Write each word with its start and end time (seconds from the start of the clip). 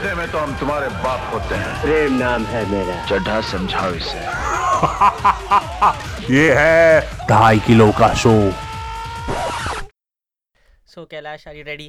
रिश्ते 0.00 0.16
में 0.16 0.30
तो 0.32 0.38
हम 0.38 0.54
तुम्हारे 0.58 0.88
बाप 1.04 1.32
होते 1.32 1.54
हैं 1.60 1.72
प्रेम 1.80 2.14
नाम 2.18 2.44
है 2.50 2.60
मेरा 2.68 2.94
चड्ढा 3.06 3.40
समझाओ 3.48 3.90
इसे 3.94 4.20
ये 6.34 6.44
है 6.58 7.26
ढाई 7.28 7.58
किलो 7.66 7.90
का 8.00 8.08
शो 8.22 8.32
So, 10.92 11.04
Kailash, 11.10 11.44
are 11.50 11.54
you 11.56 11.64
ready? 11.66 11.88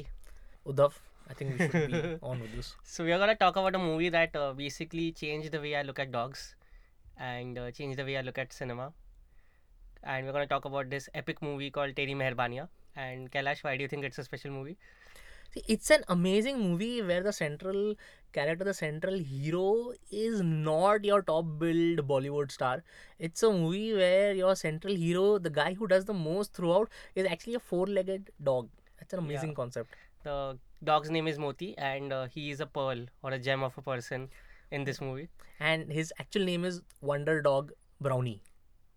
Uddhav, 0.72 0.98
I 1.30 1.36
think 1.38 1.54
we 1.54 1.70
should 1.70 1.94
be 1.94 2.02
on 2.32 2.44
with 2.44 2.52
this. 2.56 2.68
So, 2.84 3.06
we 3.06 3.14
are 3.14 3.18
going 3.22 3.32
to 3.32 3.38
talk 3.40 3.56
about 3.62 3.78
a 3.78 3.82
movie 3.84 4.10
that 4.16 4.36
uh, 4.40 4.52
basically 4.60 5.06
changed 5.22 5.56
the 5.56 5.60
way 5.64 5.72
I 5.80 5.82
look 5.88 6.02
at 6.04 6.12
dogs 6.12 6.44
and 7.30 7.58
uh, 7.62 7.70
changed 7.78 7.98
the 8.02 8.06
way 8.10 8.18
I 8.18 8.24
look 8.28 8.38
at 8.44 8.52
cinema. 8.58 8.92
And 10.04 10.26
we're 10.26 10.36
going 10.38 10.46
to 10.48 10.52
talk 10.54 10.70
about 10.72 10.94
this 10.96 11.08
epic 11.22 11.42
movie 11.48 11.70
called 11.78 11.96
Teri 12.02 12.18
Meherbaniya. 12.22 12.68
And 13.06 13.32
Kailash, 13.32 13.64
why 13.68 13.76
do 13.76 13.88
you 13.88 13.92
think 13.94 14.10
it's 14.10 14.24
a 14.24 14.28
special 14.30 14.58
movie? 14.60 14.76
See, 15.54 15.62
it's 15.68 15.90
an 15.90 16.02
amazing 16.08 16.58
movie 16.60 17.02
where 17.02 17.22
the 17.22 17.32
central 17.32 17.94
character, 18.32 18.64
the 18.64 18.74
central 18.74 19.18
hero, 19.18 19.92
is 20.10 20.40
not 20.42 21.04
your 21.04 21.22
top 21.22 21.44
billed 21.58 22.06
Bollywood 22.08 22.50
star. 22.50 22.82
It's 23.18 23.42
a 23.42 23.50
movie 23.52 23.92
where 23.94 24.32
your 24.34 24.56
central 24.56 24.94
hero, 24.94 25.38
the 25.38 25.50
guy 25.50 25.74
who 25.74 25.86
does 25.86 26.06
the 26.06 26.14
most 26.14 26.54
throughout, 26.54 26.88
is 27.14 27.26
actually 27.26 27.54
a 27.54 27.60
four 27.60 27.86
legged 27.86 28.30
dog. 28.42 28.70
That's 28.98 29.12
an 29.12 29.18
amazing 29.18 29.50
Yeah. 29.50 29.54
concept. 29.56 29.94
The 30.22 30.58
dog's 30.82 31.10
name 31.10 31.26
is 31.28 31.38
Moti, 31.38 31.76
and 31.76 32.12
uh, 32.12 32.26
he 32.26 32.50
is 32.50 32.60
a 32.60 32.66
pearl 32.66 33.04
or 33.22 33.32
a 33.32 33.38
gem 33.38 33.62
of 33.62 33.76
a 33.76 33.82
person 33.82 34.30
in 34.70 34.84
this 34.84 35.00
movie. 35.02 35.28
And 35.60 35.92
his 35.92 36.12
actual 36.18 36.44
name 36.44 36.64
is 36.64 36.80
Wonder 37.02 37.42
Dog 37.42 37.72
Brownie. 38.00 38.42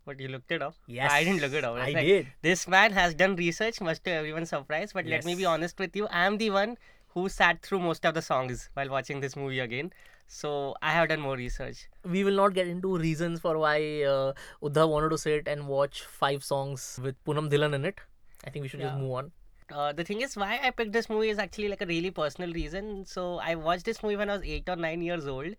But 0.06 0.20
you 0.20 0.28
looked 0.28 0.52
it 0.52 0.62
up. 0.62 0.76
Yes, 0.86 1.12
I 1.12 1.24
didn't 1.24 1.42
look 1.42 1.54
it 1.54 1.64
up. 1.64 1.76
I 1.76 1.92
like, 1.92 2.06
did. 2.06 2.28
This 2.42 2.68
man 2.68 2.92
has 2.92 3.16
done 3.16 3.36
research, 3.36 3.82
much 3.82 4.02
to 4.04 4.12
everyone's 4.12 4.50
surprise. 4.50 4.94
But 4.94 5.06
let 5.06 5.26
me 5.26 5.36
be 5.36 5.46
honest 5.46 5.80
with 5.80 5.96
you. 5.96 6.08
I 6.08 6.26
am 6.26 6.38
the 6.38 6.52
one 6.52 6.78
who 7.10 7.28
sat 7.30 7.62
through 7.64 7.80
most 7.80 8.06
of 8.06 8.14
the 8.14 8.22
songs 8.22 8.70
while 8.74 8.90
watching 8.90 9.20
this 9.20 9.36
movie 9.36 9.60
again. 9.60 9.92
So 10.28 10.76
I 10.82 10.92
have 10.92 11.10
done 11.10 11.22
more 11.22 11.36
research. 11.36 11.88
We 12.04 12.24
will 12.24 12.36
not 12.36 12.54
get 12.54 12.68
into 12.68 12.98
reasons 12.98 13.40
for 13.40 13.58
why 13.58 14.04
uh, 14.04 14.34
Uddhav 14.62 14.90
wanted 14.90 15.10
to 15.10 15.18
sit 15.18 15.48
and 15.48 15.68
watch 15.68 16.04
five 16.04 16.44
songs 16.44 17.00
with 17.02 17.16
Poonam 17.26 17.50
Dhillon 17.50 17.74
in 17.74 17.86
it. 17.86 18.00
I 18.44 18.50
think 18.50 18.64
we 18.64 18.68
should 18.68 18.82
just 18.82 18.98
move 18.98 19.12
on. 19.12 19.32
Uh, 19.72 19.94
the 19.94 20.04
thing 20.04 20.22
is, 20.22 20.36
why 20.36 20.60
I 20.62 20.70
picked 20.70 20.94
this 20.94 21.10
movie 21.10 21.30
is 21.30 21.40
actually 21.40 21.70
like 21.70 21.82
a 21.82 21.86
really 21.88 22.12
personal 22.12 22.54
reason. 22.54 23.06
So 23.06 23.40
I 23.40 23.56
watched 23.56 23.86
this 23.86 24.04
movie 24.04 24.16
when 24.16 24.30
I 24.30 24.34
was 24.34 24.44
eight 24.44 24.70
or 24.70 24.76
nine 24.76 25.02
years 25.02 25.26
old, 25.28 25.56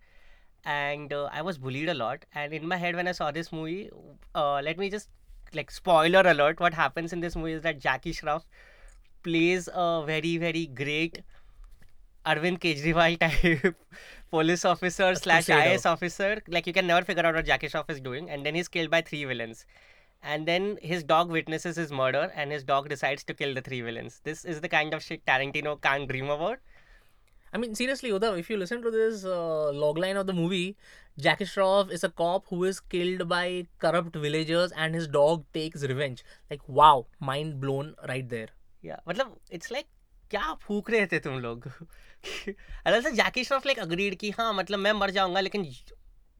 and 0.67 1.13
uh, 1.13 1.29
I 1.31 1.41
was 1.41 1.57
bullied 1.57 1.89
a 1.89 1.93
lot. 1.93 2.25
And 2.35 2.53
in 2.53 2.67
my 2.67 2.77
head, 2.77 2.95
when 2.95 3.07
I 3.07 3.13
saw 3.13 3.31
this 3.31 3.51
movie, 3.51 3.89
uh, 4.35 4.61
let 4.61 4.77
me 4.77 4.89
just 4.89 5.09
like 5.53 5.71
spoiler 5.71 6.21
alert: 6.25 6.59
what 6.59 6.73
happens 6.73 7.13
in 7.13 7.21
this 7.21 7.35
movie 7.35 7.53
is 7.53 7.61
that 7.63 7.79
Jackie 7.79 8.13
Shroff 8.13 8.43
plays 9.23 9.69
a 9.73 10.03
very 10.05 10.37
very 10.37 10.65
great 10.67 11.21
Arvind 12.25 12.59
Kejriwal 12.59 13.17
type 13.25 13.75
police 14.29 14.65
officer 14.65 15.15
slash. 15.15 15.45
IAS 15.45 15.85
officer. 15.85 16.41
Like 16.47 16.67
you 16.67 16.73
can 16.73 16.87
never 16.87 17.05
figure 17.05 17.25
out 17.25 17.35
what 17.35 17.45
Jackie 17.45 17.69
Shroff 17.69 17.89
is 17.89 18.01
doing, 18.01 18.29
and 18.29 18.45
then 18.45 18.53
he's 18.55 18.67
killed 18.67 18.91
by 18.91 19.01
three 19.01 19.23
villains. 19.23 19.65
And 20.23 20.47
then 20.47 20.79
his 20.81 21.03
dog 21.03 21.29
witnesses 21.29 21.77
his 21.77 21.91
murder, 21.91 22.31
and 22.35 22.51
his 22.51 22.63
dog 22.63 22.89
decides 22.89 23.23
to 23.25 23.33
kill 23.33 23.53
the 23.53 23.61
three 23.61 23.81
villains. 23.81 24.19
This 24.23 24.43
is 24.43 24.61
the 24.61 24.67
kind 24.67 24.93
of 24.93 25.03
shit 25.03 25.25
Tarantino 25.25 25.79
can't 25.81 26.09
dream 26.09 26.29
about. 26.29 26.59
I 27.52 27.58
mean, 27.58 27.74
seriously, 27.74 28.10
Uddhav, 28.10 28.38
if 28.38 28.48
you 28.50 28.56
listen 28.56 28.82
to 28.82 28.90
this 28.90 29.24
uh, 29.24 29.70
logline 29.74 30.18
of 30.18 30.26
the 30.26 30.32
movie, 30.32 30.76
Jackie 31.18 31.44
Shroff 31.44 31.90
is 31.92 32.04
a 32.04 32.08
cop 32.08 32.46
who 32.48 32.64
is 32.64 32.80
killed 32.80 33.28
by 33.28 33.66
corrupt 33.78 34.14
villagers 34.16 34.72
and 34.72 34.94
his 34.94 35.06
dog 35.08 35.42
takes 35.52 35.82
revenge. 35.82 36.24
Like, 36.50 36.62
wow, 36.68 37.06
mind 37.20 37.60
blown 37.60 37.94
right 38.08 38.28
there. 38.28 38.48
Yeah, 38.82 39.02
मतलब 39.08 39.36
it's 39.50 39.70
like 39.70 39.90
क्या 40.30 40.52
फूक 40.62 40.90
रहे 40.90 41.06
थे 41.06 41.18
तुम 41.24 41.38
लोग 41.40 41.66
अलग 42.86 43.02
से 43.02 43.10
जैकी 43.16 43.44
Shroff 43.44 43.66
like 43.66 43.78
agreed 43.78 44.14
कि 44.18 44.30
हाँ 44.38 44.52
मतलब 44.54 44.78
मैं 44.78 44.92
मर 45.00 45.10
जाऊंगा 45.10 45.40
लेकिन 45.40 45.66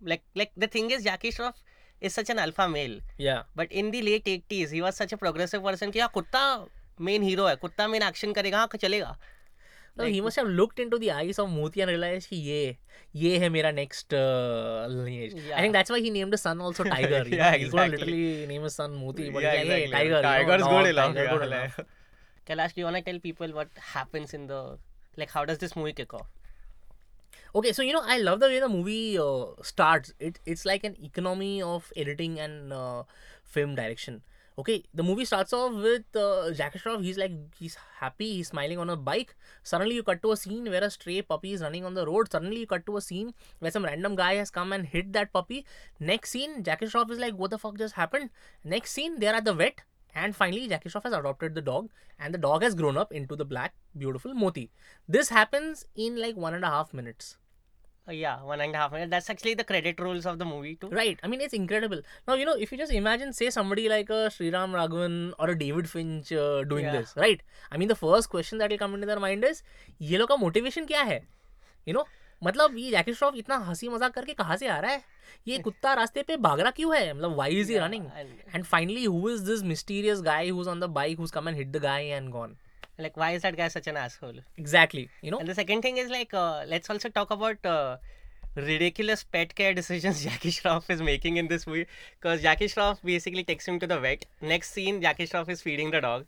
like 0.09 0.22
like 0.37 0.50
the 0.59 0.69
thing 0.75 0.93
is 0.93 1.03
Jackie 1.04 1.32
Shroff 1.32 1.54
is 2.03 2.12
such 2.12 2.31
an 2.31 2.38
alpha 2.38 2.66
male 2.69 3.00
Yeah. 3.20 3.43
But 3.56 3.72
in 3.72 3.91
the 3.91 4.00
late 4.00 4.28
eighties 4.28 4.72
he 4.72 4.81
was 4.81 4.93
such 4.93 5.12
a 5.15 5.16
progressive 5.16 5.62
person 5.65 5.91
कि 5.91 6.00
हाँ 6.00 6.10
कुत्ता 6.15 6.44
मेन 7.00 7.22
हीरो 7.22 7.47
है 7.47 7.54
कुत्ता 7.66 7.88
मेन 7.88 8.03
एक्शन 8.03 8.32
करेगा 8.32 8.59
हाँ 8.59 8.69
चलेगा 8.76 9.16
so 9.97 10.03
like, 10.03 10.13
he 10.13 10.22
must 10.22 10.35
have 10.35 10.47
looked 10.47 10.80
into 10.80 11.00
the 11.00 11.12
eyes 11.12 11.40
of 11.40 11.50
Moti 11.50 11.81
and 11.81 11.90
realized, 11.90 12.31
yeah, 12.31 12.74
ye 13.12 13.40
hai 13.40 13.50
mera 13.50 13.72
next 13.72 14.13
uh, 14.13 14.85
lineage. 14.90 15.34
Yeah. 15.34 15.58
I 15.58 15.62
think 15.62 15.74
that's 15.74 15.90
why 15.90 16.00
he 16.00 16.12
named 16.12 16.34
his 16.34 16.41
son 16.41 16.62
also 16.62 16.84
Tiger. 16.84 17.24
yeah, 17.28 17.53
exactly. 17.53 17.58
He 17.58 17.69
could 17.69 17.91
literally 18.00 18.46
name 18.46 18.62
his 18.62 18.75
son 18.75 18.96
Moti, 18.96 19.30
but 19.31 19.41
yeah, 19.41 19.53
yeah 19.53 19.74
exactly. 19.74 20.09
Tiger. 20.09 20.22
Tiger 20.22 20.56
is 20.56 20.96
good 21.30 21.41
enough. 21.41 21.80
Kailash, 22.47 22.75
do 22.75 22.81
you 22.81 22.86
want 22.86 22.97
to 22.97 23.02
tell 23.02 23.19
people 23.19 23.52
what 23.53 23.69
happens 23.94 24.34
in 24.36 24.47
the, 24.47 24.78
like, 25.18 25.31
how 25.31 25.46
does 25.46 25.57
this 25.57 25.75
movie 25.75 25.94
kick 25.94 26.13
off? 26.13 26.28
Okay, 27.56 27.74
so 27.74 27.81
you 27.81 27.91
know 27.91 28.03
I 28.03 28.19
love 28.19 28.40
the 28.40 28.47
way 28.47 28.59
the 28.59 28.69
movie 28.69 29.18
uh, 29.18 29.46
starts. 29.63 30.13
It 30.19 30.40
it's 30.46 30.63
like 30.66 30.84
an 30.84 30.96
economy 31.02 31.62
of 31.62 31.91
editing 31.96 32.40
and 32.40 32.72
uh, 32.72 33.03
film 33.44 33.74
direction 33.74 34.22
Okay, 34.59 34.84
the 34.91 35.03
movie 35.03 35.23
starts 35.23 35.53
off 35.53 35.72
with 35.73 36.16
uh, 36.16 36.51
Jackie 36.51 36.79
Shroff. 36.79 37.03
He's 37.03 37.18
like 37.18 37.31
he's 37.59 37.78
happy. 38.00 38.38
He's 38.38 38.47
smiling 38.47 38.79
on 38.79 38.90
a 38.90 38.95
bike. 38.95 39.35
Suddenly, 39.62 39.94
you 39.94 40.01
cut 40.01 40.23
to 40.23 40.31
a 40.31 40.38
scene 40.38 40.66
where 40.66 40.84
a 40.84 40.90
stray 40.90 41.22
puppy 41.22 41.53
is 41.53 41.62
running 41.62 41.85
on 41.85 41.94
the 41.94 42.07
road. 42.07 42.31
Suddenly, 42.31 42.62
you 42.62 42.66
cut 42.66 42.88
to 42.88 42.97
a 42.97 43.01
scene 43.01 43.35
where 43.59 43.69
some 43.69 43.85
random 43.85 44.16
guy 44.16 44.34
has 44.34 44.50
come 44.50 44.73
and 44.73 44.88
hit 44.88 45.13
that 45.13 45.31
puppy. 45.31 45.63
Next 46.00 46.31
scene, 46.31 46.63
Jackie 46.63 46.88
Shroff 46.88 47.12
is 47.12 47.19
like, 47.19 47.35
"What 47.35 47.51
the 47.51 47.59
fuck 47.59 47.78
just 47.78 47.94
happened?" 47.94 48.31
Next 48.63 48.94
scene, 48.94 49.19
they're 49.19 49.35
at 49.35 49.45
the 49.45 49.53
vet. 49.53 49.84
And 50.16 50.35
finally, 50.35 50.68
Jackie 50.68 50.89
Shroff 50.89 51.03
has 51.03 51.13
adopted 51.13 51.53
the 51.53 51.62
dog, 51.62 51.89
and 52.19 52.34
the 52.34 52.39
dog 52.39 52.63
has 52.63 52.74
grown 52.74 52.97
up 52.97 53.12
into 53.12 53.35
the 53.35 53.45
black, 53.45 53.75
beautiful 53.95 54.34
Moti. 54.34 54.72
This 55.07 55.29
happens 55.29 55.85
in 55.95 56.19
like 56.19 56.35
one 56.35 56.56
and 56.56 56.66
a 56.66 56.75
half 56.78 56.95
minutes. 56.95 57.38
Uh, 58.09 58.13
yeah, 58.13 58.41
one 58.41 58.62
and 58.62 58.73
a 58.73 58.78
half 58.78 58.91
minutes. 58.94 59.09
That's 59.12 59.29
actually 59.29 59.53
the 59.56 59.63
credit 59.66 60.00
rolls 60.00 60.25
of 60.25 60.40
the 60.40 60.45
movie 60.45 60.75
too. 60.75 60.88
Right. 60.90 61.19
I 61.23 61.28
mean, 61.28 61.41
it's 61.41 61.53
incredible. 61.53 62.01
Now, 62.28 62.35
you 62.35 62.45
know, 62.45 62.56
if 62.66 62.72
you 62.72 62.78
just 62.78 62.94
imagine, 62.94 63.34
say, 63.34 63.50
somebody 63.50 63.90
like 63.90 64.09
a 64.09 64.29
Sriram 64.35 64.72
Raghavan 64.72 65.34
or 65.38 65.50
a 65.50 65.57
David 65.59 65.90
Finch 65.90 66.31
uh, 66.31 66.63
doing 66.63 66.85
Yeah. 66.85 66.94
this, 67.00 67.13
right? 67.18 67.41
I 67.72 67.78
mean, 67.78 67.90
the 67.90 67.95
first 67.95 68.29
question 68.29 68.59
that 68.59 68.69
will 68.69 68.78
come 68.78 68.95
into 68.95 69.06
their 69.07 69.19
mind 69.19 69.44
is, 69.50 69.62
ये 70.01 70.18
लोग 70.18 70.29
का 70.29 70.35
motivation 70.45 70.88
क्या 70.88 71.01
है? 71.12 71.19
You 71.88 71.94
know, 71.97 72.06
मतलब 72.44 72.78
ये 72.78 72.90
जैकी 72.91 73.13
श्रॉफ 73.13 73.35
इतना 73.35 73.56
हँसी 73.68 73.88
मज़ाक 73.90 74.13
करके 74.13 74.34
कहाँ 74.39 74.56
से 74.57 74.68
आ 74.68 74.79
रहा 74.79 74.91
है 74.91 75.03
ये 75.47 75.57
कुत्ता 75.68 75.94
रास्ते 75.94 76.24
पे 76.24 76.35
भाग 76.38 76.59
रहा 76.59 76.72
क्यों 76.79 76.95
है 76.95 77.13
मतलब 77.13 77.35
why 77.38 77.47
is 77.50 77.68
he 77.72 77.75
Yeah, 77.75 77.81
running 77.84 78.03
and- 78.19 78.53
and 78.56 78.68
finally 78.74 79.06
who 79.13 79.22
is 79.31 79.44
this 79.47 79.63
mysterious 79.72 80.22
guy 80.28 80.44
who's 80.57 80.69
on 80.74 80.84
the 80.84 80.89
bike 80.97 81.18
who's 81.22 81.34
come 81.38 81.50
and 81.51 81.59
hit 81.62 81.72
the 81.78 81.81
guy 81.85 82.01
and 82.18 82.31
gone 82.35 82.53
Like, 82.97 83.16
why 83.16 83.31
is 83.31 83.44
that 83.44 83.56
guy 83.56 83.68
such 83.68 83.88
an 83.88 83.97
asshole? 83.97 84.40
exactly 84.58 85.09
you 85.22 85.31
know 85.31 85.40
And 85.40 85.47
the 85.47 85.56
second 85.56 85.81
thing 85.81 85.97
is 85.97 86.09
like, 86.09 86.34
uh, 86.34 86.63
let's 86.68 86.90
also 86.90 87.09
talk 87.09 87.31
about 87.31 87.66
uh, 87.66 87.97
ridiculous 88.56 89.24
pet 89.24 89.53
care 89.56 89.74
decisions 89.74 90.24
Jackie 90.28 90.52
Shroff 90.52 90.90
is 90.90 91.02
making 91.02 91.38
in 91.38 91.47
this 91.47 91.68
movie. 91.68 91.86
Because 92.19 92.41
Jackie 92.41 92.66
Shroff 92.68 92.97
basically 93.03 93.44
takes 93.44 93.68
him 93.68 93.80
to 93.80 93.88
the 93.88 94.00
vet. 94.00 94.25
Next 94.41 94.72
scene, 94.72 95.02
Jackie 95.02 95.28
Shroff 95.28 95.50
is 95.50 95.62
feeding 95.62 95.91
the 95.91 96.02
dog. 96.02 96.25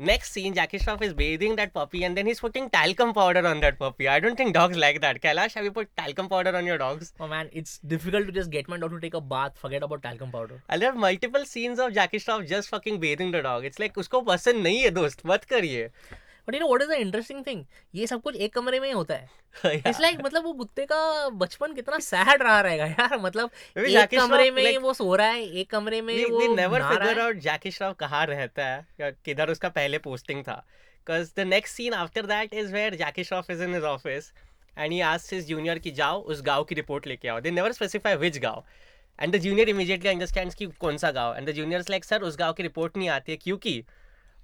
Next 0.00 0.30
scene, 0.30 0.54
Jackie 0.54 0.78
Shroff 0.78 1.02
is 1.02 1.12
bathing 1.12 1.56
that 1.56 1.74
puppy 1.74 2.04
and 2.04 2.16
then 2.16 2.24
he's 2.24 2.38
putting 2.38 2.70
talcum 2.70 3.12
powder 3.12 3.44
on 3.44 3.58
that 3.62 3.80
puppy. 3.80 4.06
I 4.06 4.20
don't 4.20 4.36
think 4.36 4.54
dogs 4.54 4.76
like 4.76 5.00
that. 5.00 5.20
Kailash, 5.20 5.54
have 5.54 5.64
you 5.64 5.72
put 5.72 5.88
talcum 5.96 6.28
powder 6.28 6.54
on 6.56 6.66
your 6.66 6.78
dogs? 6.78 7.12
oh 7.18 7.26
man 7.26 7.48
it's 7.52 7.78
difficult 7.78 8.26
to 8.26 8.32
just 8.32 8.48
get 8.48 8.68
my 8.68 8.78
dog 8.78 8.92
to 8.92 9.00
take 9.00 9.14
a 9.14 9.20
bath 9.20 9.58
forget 9.58 9.82
about 9.82 10.00
talcum 10.04 10.30
powder 10.30 10.62
And 10.68 10.80
there 10.80 10.92
are 10.92 10.94
multiple 10.94 11.44
scenes 11.44 11.80
of 11.80 11.92
Jackie 11.94 12.18
Shroff 12.18 12.46
just 12.46 12.68
fucking 12.68 13.00
bathing 13.00 13.32
the 13.32 13.42
dog. 13.42 13.64
It's 13.64 13.80
like, 13.80 13.98
उसको 13.98 14.20
पसंद 14.30 14.62
नहीं 14.62 14.78
है 14.82 14.90
दोस्त 15.00 15.26
मत 15.26 15.44
करिए 15.44 15.90
but 16.48 16.54
you 16.54 16.60
know 16.60 16.66
what 16.66 16.82
is 16.82 16.88
the 16.88 16.92
interesting 16.92 17.46
thing 17.46 17.64
ये 17.94 18.06
सब 18.06 18.20
कुछ 18.22 18.36
एक 18.36 18.54
कमरे 18.54 18.80
में 18.80 18.86
ही 18.88 18.92
होता 18.94 19.14
है 19.14 19.30
इट्स 19.66 20.00
लाइक 20.00 20.14
like, 20.14 20.24
मतलब 20.26 20.44
वो 20.44 20.52
कुत्ते 20.52 20.86
का 20.86 21.28
बचपन 21.28 21.74
कितना 21.74 21.98
सैड 21.98 22.42
रहा 22.42 22.60
रहेगा 22.60 22.86
यार 22.86 23.18
मतलब 23.18 23.50
एक 23.78 24.18
कमरे 24.18 24.50
में 24.50 24.62
like- 24.62 24.82
वो 24.82 24.94
सो 24.94 25.14
रहा 25.14 25.26
है 25.26 25.44
एक 25.44 25.70
कमरे 25.70 26.02
में 26.02 26.14
we, 26.14 26.30
वो 26.30 26.40
figure 26.40 27.16
है 27.16 27.26
out 27.26 27.40
Jackie 27.46 27.74
Shroff 27.78 27.96
कहाँ 28.00 28.24
रहता 28.26 28.66
है 28.66 29.12
किधर 29.24 29.50
उसका 29.50 29.68
पहले 29.68 29.98
पोस्टिंग 29.98 30.42
था 30.42 30.64
because 31.06 31.32
the 31.32 31.44
next 31.44 31.78
scene 31.78 31.94
after 31.94 32.22
that 32.22 32.52
is 32.52 32.72
where 32.72 32.90
Jackie 32.90 33.24
Shroff 33.24 33.50
is 33.50 33.60
in 33.60 33.72
his 33.72 33.84
office 33.84 34.32
and 34.76 34.92
he 34.92 35.00
asks 35.02 35.30
his 35.30 35.46
junior 35.46 35.78
कि 35.78 35.90
जाओ 35.90 36.20
उस 36.22 36.42
गाँव 36.42 36.64
की 36.64 36.74
रिपोर्ट 36.74 37.06
लेके 37.06 37.28
आओ 37.28 37.40
they 37.40 37.54
never 37.58 37.72
specify 37.72 38.16
which 38.24 38.40
गाँव 38.42 38.64
and 39.18 39.34
the 39.34 39.40
junior 39.44 39.68
immediately 39.68 40.10
understands 40.14 40.54
कि 40.54 40.66
कौन 40.80 40.96
सा 40.96 41.10
गाँव 41.10 41.36
and 41.36 41.48
the 41.48 41.56
junior 41.60 41.80
is 41.84 41.90
like 41.90 42.04
sir 42.04 42.22
उस 42.22 42.36
गाँव 42.38 42.52
की 42.52 42.62
रिपोर्ट 42.62 42.96
नहीं 42.96 43.08
आती 43.08 43.32
है 43.32 43.38
क्योंकि 43.38 43.82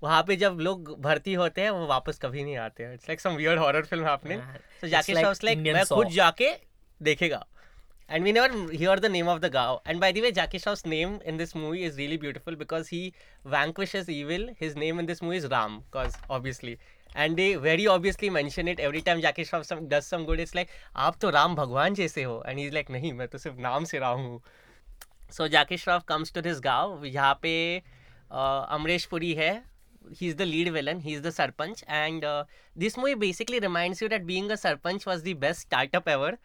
वहाँ 0.04 0.22
पे 0.28 0.36
जब 0.36 0.58
लोग 0.60 0.94
भर्ती 1.02 1.34
होते 1.40 1.62
हैं 1.62 1.70
वो 1.70 1.86
वापस 1.86 2.18
कभी 2.22 2.44
नहीं 2.44 2.56
आते 2.68 2.84
हैं 2.84 2.94
it's 2.94 3.08
like 3.08 3.20
some 3.20 3.36
weird 3.42 3.60
horror 3.60 3.84
film 3.92 4.06
Yeah, 4.06 4.80
so 4.80 4.88
Jackie 4.88 5.12
like 5.12 5.58
मैं 5.58 5.84
खुद 5.86 6.08
जाके 6.20 6.52
देखेगा 7.02 7.44
and 8.08 8.22
we 8.22 8.32
never 8.32 8.72
hear 8.72 8.96
the 8.96 9.08
name 9.08 9.28
of 9.28 9.40
the 9.40 9.48
Gao. 9.48 9.80
And 9.86 9.98
by 9.98 10.12
the 10.12 10.20
way, 10.20 10.30
Jackie 10.30 10.58
Shroff's 10.58 10.84
name 10.84 11.20
in 11.24 11.38
this 11.38 11.54
movie 11.54 11.84
is 11.84 11.96
really 11.96 12.16
beautiful 12.16 12.54
because 12.54 12.88
he 12.88 13.14
vanquishes 13.46 14.08
evil. 14.08 14.48
His 14.58 14.76
name 14.76 14.98
in 14.98 15.06
this 15.06 15.22
movie 15.22 15.38
is 15.38 15.46
Ram, 15.46 15.82
because 15.86 16.12
obviously. 16.28 16.78
And 17.16 17.36
they 17.36 17.54
very 17.54 17.86
obviously 17.86 18.28
mention 18.28 18.68
it 18.68 18.80
every 18.80 19.00
time 19.00 19.20
Jackie 19.20 19.44
Shroff 19.44 19.64
some, 19.64 19.88
does 19.88 20.06
some 20.06 20.26
good. 20.26 20.40
It's 20.40 20.54
like, 20.54 20.68
आप 20.96 21.16
तो 21.20 21.30
राम 21.30 21.54
भगवान 21.54 21.94
जैसे 21.94 22.22
हो. 22.22 22.42
And 22.48 22.58
he's 22.58 22.74
like, 22.74 22.90
नहीं, 22.90 23.12
मैं 23.12 23.28
तो 23.28 23.38
सिर्फ़ 23.38 23.56
नाम 23.58 23.84
से 23.84 23.98
राम 23.98 24.20
हूँ. 24.20 24.40
So 25.30 25.48
Jackie 25.48 25.78
Shroff 25.78 26.06
comes 26.12 26.30
to 26.32 26.42
this 26.42 26.60
गाँव. 26.60 27.04
यहाँ 27.04 27.38
पे 27.42 27.82
uh, 28.32 28.66
अमरीश 28.70 29.04
पुरी 29.04 29.32
है 29.34 29.73
he's 30.12 30.36
the 30.36 30.46
lead 30.46 30.72
villain. 30.72 31.00
He's 31.00 31.22
the 31.22 31.30
sarpanch, 31.30 31.82
and 31.86 32.24
uh, 32.24 32.44
this 32.76 32.96
movie 32.96 33.14
basically 33.14 33.60
reminds 33.60 34.00
you 34.00 34.08
that 34.08 34.26
being 34.26 34.50
a 34.50 34.54
sarpanch 34.54 35.06
was 35.06 35.22
the 35.22 35.34
best 35.34 35.60
startup 35.60 36.08
ever. 36.08 36.38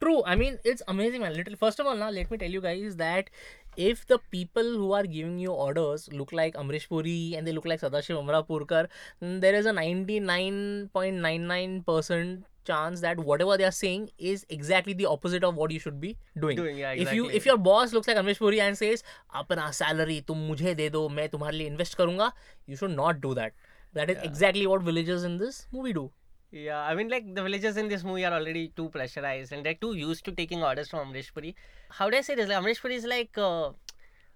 True. 0.00 0.22
I 0.24 0.34
mean, 0.36 0.58
it's 0.64 0.82
amazing, 0.88 1.20
man. 1.22 1.34
Little. 1.34 1.56
First 1.56 1.80
of 1.80 1.86
all, 1.86 1.96
now 1.96 2.10
let 2.10 2.30
me 2.30 2.38
tell 2.38 2.50
you 2.50 2.60
guys 2.60 2.96
that 2.96 3.30
if 3.76 4.06
the 4.06 4.18
people 4.30 4.64
who 4.64 4.92
are 4.92 5.04
giving 5.04 5.38
you 5.38 5.52
orders 5.52 6.08
look 6.12 6.32
like 6.32 6.54
Amrish 6.54 6.88
Puri 6.88 7.34
and 7.36 7.46
they 7.46 7.52
look 7.52 7.66
like 7.66 7.80
Sadashiv 7.80 8.16
Amrapurkar, 8.22 8.88
then 9.20 9.40
there 9.40 9.54
is 9.54 9.66
a 9.66 9.72
99.99% 9.72 12.42
chance 12.64 13.00
that 13.00 13.18
whatever 13.18 13.56
they 13.56 13.64
are 13.64 13.70
saying 13.70 14.10
is 14.18 14.44
exactly 14.48 14.92
the 14.92 15.06
opposite 15.06 15.44
of 15.44 15.54
what 15.54 15.70
you 15.70 15.78
should 15.78 16.00
be 16.00 16.16
doing. 16.38 16.56
doing 16.56 16.76
yeah, 16.78 16.90
exactly. 16.90 17.02
If 17.02 17.14
you 17.14 17.36
if 17.40 17.46
your 17.46 17.56
boss 17.56 17.92
looks 17.92 18.08
like 18.08 18.16
Amrish 18.16 18.38
Puri 18.38 18.60
and 18.60 18.76
says, 18.76 19.02
"अपना 19.34 19.72
salary 19.74 20.20
tum 20.22 20.46
mujhe 20.48 20.76
de 20.76 20.88
do, 20.90 21.08
मैं 21.08 21.28
तुम्हारे 21.30 21.58
लिए 21.58 21.70
invest 21.74 21.96
karunga," 21.96 22.32
you 22.66 22.76
should 22.76 22.96
not 23.02 23.20
do 23.20 23.34
that. 23.34 23.52
That 23.92 24.10
is 24.10 24.16
yeah. 24.16 24.30
exactly 24.30 24.66
what 24.66 24.82
villagers 24.82 25.24
in 25.24 25.36
this 25.36 25.66
movie 25.72 25.92
do. 25.92 26.10
Yeah, 26.52 26.80
I 26.80 26.94
mean, 26.94 27.08
like 27.08 27.32
the 27.34 27.42
villagers 27.42 27.76
in 27.76 27.88
this 27.88 28.02
movie 28.02 28.24
are 28.24 28.32
already 28.32 28.72
too 28.76 28.88
pressurized 28.88 29.52
and 29.52 29.64
they're 29.64 29.74
too 29.74 29.94
used 29.94 30.24
to 30.24 30.32
taking 30.32 30.64
orders 30.64 30.88
from 30.88 31.12
Amrish 31.12 31.32
Puri. 31.32 31.54
How 31.90 32.10
do 32.10 32.16
I 32.16 32.22
say 32.22 32.34
this? 32.34 32.48
Like, 32.48 32.58
Amrish 32.58 32.80
Puri 32.80 32.96
is 32.96 33.04
like 33.04 33.38
uh, 33.38 33.70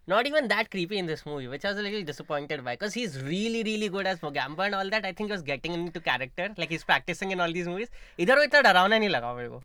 not 0.08 0.26
even 0.26 0.48
that 0.48 0.72
creepy 0.72 0.98
in 0.98 1.06
this 1.06 1.26
movie, 1.26 1.48
which 1.48 1.66
I 1.66 1.70
was 1.70 1.78
a 1.78 1.82
little 1.82 2.04
disappointed 2.04 2.64
by 2.66 2.74
because 2.76 2.94
he's 2.94 3.22
really, 3.22 3.64
really 3.64 3.90
good 3.90 4.08
as 4.08 4.20
Mogambo 4.20 4.66
and 4.66 4.74
all 4.74 4.90
that. 4.90 5.06
I 5.06 5.12
think 5.12 5.30
he 5.30 5.32
was 5.32 5.44
getting 5.44 5.74
into 5.74 6.00
character, 6.00 6.50
like 6.58 6.70
he's 6.70 6.84
practicing 6.84 7.32
in 7.32 7.40
all 7.40 7.52
these 7.52 7.68
movies. 7.68 7.90
इधर 8.20 8.38
वो 8.38 8.44
इतना 8.44 8.62
डरावना 8.62 8.98
नहीं 8.98 9.10
लगा 9.10 9.36
मेरे 9.36 9.50
को. 9.50 9.62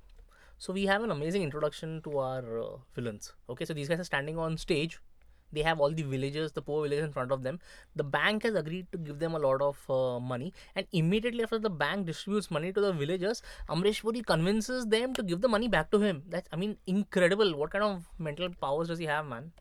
So 0.59 0.73
we 0.73 0.87
have 0.87 1.03
an 1.03 1.11
amazing 1.11 1.43
introduction 1.43 2.01
to 2.03 2.19
our 2.19 2.61
uh, 2.61 2.77
villains. 2.95 3.33
Okay, 3.49 3.65
so 3.65 3.75
these 3.75 3.89
guys 3.89 4.01
are 4.01 4.05
standing 4.05 4.39
on 4.39 4.59
stage. 4.59 5.01
They 5.53 5.63
have 5.63 5.81
all 5.81 5.93
the 5.93 6.03
villagers, 6.03 6.53
the 6.53 6.63
poor 6.63 6.83
villagers 6.83 7.05
in 7.07 7.13
front 7.13 7.31
of 7.31 7.43
them. 7.43 7.59
The 7.97 8.05
bank 8.05 8.43
has 8.43 8.55
agreed 8.55 8.87
to 8.93 8.99
give 8.99 9.19
them 9.19 9.35
a 9.35 9.39
lot 9.39 9.63
of 9.63 9.79
uh, 9.89 10.21
money, 10.21 10.53
and 10.75 10.87
immediately 10.93 11.45
after 11.45 11.59
the 11.59 11.71
bank 11.71 12.07
distributes 12.07 12.51
money 12.51 12.73
to 12.73 12.81
the 12.81 12.93
villagers, 12.93 13.43
Amrish 13.69 14.01
Puri 14.03 14.23
convinces 14.23 14.87
them 14.87 15.15
to 15.15 15.23
give 15.23 15.41
the 15.41 15.49
money 15.49 15.69
back 15.69 15.91
to 15.93 16.01
him. 16.01 16.23
That's, 16.29 16.49
I 16.53 16.57
mean, 16.57 16.77
incredible. 16.87 17.55
What 17.57 17.71
kind 17.71 17.85
of 17.85 18.09
mental 18.19 18.51
powers 18.61 18.89
does 18.89 18.99
he 18.99 19.07
have, 19.07 19.27
man? 19.27 19.53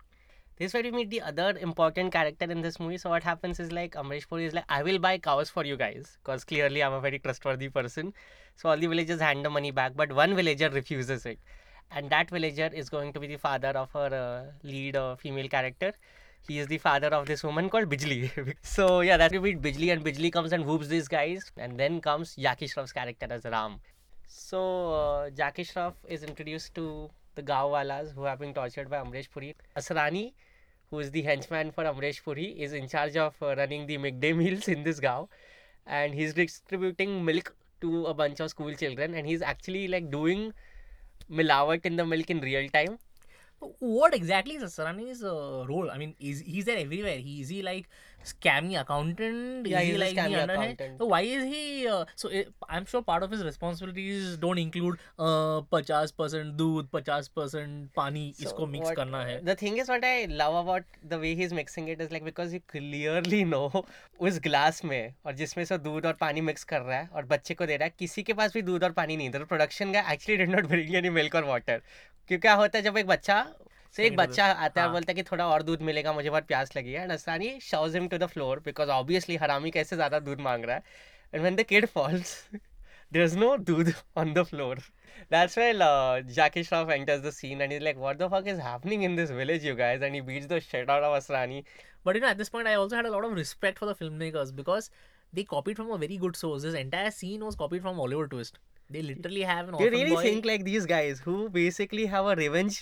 This 0.59 0.71
is 0.71 0.75
where 0.75 0.83
we 0.83 0.91
meet 0.91 1.11
the 1.11 1.21
other 1.21 1.57
important 1.61 2.13
character 2.13 2.47
in 2.51 2.63
this 2.63 2.81
movie. 2.81 2.99
So 2.99 3.11
what 3.11 3.23
happens 3.23 3.61
is 3.61 3.71
like 3.71 3.95
Amrish 3.95 4.29
Puri 4.29 4.45
is 4.45 4.55
like, 4.55 4.65
I 4.69 4.83
will 4.83 4.99
buy 4.99 5.19
cows 5.19 5.49
for 5.49 5.65
you 5.65 5.77
guys 5.77 6.19
because 6.21 6.43
clearly 6.43 6.83
I'm 6.83 6.93
a 6.93 7.01
very 7.01 7.21
trustworthy 7.21 7.69
person. 7.69 8.13
So 8.57 8.69
all 8.69 8.77
the 8.77 8.89
villagers 8.89 9.21
hand 9.21 9.45
the 9.45 9.51
money 9.51 9.71
back, 9.71 9.93
but 9.95 10.13
one 10.13 10.35
villager 10.35 10.69
refuses 10.69 11.25
it, 11.27 11.39
and 11.93 12.11
that 12.11 12.29
villager 12.29 12.69
is 12.75 12.89
going 12.89 13.13
to 13.13 13.21
be 13.21 13.29
the 13.29 13.37
father 13.37 13.69
of 13.69 13.95
our 13.95 14.13
uh, 14.13 14.43
lead 14.65 14.97
uh, 14.97 15.15
female 15.15 15.49
character. 15.49 15.93
He 16.41 16.59
is 16.59 16.67
the 16.67 16.79
father 16.79 17.09
of 17.09 17.27
this 17.27 17.45
woman 17.45 17.71
called 17.71 17.89
Bijli. 17.89 18.55
so 18.63 19.01
yeah, 19.03 19.17
that 19.17 19.31
we 19.31 19.39
meet 19.39 19.63
Bijli, 19.63 19.93
and 19.93 20.05
Bijli 20.05 20.33
comes 20.33 20.53
and 20.53 20.67
whoops 20.67 20.89
these 20.89 21.07
guys, 21.07 21.53
and 21.57 21.79
then 21.79 22.01
comes 22.01 22.35
Jackie 22.35 22.67
Shroff's 22.67 22.93
character 22.93 23.29
as 23.31 23.45
Ram. 23.45 23.79
So 24.27 24.93
uh, 24.93 25.31
Jackie 25.31 25.65
Shroff 25.65 25.95
is 26.09 26.25
introduced 26.25 26.75
to 26.75 27.11
the 27.37 27.43
Gaowalas 27.45 28.13
who 28.13 28.25
have 28.25 28.41
been 28.41 28.53
tortured 28.53 28.91
by 28.91 28.97
Amrish 28.97 29.31
Puri. 29.31 29.55
Asrani, 29.77 30.33
who 30.91 30.99
is 31.01 31.11
the 31.11 31.23
henchman 31.23 31.71
for 31.71 31.85
Amrish 31.85 32.23
Puri, 32.23 32.47
is 32.61 32.73
in 32.73 32.89
charge 32.89 33.17
of 33.17 33.35
uh, 33.43 33.55
running 33.57 33.87
the 33.87 33.99
midday 33.99 34.33
meals 34.43 34.69
in 34.69 34.83
this 34.85 35.01
Gao, 35.01 35.29
and 35.87 36.15
he's 36.15 36.35
distributing 36.35 37.25
milk 37.25 37.55
to 37.81 38.07
a 38.07 38.15
bunch 38.15 38.41
of 38.41 38.51
school 38.51 38.75
children, 38.75 39.15
and 39.15 39.27
he's 39.27 39.43
actually 39.43 39.89
like 39.89 40.11
doing 40.11 40.53
milawat 41.31 41.85
in 41.85 41.97
the 41.97 42.07
milk 42.07 42.31
in 42.31 42.41
real 42.41 42.69
time. 42.71 42.99
What 43.81 44.15
exactly 44.15 44.55
is 44.55 44.63
Asrani's 44.63 45.23
uh, 45.25 45.67
role? 45.69 45.91
I 45.91 45.99
mean, 45.99 46.15
is 46.21 46.41
he's 46.41 46.65
there 46.65 46.79
everywhere? 46.79 47.19
He 47.19 47.41
is 47.41 47.49
he 47.49 47.63
like 47.63 47.89
scammy 48.25 48.81
accountant? 48.81 49.67
Yeah, 49.67 49.81
is 49.81 49.89
he 49.89 49.99
like 49.99 50.15
the 50.15 50.23
underhand? 50.23 50.51
accountant. 50.51 50.99
So 50.99 51.07
why 51.07 51.21
is 51.23 51.45
he? 51.45 51.87
Uh, 51.89 52.05
so 52.17 52.29
it, 52.29 52.49
I'm 52.69 52.85
sure 52.85 53.03
part 53.03 53.23
of 53.23 53.31
his 53.31 53.45
responsibilities 53.45 54.37
don't 54.37 54.59
include 54.59 54.99
uh 55.19 55.61
50% 55.73 56.57
दूध, 56.57 56.89
50% 56.91 57.89
पानी 57.97 58.35
इसको 58.41 58.67
mix 58.67 58.85
what- 58.87 58.97
करना 58.97 59.23
है. 59.25 59.41
The 59.45 59.55
thing 59.55 59.79
is, 59.79 59.89
what 59.89 60.05
I 60.05 60.27
love 60.43 60.55
about 60.55 60.85
the 61.15 61.19
way 61.19 61.35
he's 61.35 61.53
mixing 61.53 61.89
it 61.89 62.01
is 62.01 62.11
like 62.11 62.25
because 62.25 62.53
you 62.53 62.61
clearly 62.75 63.45
know 63.45 63.85
उस 64.21 64.39
glass 64.45 64.85
में 64.85 65.15
और 65.27 65.35
जिसमें 65.37 65.65
से 65.65 65.79
दूध 65.79 66.07
और 66.07 66.13
पानी 66.21 66.41
मिक्स 66.41 66.65
कर 66.65 66.81
रहा 66.81 66.99
है 66.99 67.09
और 67.15 67.25
बच्चे 67.33 67.55
को 67.55 67.67
दे 67.67 67.77
रहा 67.77 67.85
है 67.85 67.93
किसी 67.99 68.23
के 68.23 68.33
पास 68.33 68.55
भी 68.55 68.63
दूध 68.63 68.85
और 68.85 68.93
पानी 68.93 69.17
नहीं 69.17 69.31
था 69.31 69.45
प्रोडक्शन 69.45 69.93
का 69.93 70.01
actually 70.13 70.37
did 70.37 70.51
not 70.55 70.67
bring 70.69 70.95
any 70.97 71.11
milk 71.19 71.35
और 71.35 71.45
वाटर 71.45 71.77
क्योंकि 72.29 72.41
क्या 72.43 72.55
होता 72.55 72.79
है 72.79 72.85
जब 72.85 72.97
एक 72.99 73.07
बच्चा 73.07 73.45
सो 73.97 74.03
एक 74.03 74.17
बच्चा 74.17 74.47
आता 74.47 74.83
है 74.83 74.91
बोलता 74.93 75.11
है 75.11 75.15
कि 75.15 75.23
थोड़ा 75.23 75.47
और 75.49 75.63
दूध 75.63 75.83
मिलेगा 75.83 76.13
मुझे 76.13 76.29
बहुत 76.31 76.47
प्यास 76.47 76.77
लगी 76.77 76.93
है। 76.93 77.07
नसरानी 77.13 77.59
shows 77.63 77.95
him 77.97 78.09
to 78.09 78.19
the 78.19 78.27
floor 78.33 78.61
because 78.65 78.91
obviously 78.91 79.37
हरामी 79.37 79.71
कैसे 79.71 79.97
ज़्यादा 79.97 80.19
दूध 80.21 80.41
मांग 80.41 80.65
रहा 80.65 80.77
है। 80.77 80.83
And 81.35 81.41
when 81.43 81.57
the 81.57 81.63
kid 81.69 81.87
falls 81.87 82.33
there 82.53 83.25
is 83.25 83.39
no 83.39 83.57
doodh 83.57 83.93
on 84.17 84.33
the 84.35 84.43
floor 84.51 84.79
that's 85.33 85.59
why 85.59 86.23
Jackie 86.35 86.65
Shroff 86.65 86.91
enters 86.91 87.23
the 87.23 87.31
scene 87.33 87.61
and 87.63 87.73
is 87.73 87.83
like 87.83 87.97
what 87.97 88.19
the 88.19 88.29
fuck 88.33 88.49
is 88.49 88.61
happening 88.61 89.05
in 89.05 89.17
this 89.17 89.31
village 89.41 89.67
you 89.67 89.75
guys 89.77 90.03
and 90.03 90.15
he 90.15 90.41
the 90.41 90.59
shit 90.71 90.91
out 90.91 91.03
of 91.03 91.17
Asrani 91.17 91.63
but 92.07 92.17
you 92.17 92.23
know 92.23 92.29
at 92.29 92.37
this 92.37 92.49
point 92.49 92.69
I 92.69 92.75
also 92.75 92.97
had 92.97 93.07
a 93.07 93.11
lot 93.11 93.25
of 93.25 93.35
respect 93.37 93.79
for 93.79 93.91
the 93.91 93.95
film 93.97 94.15
makers 94.25 94.51
because 94.61 94.91
they 95.35 95.43
copied 95.55 95.77
from 95.77 95.91
a 95.91 95.97
very 95.99 96.17
good 96.19 96.37
source 96.37 96.63
this 96.63 96.75
entire 96.75 97.11
scene 97.11 97.43
was 97.43 97.55
copied 97.57 97.83
from 97.83 97.97
Hollywood 97.97 98.31
twist 98.31 98.59
they 98.91 99.01
literally 99.07 99.41
have 99.47 99.67
an 99.71 99.75
they 99.79 99.87
really 99.93 100.13
boy. 100.13 100.21
think 100.25 100.47
like 100.49 100.63
these 100.67 100.85
guys 100.91 101.19
who 101.25 101.33
basically 101.57 102.05
have 102.13 102.29
a 102.29 102.37
revenge 102.37 102.77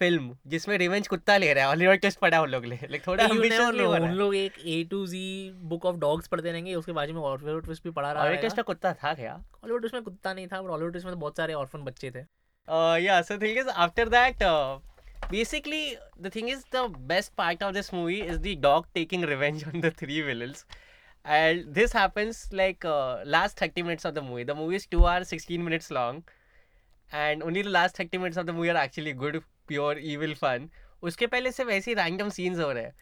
film 0.00 0.36
जिसमें 0.46 0.76
revenge 0.78 1.08
कुत्ता 1.08 1.36
ले 1.36 1.52
रहा 1.52 1.64
है 1.64 1.68
Hollywood 1.68 1.98
test 2.00 2.18
पढ़ा 2.18 2.40
उन 2.42 2.48
लोग 2.50 2.64
ले 2.64 2.78
like 2.82 3.06
थोड़ा 3.06 3.24
एम्बिशन 3.24 3.74
ले 3.76 3.84
उन 3.84 4.10
लोग 4.18 4.34
एक 4.36 4.58
A 4.66 4.82
to 4.90 5.06
G 5.06 5.24
book 5.70 5.84
of 5.86 5.96
dogs 6.00 6.28
पढ़ते 6.28 6.52
रहेंगे 6.52 6.74
उसके 6.74 6.92
बाद 6.92 7.10
में 7.10 7.20
हॉलीवुड 7.20 7.64
ट्विस्ट 7.64 7.84
भी 7.84 7.90
पढ़ा 7.90 8.12
रहा 8.12 8.22
है 8.22 8.28
हॉलीवुड 8.28 8.42
टेस्ट 8.42 8.60
कुत्ता 8.66 8.92
था 8.94 9.14
क्या? 9.14 9.32
हॉलीवुड 9.32 9.80
ट्विस्ट 9.80 9.94
में 9.94 10.02
कुत्ता 10.04 10.32
नहीं 10.32 10.46
था 10.48 10.56
हॉलीवुड 10.58 10.92
ट्विस्ट 10.92 11.06
में 11.06 11.14
तो 11.14 11.20
बहुत 11.20 11.36
सारे 11.36 11.54
ऑर्फन 11.54 11.84
बच्चे 11.84 12.10
थे। 12.10 12.24
या 13.04 13.20
so 13.22 13.38
thing 13.42 13.58
is 13.58 13.68
after 13.68 14.08
that 14.08 14.42
basically 15.30 15.84
the 16.20 16.30
thing 16.34 16.48
is 16.50 16.64
the 16.74 16.84
best 17.08 17.32
part 17.38 17.62
of 17.62 17.74
this 17.74 17.92
movie 17.94 18.20
is 18.20 18.38
the 18.38 18.56
dog 18.62 18.86
taking 18.94 19.24
revenge 19.24 19.64
on 19.64 19.80
the 19.80 19.92
three 19.98 20.20
villains 20.22 20.64
and 21.24 21.64
this 21.74 21.96
happens 21.96 22.52
like 22.54 22.86
last 23.28 23.60
thirty 23.62 23.82
minutes 23.82 24.06
of 24.06 24.14
the 24.14 24.18
movie 24.24 24.44
the 24.44 24.56
movie 24.56 24.76
is 24.76 24.88
two 24.90 25.02
hour 25.04 25.24
sixteen 25.24 25.62
minutes 25.62 25.92
long 25.92 26.30
and 27.12 27.42
only 27.42 27.62
the 27.62 27.66
last 27.68 27.98
thirty 28.00 28.18
minutes 28.18 28.38
of 28.38 28.46
the 28.46 28.50
movie 28.50 28.68
are 28.68 28.76
actually 28.84 29.12
good 29.22 29.40
pure, 29.72 29.94
evil 30.14 30.34
fun. 30.44 30.68
उसके 31.08 31.26
पहले 31.34 31.52
सिर्फ़ 31.52 31.70
ऐसे 31.70 31.94
random 31.94 32.30
scenes 32.38 32.58
हो 32.60 32.70
रहे 32.72 32.82
हैं 32.84 32.92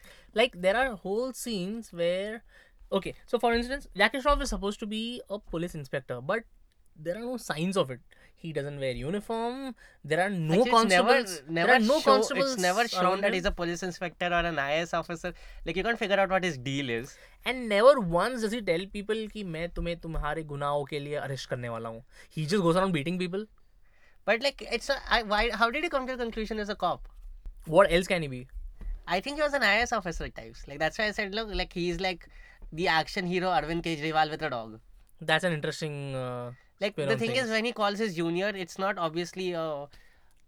like 0.41 0.61
there 0.67 0.77
are 0.83 0.91
whole 1.07 1.33
scenes 1.39 1.89
where 2.03 2.37
okay 2.99 3.13
so 3.33 3.39
for 3.47 3.49
instance 3.55 3.89
Jackie 4.03 4.21
Shroff 4.27 4.45
is 4.47 4.53
supposed 4.55 4.81
to 4.85 4.87
be 4.95 5.03
a 5.37 5.39
police 5.55 5.75
inspector 5.81 6.21
but 6.31 6.47
there 7.07 7.17
are 7.19 7.25
no 7.25 7.37
signs 7.47 7.77
of 7.83 7.91
it 7.95 8.15
he 8.45 8.53
doesn't 8.59 8.81
wear 8.85 8.93
uniform 9.01 9.59
there 10.13 10.21
are 10.23 10.31
no 10.31 10.61
Actually, 10.61 10.79
it's 10.79 10.93
never, 10.93 11.17
never 11.59 11.67
there 11.67 11.75
are 11.75 11.85
no 11.89 11.99
show, 11.99 12.11
constables 12.11 12.53
it's 12.53 12.63
never 12.65 12.87
shown 12.95 13.21
that 13.21 13.29
him. 13.29 13.35
he's 13.39 13.49
a 13.51 13.53
police 13.61 13.83
inspector 13.89 14.27
or 14.39 14.41
an 14.51 14.59
IS 14.65 14.95
officer. 15.01 15.33
Like 15.67 15.77
you 15.77 15.85
can't 15.89 15.99
figure 15.99 16.19
out 16.25 16.31
what 16.37 16.45
his 16.45 16.59
deal 16.71 16.91
is. 16.99 17.17
and 17.45 17.69
never 17.73 17.93
once 18.15 18.43
does 18.47 18.55
he 18.59 18.61
tell 18.71 18.85
people 18.97 19.21
कि 19.35 19.45
मैं 19.57 19.69
तुम्हें 19.77 19.97
तुम्हारे 20.01 20.43
गुनाहों 20.53 20.85
के 20.91 20.99
लिए 21.01 21.15
arrest 21.27 21.49
करने 21.51 21.69
वाला 21.69 21.89
हूँ 21.89 22.03
he 22.37 22.47
just 22.53 22.65
goes 22.69 22.81
around 22.81 22.97
beating 22.99 23.19
people 23.25 23.45
But 24.29 24.43
like, 24.43 24.63
it's 24.71 24.91
a, 24.91 24.97
I, 25.09 25.23
why? 25.23 25.51
How 25.51 25.71
did 25.71 25.85
he 25.85 25.89
come 25.89 26.07
to 26.07 26.15
the 26.15 26.23
conclusion 26.23 26.59
as 26.59 26.69
a 26.69 26.77
cop? 26.77 27.09
what 27.75 27.93
else 27.93 28.07
can 28.11 28.23
he 28.23 28.29
be 28.29 28.47
I 29.07 29.21
think 29.21 29.37
he 29.37 29.43
was 29.43 29.55
an 29.55 29.63
IAS 29.63 29.93
officer 29.97 30.25
at 30.25 30.35
times. 30.35 30.63
Like 30.69 30.79
that's 30.79 30.99
why 30.99 31.07
I 31.07 31.13
said, 31.13 31.35
look, 31.35 31.49
like 31.61 31.73
he's 31.73 32.01
like 32.01 32.27
the 32.73 32.89
action 32.89 33.27
hero 33.27 33.49
Arvind 33.49 33.83
Kejriwal 33.83 34.31
with 34.31 34.43
a 34.43 34.51
dog. 34.51 34.81
that's 35.31 35.45
an 35.45 35.55
interesting 35.55 36.15
uh, 36.15 36.51
Like 36.81 36.97
the 36.97 37.17
thing 37.17 37.37
is, 37.43 37.49
when 37.55 37.65
he 37.65 37.73
calls 37.73 37.99
his 37.99 38.15
junior, 38.17 38.51
it's 38.65 38.79
not 38.79 38.99
obviously 38.99 39.53
a 39.53 39.87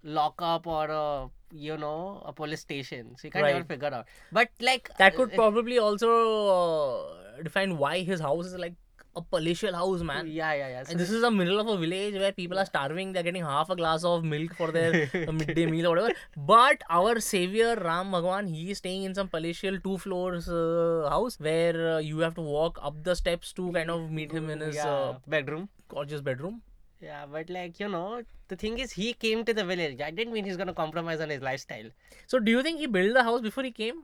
lockup 0.03 0.67
or 0.67 0.85
a 0.99 1.31
you 1.53 1.79
know 1.85 2.23
a 2.27 2.33
police 2.33 2.61
station, 2.61 3.17
so 3.17 3.29
you 3.29 3.33
can't 3.33 3.47
ever 3.47 3.59
Right. 3.61 3.69
figure 3.73 3.95
out. 4.01 4.13
But 4.41 4.51
like 4.61 4.91
that 4.99 5.17
could 5.17 5.33
uh, 5.33 5.43
probably 5.43 5.79
also 5.79 6.13
uh, 6.59 7.43
define 7.49 7.77
why 7.79 7.95
his 8.13 8.21
house 8.29 8.53
is 8.53 8.59
like 8.67 8.75
a 9.17 9.23
palatial 9.23 9.75
house 9.75 10.03
man 10.03 10.27
yeah, 10.27 10.53
yeah, 10.55 10.69
yeah. 10.69 10.83
So 10.85 10.91
And 10.93 11.01
this 11.01 11.11
is 11.11 11.23
the 11.23 11.31
middle 11.31 11.59
of 11.61 11.67
a 11.67 11.77
village 11.77 12.15
where 12.15 12.33
people 12.33 12.59
are 12.59 12.65
starving. 12.65 13.13
They're 13.13 13.25
getting 13.25 13.43
half 13.43 13.71
a 13.71 13.77
glass 13.77 14.05
of 14.05 14.25
milk 14.25 14.55
for 14.55 14.71
their 14.71 15.11
midday 15.33 15.67
meal 15.67 15.89
or 15.89 15.91
whatever. 15.91 16.15
But 16.37 16.83
our 16.89 17.19
savior 17.21 17.77
Ram 17.77 18.13
Bhagwan, 18.13 18.47
he 18.47 18.71
is 18.71 18.79
staying 18.79 19.03
in 19.03 19.15
some 19.15 19.29
palatial 19.29 19.81
two 19.81 19.99
floors 19.99 20.49
uh, 20.49 21.09
house 21.11 21.39
where 21.41 21.95
uh, 21.95 21.99
you 21.99 22.19
have 22.21 22.35
to 22.37 22.41
walk 22.41 22.79
up 22.83 23.03
the 23.03 23.17
steps 23.17 23.53
to 23.55 23.73
kind 23.73 23.91
of 23.91 24.11
meet 24.11 24.31
him 24.33 24.49
in 24.49 24.61
his 24.61 24.77
yeah, 24.77 24.89
uh, 24.89 25.19
bedroom. 25.27 25.69
gorgeous 25.89 26.21
bedroom. 26.21 26.63
Yeah, 27.01 27.25
but 27.33 27.49
like 27.49 27.81
you 27.81 27.89
know, 27.89 28.23
the 28.49 28.57
thing 28.57 28.79
is, 28.79 28.93
he 28.93 29.13
came 29.15 29.45
to 29.45 29.55
the 29.55 29.65
village. 29.65 30.01
I 30.01 30.11
didn't 30.11 30.33
mean 30.33 30.45
he's 30.45 30.57
gonna 30.57 30.75
compromise 30.75 31.21
on 31.21 31.31
his 31.31 31.41
lifestyle. 31.41 31.91
So 32.27 32.39
do 32.39 32.53
you 32.53 32.63
think 32.63 32.79
he 32.79 32.87
built 32.87 33.15
the 33.15 33.23
house 33.23 33.41
before 33.41 33.65
he 33.65 33.71
came? 33.71 34.03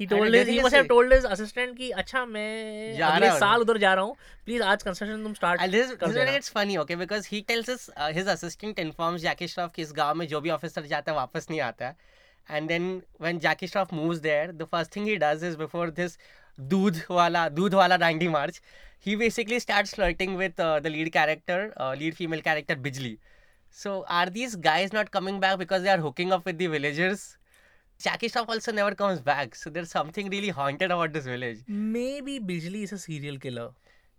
he 0.00 0.06
told 0.06 0.34
his, 0.34 0.48
he 0.48 0.60
must 0.60 0.74
have 0.74 0.88
told 0.88 1.12
his 1.12 1.24
assistant 1.24 1.76
कि 1.76 1.90
अच्छा 2.02 2.24
मैं 2.26 3.00
अगले 3.00 3.30
साल 3.38 3.60
उधर 3.60 3.78
जा 3.78 3.92
रहा 3.94 4.04
हूँ। 4.04 4.16
Please 4.44 4.62
आज 4.62 4.82
कंस्ट्रक्शन 4.82 5.22
तुम 5.22 5.34
स्टार्ट 5.34 5.60
this, 5.72 5.94
कर 5.96 6.06
this 6.06 6.16
देना. 6.16 6.36
It's 6.36 6.50
funny 6.50 6.76
okay 6.76 6.96
because 6.96 7.28
he 7.32 7.40
tells 7.48 7.70
his 7.70 8.16
his 8.16 8.28
assistant 8.28 8.78
informs 8.78 9.20
Jackie 9.22 9.48
Shroff 9.48 9.72
कि 9.76 9.82
इस 9.82 9.92
गाँव 9.96 10.14
में 10.14 10.26
जो 10.28 10.40
भी 10.40 10.50
ऑफिसर 10.50 10.86
जाता 10.86 11.12
है 11.12 11.16
वापस 11.16 11.46
नहीं 11.50 11.60
आता 11.60 11.86
है। 11.86 11.96
And 12.48 12.68
then 12.68 12.90
when 13.20 13.38
Jackie 13.38 13.66
Shroff 13.66 13.92
moves 13.94 14.18
there 14.20 14.52
the 14.52 14.64
first 14.72 14.96
thing 14.96 15.06
he 15.06 15.16
does 15.16 15.44
is 15.44 15.56
before 15.58 15.90
this 15.90 16.18
दूध 16.58 17.02
वाला 17.10 17.48
दूध 17.48 17.74
वाला 17.74 17.96
Dandi 17.96 18.28
March 18.28 18.60
he 19.06 19.14
basically 19.16 19.60
start 19.60 19.86
flirting 19.88 20.36
with 20.36 20.60
the 20.60 20.86
lead 20.86 21.08
character 21.12 21.94
lead 21.98 22.14
female 22.14 22.40
character 22.40 22.74
Bijli 22.80 23.16
so 23.76 24.00
are 24.16 24.28
these 24.30 24.56
guys 24.64 24.94
not 24.94 25.08
coming 25.08 25.40
back 25.40 25.56
because 25.58 25.82
they 25.82 25.88
are 25.90 25.98
hooking 26.00 26.30
up 26.32 26.46
with 26.46 26.56
the 26.56 26.70
villagers 26.70 27.24
Jackie 28.02 28.28
Shroff 28.28 28.48
also 28.48 28.72
never 28.72 28.94
comes 28.94 29.20
back. 29.20 29.54
So 29.54 29.70
there's 29.70 29.90
something 29.90 30.28
really 30.28 30.48
haunted 30.48 30.90
about 30.90 31.12
this 31.12 31.24
village. 31.24 31.58
Maybe 31.68 32.40
Bijli 32.40 32.82
is 32.82 32.92
a 32.92 32.98
serial 32.98 33.38
killer. 33.38 33.70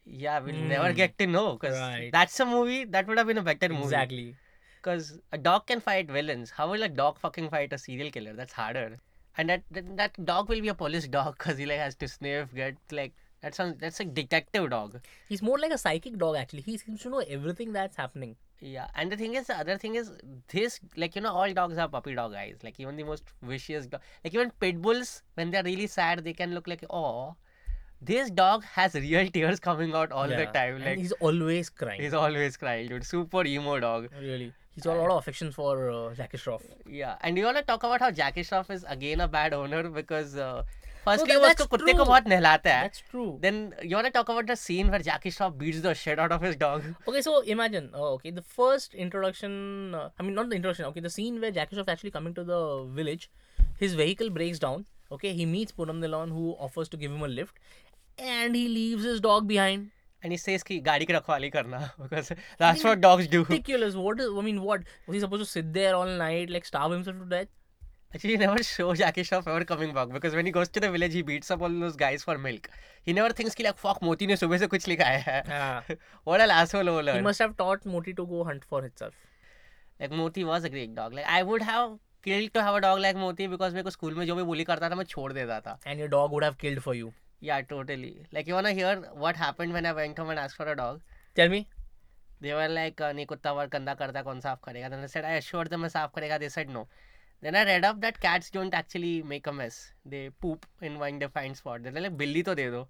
Yeah, 0.06 0.40
we'll 0.40 0.56
hmm. 0.56 0.68
never 0.68 0.94
get 0.94 1.18
to 1.18 1.28
know 1.28 1.54
because 1.54 1.80
Right. 1.80 2.10
that's 2.12 2.40
a 2.40 2.46
movie 2.46 2.86
that 2.86 3.08
would 3.08 3.18
have 3.18 3.28
been 3.28 3.38
a 3.38 3.44
better 3.44 3.70
movie. 3.70 3.84
Exactly. 3.84 4.36
Because 4.78 5.20
a 5.32 5.38
dog 5.38 5.68
can 5.68 5.80
fight 5.80 6.10
villains. 6.10 6.52
How 6.52 6.70
will 6.72 6.84
a 6.84 6.90
dog 6.90 7.20
fucking 7.20 7.50
fight 7.50 7.74
a 7.74 7.78
serial 7.78 8.12
killer? 8.12 8.34
That's 8.34 8.54
harder. 8.54 8.98
And 9.38 9.50
that 9.50 9.64
that, 9.72 9.98
that 9.98 10.26
dog 10.26 10.50
will 10.50 10.62
be 10.62 10.68
a 10.68 10.74
police 10.74 11.08
dog 11.08 11.38
because 11.38 11.58
he 11.58 11.66
like 11.66 11.80
has 11.80 11.96
to 11.96 12.08
sniff, 12.08 12.54
get 12.54 12.76
like 12.92 13.14
that 13.42 13.56
sounds 13.56 13.80
that's 13.80 14.00
a 14.00 14.06
detective 14.06 14.70
dog. 14.70 15.00
He's 15.28 15.42
more 15.42 15.58
like 15.60 15.72
a 15.72 15.78
psychic 15.78 16.18
dog 16.18 16.36
actually. 16.36 16.62
He 16.62 16.78
seems 16.78 17.02
to 17.02 17.10
know 17.10 17.24
everything 17.38 17.74
that's 17.74 17.96
happening. 17.98 18.36
Yeah, 18.72 18.88
and 18.96 19.12
the 19.12 19.18
thing 19.18 19.34
is, 19.36 19.48
the 19.48 19.56
other 19.60 19.78
thing 19.78 19.96
is 19.96 20.10
this 20.48 20.80
like 20.96 21.16
you 21.18 21.22
know 21.24 21.32
all 21.40 21.54
dogs 21.54 21.78
are 21.78 21.88
puppy 21.90 22.16
dog 22.16 22.34
eyes. 22.34 22.60
Like 22.64 22.80
even 22.80 22.96
the 22.96 23.04
most 23.04 23.24
vicious 23.42 23.88
dog, 23.88 24.02
like 24.24 24.34
even 24.34 24.52
pit 24.66 24.82
bulls 24.82 25.22
when 25.36 25.52
they're 25.52 25.64
really 25.64 25.88
sad, 25.88 26.24
they 26.24 26.34
can 26.34 26.54
look 26.60 26.68
like 26.68 26.86
oh. 26.90 27.36
This 28.08 28.30
dog 28.30 28.64
has 28.66 28.96
real 28.96 29.30
tears 29.36 29.60
coming 29.66 29.94
out 29.96 30.12
all 30.12 30.28
the 30.28 30.40
Yeah. 30.40 30.52
time. 30.56 30.76
And 30.76 30.86
Like 30.86 30.98
he's 30.98 31.14
always 31.28 31.70
crying. 31.70 32.02
he's 32.02 32.14
always 32.14 32.58
crying, 32.58 32.90
dude. 32.90 33.06
Super 33.06 33.46
emo 33.46 33.80
dog. 33.80 34.10
Really. 34.20 34.52
He's 34.76 34.84
got 34.84 34.98
a 34.98 35.02
lot 35.02 35.12
of 35.12 35.18
affection 35.20 35.52
for 35.54 35.90
uh, 35.90 36.14
Jackie 36.14 36.38
Shroff. 36.38 36.64
Yeah, 36.86 37.16
and 37.22 37.38
you 37.38 37.46
want 37.46 37.58
to 37.58 37.64
talk 37.64 37.84
about 37.84 38.02
how 38.02 38.12
Jackie 38.12 38.42
Shroff 38.50 38.70
is 38.72 38.84
again 38.98 39.22
a 39.22 39.28
bad 39.30 39.54
owner 39.54 39.84
because 39.90 40.36
uh, 40.36 40.64
firstly 41.06 41.36
वो 41.36 41.48
उसको 41.48 41.66
कुत्ते 41.76 41.94
को 41.94 42.06
बहुत 42.06 42.28
नहलाता 42.28 42.74
है 42.76 42.82
that's 42.82 43.04
true 43.12 43.26
then 43.42 43.62
you 43.84 43.96
want 43.98 44.08
to 44.08 44.12
talk 44.20 44.30
about 44.32 44.46
the 44.52 44.56
scene 44.64 44.90
where 44.90 45.02
Jackie 45.10 45.32
Shroff 45.38 45.54
beats 45.64 45.82
the 45.86 45.94
shit 46.04 46.20
out 46.20 46.32
of 46.32 46.46
his 46.46 46.58
dog 46.60 46.94
okay 47.10 47.22
so 47.22 47.42
imagine 47.56 47.90
okay 48.10 48.32
the 48.32 48.44
first 48.58 48.96
introduction 49.08 49.52
I 49.96 50.26
mean 50.26 50.34
not 50.34 50.50
the 50.50 50.54
introduction 50.54 50.84
okay 50.84 51.02
the 51.02 51.08
scene 51.18 51.40
where 51.40 51.54
Jackie 51.54 51.76
Shroff 51.76 51.90
actually 51.90 52.12
coming 52.20 52.36
to 52.36 52.44
the 52.44 52.62
village 53.00 53.30
his 53.80 53.96
vehicle 53.96 54.30
breaks 54.30 54.60
down 54.60 54.86
okay 55.16 55.34
he 55.34 55.46
meets 55.46 55.76
Poonam 55.80 56.00
Nilan 56.04 56.32
who 56.38 56.56
offers 56.68 56.90
to 56.90 56.98
give 56.98 57.12
him 57.12 57.24
a 57.24 57.28
lift 57.28 57.60
and 58.18 58.56
he 58.56 58.68
leaves 58.68 59.04
his 59.04 59.20
dog 59.26 59.48
behind 59.48 59.90
and 60.24 60.32
he 60.32 60.38
says 60.38 60.64
ki 60.70 60.80
gaadi 60.82 61.08
ki 61.10 61.16
rakhwali 61.18 61.52
karna 61.56 61.82
because 62.04 62.32
that's 62.64 62.84
what 62.90 63.02
dogs 63.02 63.28
do 63.28 63.44
ridiculous 63.44 63.96
what 63.96 64.20
is, 64.20 64.30
I 64.42 64.42
mean 64.42 64.62
what 64.62 64.88
was 65.08 65.16
he 65.16 65.24
supposed 65.26 65.44
to 65.46 65.50
sit 65.50 65.74
there 65.74 65.96
all 65.96 66.14
night 66.24 66.50
like 66.58 66.66
starve 66.66 66.96
himself 66.98 67.20
to 67.24 67.30
death 67.36 67.52
Actually, 68.16 68.34
he 68.34 68.38
never 68.38 68.62
shows 68.62 69.00
Jackie 69.00 69.24
Shroff 69.24 69.48
ever 69.48 69.66
coming 69.66 69.92
back 69.92 70.10
because 70.10 70.36
when 70.36 70.46
he 70.46 70.52
goes 70.52 70.70
to 70.70 70.80
the 70.80 70.92
village, 70.92 71.14
he 71.14 71.24
beats 71.24 71.50
up 71.50 71.62
all 71.64 71.80
those 71.84 71.96
guys 71.96 72.24
for 72.24 72.38
milk. 72.38 72.70
He 73.02 73.14
never 73.14 73.34
thinks 73.34 73.56
कि 73.56 73.64
like 73.64 73.78
fuck 73.84 74.02
मोती 74.04 74.28
ने 74.28 74.36
सुबह 74.38 74.58
से 74.58 74.68
कुछ 74.74 74.88
लिखाया 74.88 75.20
है. 75.28 75.44
Ah. 75.60 75.96
what 76.24 76.42
an 76.42 76.52
asshole 76.52 76.90
owner. 76.90 77.14
he 77.14 77.22
must 77.22 77.40
have 77.40 77.56
taught 77.58 77.86
Moti 77.86 78.14
to 78.14 78.26
go 78.34 78.44
hunt 78.44 78.66
for 78.74 78.84
itself. 78.86 79.14
Like 80.00 80.12
Moti 80.12 80.44
was 80.44 80.64
a 80.64 80.70
great 80.70 80.94
dog. 80.96 81.14
Like 81.14 81.26
I 81.28 81.42
would 81.44 81.64
have 81.64 81.98
killed 82.24 82.54
to 82.54 82.64
have 82.64 82.76
a 82.76 82.82
dog 82.82 83.00
like 83.06 83.20
Moti 83.24 83.48
because 83.48 83.74
मेरे 83.74 83.84
को 83.84 83.90
school 83.98 84.16
में 84.16 84.26
जो 84.26 84.36
भी 84.36 84.44
bully 84.52 84.66
करता 84.66 84.90
था 84.90 84.96
मैं 84.96 85.06
छोड़ 85.16 85.32
देता 85.34 85.60
था. 85.68 85.78
And 85.88 86.04
your 86.04 86.10
dog 86.16 86.32
would 86.38 86.44
have 86.44 86.58
killed 86.66 86.84
for 86.88 86.96
you. 87.00 87.14
Yeah, 87.42 87.62
totally. 87.62 88.16
Like 88.32 88.48
you 88.48 88.54
wanna 88.54 88.74
hear 88.82 88.92
what 89.26 89.36
happened 89.36 89.74
when 89.74 89.86
I 89.86 89.94
went 90.02 90.20
home 90.20 90.30
and 90.36 90.44
asked 90.44 90.62
for 90.62 90.68
a 90.74 90.76
dog? 90.76 91.02
Tell 91.36 91.50
me. 91.50 91.68
They 92.42 92.54
were 92.54 92.70
like, 92.70 93.02
uh, 93.02 93.14
नहीं 93.14 93.26
कुत्ता 93.26 93.52
work 93.58 93.72
गंदा 93.72 93.94
करता 94.00 94.20
है, 94.20 94.24
कौन 94.24 94.40
साफ़ 94.42 94.60
करेगा? 94.64 94.90
Then 94.94 95.04
I 95.04 95.10
said, 95.16 95.26
I 95.26 95.34
assured 95.42 95.70
them 95.74 95.82
मैं 95.82 95.90
साफ़ 95.90 96.12
करेगा. 96.16 96.40
They 96.40 96.50
said 96.56 96.70
no. 96.70 96.88
Then 97.44 97.56
I 97.56 97.64
read 97.70 97.86
up 97.92 98.02
that 98.02 98.22
cats 98.26 98.52
don't 98.56 98.76
actually 98.82 99.16
make 99.32 99.48
a 99.52 99.54
mess. 99.60 99.78
They 100.08 100.32
poop 100.44 100.66
in 100.84 101.00
one 101.00 101.20
defined 101.24 101.58
spot. 101.62 101.82
They're 101.82 102.02
like 102.02 102.12
बिल्ली 102.12 102.44
तो 102.44 102.56
दे 102.56 102.72
दो. 102.72 102.90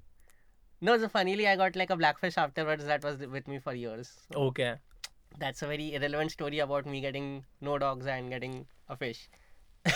No, 0.82 0.98
so 0.98 1.10
funnily 1.10 1.48
I 1.48 1.56
got 1.56 1.76
like 1.76 1.90
a 1.90 1.98
blackfish 1.98 2.38
afterwards 2.38 2.86
that 2.86 3.04
was 3.04 3.18
with 3.18 3.48
me 3.48 3.60
for 3.60 3.74
years. 3.74 4.14
Okay. 4.34 4.76
That's 5.38 5.62
a 5.62 5.68
very 5.68 5.94
irrelevant 5.94 6.32
story 6.32 6.60
about 6.60 6.86
me 6.86 7.02
getting 7.02 7.46
no 7.62 7.78
dogs 7.78 8.08
and 8.08 8.30
getting 8.30 8.66
a 8.88 8.96
fish. 8.96 9.30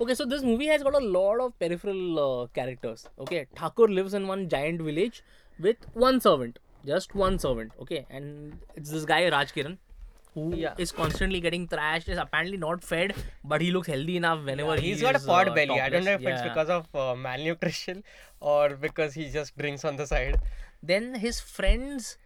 Okay, 0.00 0.14
so 0.14 0.24
this 0.24 0.42
movie 0.42 0.66
has 0.66 0.82
got 0.82 0.94
a 0.94 1.04
lot 1.04 1.40
of 1.40 1.58
peripheral 1.58 2.18
uh, 2.18 2.46
characters. 2.54 3.06
Okay, 3.18 3.46
Thakur 3.54 3.86
lives 3.86 4.14
in 4.14 4.26
one 4.26 4.48
giant 4.48 4.80
village 4.80 5.22
with 5.58 5.76
one 5.92 6.22
servant, 6.22 6.58
just 6.86 7.14
one 7.14 7.38
servant. 7.38 7.72
Okay, 7.78 8.06
and 8.08 8.58
it's 8.76 8.90
this 8.90 9.04
guy 9.04 9.28
Raj 9.28 9.52
Kiran 9.52 9.76
who 10.34 10.52
is 10.52 10.58
Yeah. 10.58 10.74
constantly 10.96 11.40
getting 11.40 11.66
thrashed. 11.68 12.08
Is 12.08 12.18
apparently 12.18 12.56
not 12.56 12.82
fed, 12.84 13.14
but 13.44 13.60
he 13.60 13.70
looks 13.70 13.88
healthy 13.88 14.16
enough 14.16 14.44
whenever 14.44 14.76
he 14.76 14.88
He's 14.88 15.02
got 15.02 15.16
a 15.16 15.20
pot 15.20 15.48
uh, 15.48 15.54
belly. 15.54 15.80
I 15.80 15.88
don't 15.88 16.04
know 16.04 16.12
if 16.12 16.20
topless. 16.22 16.40
it's 16.40 16.48
because 16.48 16.68
of 16.70 16.94
uh, 16.94 17.14
malnutrition 17.14 18.02
or 18.40 18.70
because 18.76 19.14
he 19.14 19.28
just 19.30 19.56
drinks 19.58 19.84
on 19.84 19.96
the 19.96 20.06
side. 20.06 20.40
Then 20.82 21.14
his 21.14 21.40
friend's 21.40 22.16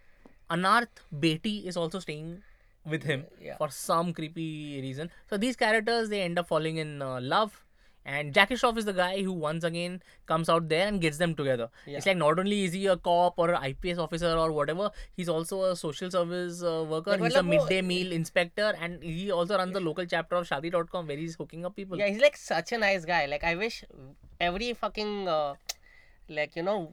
Anarth 0.50 1.00
Beti 1.12 1.64
is 1.66 1.76
also 1.76 1.98
staying 1.98 2.42
with 2.86 3.02
him 3.02 3.24
Yeah. 3.40 3.56
for 3.56 3.70
some 3.70 4.12
creepy 4.12 4.80
reason. 4.82 5.10
So 5.30 5.36
these 5.38 5.56
characters 5.56 6.08
they 6.10 6.20
end 6.22 6.38
up 6.38 6.48
falling 6.48 6.76
in 6.76 7.00
uh, 7.02 7.20
love. 7.20 7.63
And 8.04 8.34
Jackie 8.34 8.54
Shroff 8.54 8.76
is 8.76 8.84
the 8.84 8.92
guy 8.92 9.22
who 9.22 9.32
once 9.32 9.64
again 9.64 10.02
comes 10.26 10.48
out 10.48 10.68
there 10.68 10.86
and 10.86 11.00
gets 11.00 11.16
them 11.18 11.34
together. 11.34 11.70
Yeah. 11.86 11.96
It's 11.96 12.06
like 12.06 12.16
not 12.16 12.38
only 12.38 12.64
is 12.64 12.72
he 12.72 12.86
a 12.86 12.96
cop 12.96 13.34
or 13.38 13.50
an 13.50 13.62
IPS 13.64 13.98
officer 13.98 14.36
or 14.36 14.52
whatever, 14.52 14.90
he's 15.16 15.28
also 15.28 15.62
a 15.64 15.76
social 15.76 16.10
service 16.10 16.62
uh, 16.62 16.84
worker. 16.88 17.16
He's 17.16 17.34
a 17.34 17.42
midday 17.42 17.80
meal 17.80 18.12
inspector, 18.12 18.74
and 18.80 19.02
he 19.02 19.30
also 19.30 19.56
runs 19.56 19.70
yeah. 19.72 19.78
the 19.78 19.84
local 19.84 20.04
chapter 20.04 20.36
of 20.36 20.48
Shaadi.com 20.48 21.06
where 21.06 21.16
he's 21.16 21.34
hooking 21.36 21.64
up 21.64 21.76
people. 21.76 21.98
Yeah, 21.98 22.08
he's 22.08 22.20
like 22.20 22.36
such 22.36 22.72
a 22.72 22.78
nice 22.78 23.04
guy. 23.04 23.26
Like 23.26 23.44
I 23.44 23.54
wish 23.54 23.84
every 24.40 24.72
fucking. 24.74 25.28
Uh, 25.28 25.54
like 26.28 26.56
you 26.56 26.62
know 26.62 26.90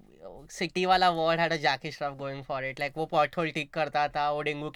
city 0.50 0.86
wala 0.86 1.14
ward 1.14 1.40
had 1.40 1.54
a 1.54 1.58
Jackie 1.58 2.18
going 2.18 2.44
for 2.44 2.62
it. 2.64 2.80
Like 2.80 2.80
like 2.80 2.98
वो 2.98 3.06
pot 3.06 3.38
whole 3.38 3.52
ठीक 3.52 3.72
करता 3.74 4.08
था 4.08 4.32
वो 4.32 4.42
dengue 4.42 4.72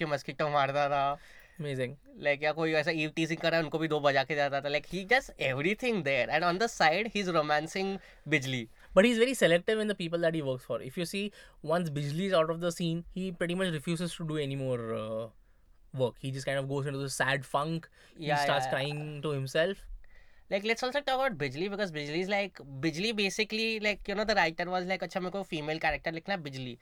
Amazing. 1.59 1.95
Like 2.19 2.41
या 2.43 2.51
कोई 2.53 2.73
ऐसा 2.79 2.91
eve 2.91 3.13
teasing 3.17 3.41
कर 3.41 3.51
रहा 3.51 3.59
है 3.59 3.63
उनको 3.63 3.79
भी 3.79 3.87
दो 3.87 3.99
बजा 4.05 4.23
के 4.23 4.35
जाता 4.35 4.59
था. 4.61 4.71
Like 4.71 4.87
he 4.93 5.03
does 5.13 5.29
everything 5.49 6.01
there. 6.07 6.27
And 6.29 6.43
on 6.49 6.57
the 6.63 6.67
side 6.73 7.07
he's 7.13 7.31
romancing 7.37 7.93
Bijli. 8.33 8.67
But 8.93 9.05
he's 9.05 9.17
very 9.17 9.33
selective 9.33 9.79
in 9.79 9.87
the 9.87 9.95
people 9.95 10.19
that 10.25 10.35
he 10.39 10.41
works 10.41 10.65
for. 10.65 10.81
If 10.81 10.97
you 10.97 11.05
see, 11.05 11.23
once 11.61 11.89
Bijli 11.89 12.27
is 12.27 12.33
out 12.33 12.49
of 12.49 12.59
the 12.59 12.71
scene, 12.71 13.03
he 13.13 13.31
pretty 13.31 13.55
much 13.55 13.73
refuses 13.73 14.15
to 14.15 14.27
do 14.27 14.37
any 14.37 14.55
more 14.55 14.93
uh, 14.93 15.27
work. 15.93 16.15
He 16.19 16.31
just 16.31 16.45
kind 16.45 16.59
of 16.59 16.69
goes 16.69 16.85
into 16.87 16.99
the 16.99 17.09
sad 17.09 17.45
funk. 17.45 17.89
He 18.17 18.27
Yeah, 18.27 18.43
starts 18.43 18.65
yeah, 18.65 18.71
crying 18.71 19.21
to 19.21 19.29
himself. 19.29 19.85
Like 20.49 20.65
let's 20.65 20.83
also 20.83 20.99
talk 21.01 21.15
about 21.15 21.37
Bijli 21.37 21.69
because 21.69 21.91
Bijli 21.91 22.19
is 22.25 22.29
like 22.29 22.59
Bijli 22.81 23.15
basically 23.15 23.79
like 23.79 24.07
you 24.07 24.15
know 24.15 24.25
the 24.25 24.35
writer 24.35 24.69
was 24.75 24.85
like 24.93 25.03
अच्छा 25.09 25.19
मेरे 25.19 25.31
को 25.31 25.45
female 25.53 25.79
character 25.87 26.13
लिखना 26.19 26.35
है 26.35 26.43
Bijli. 26.43 26.77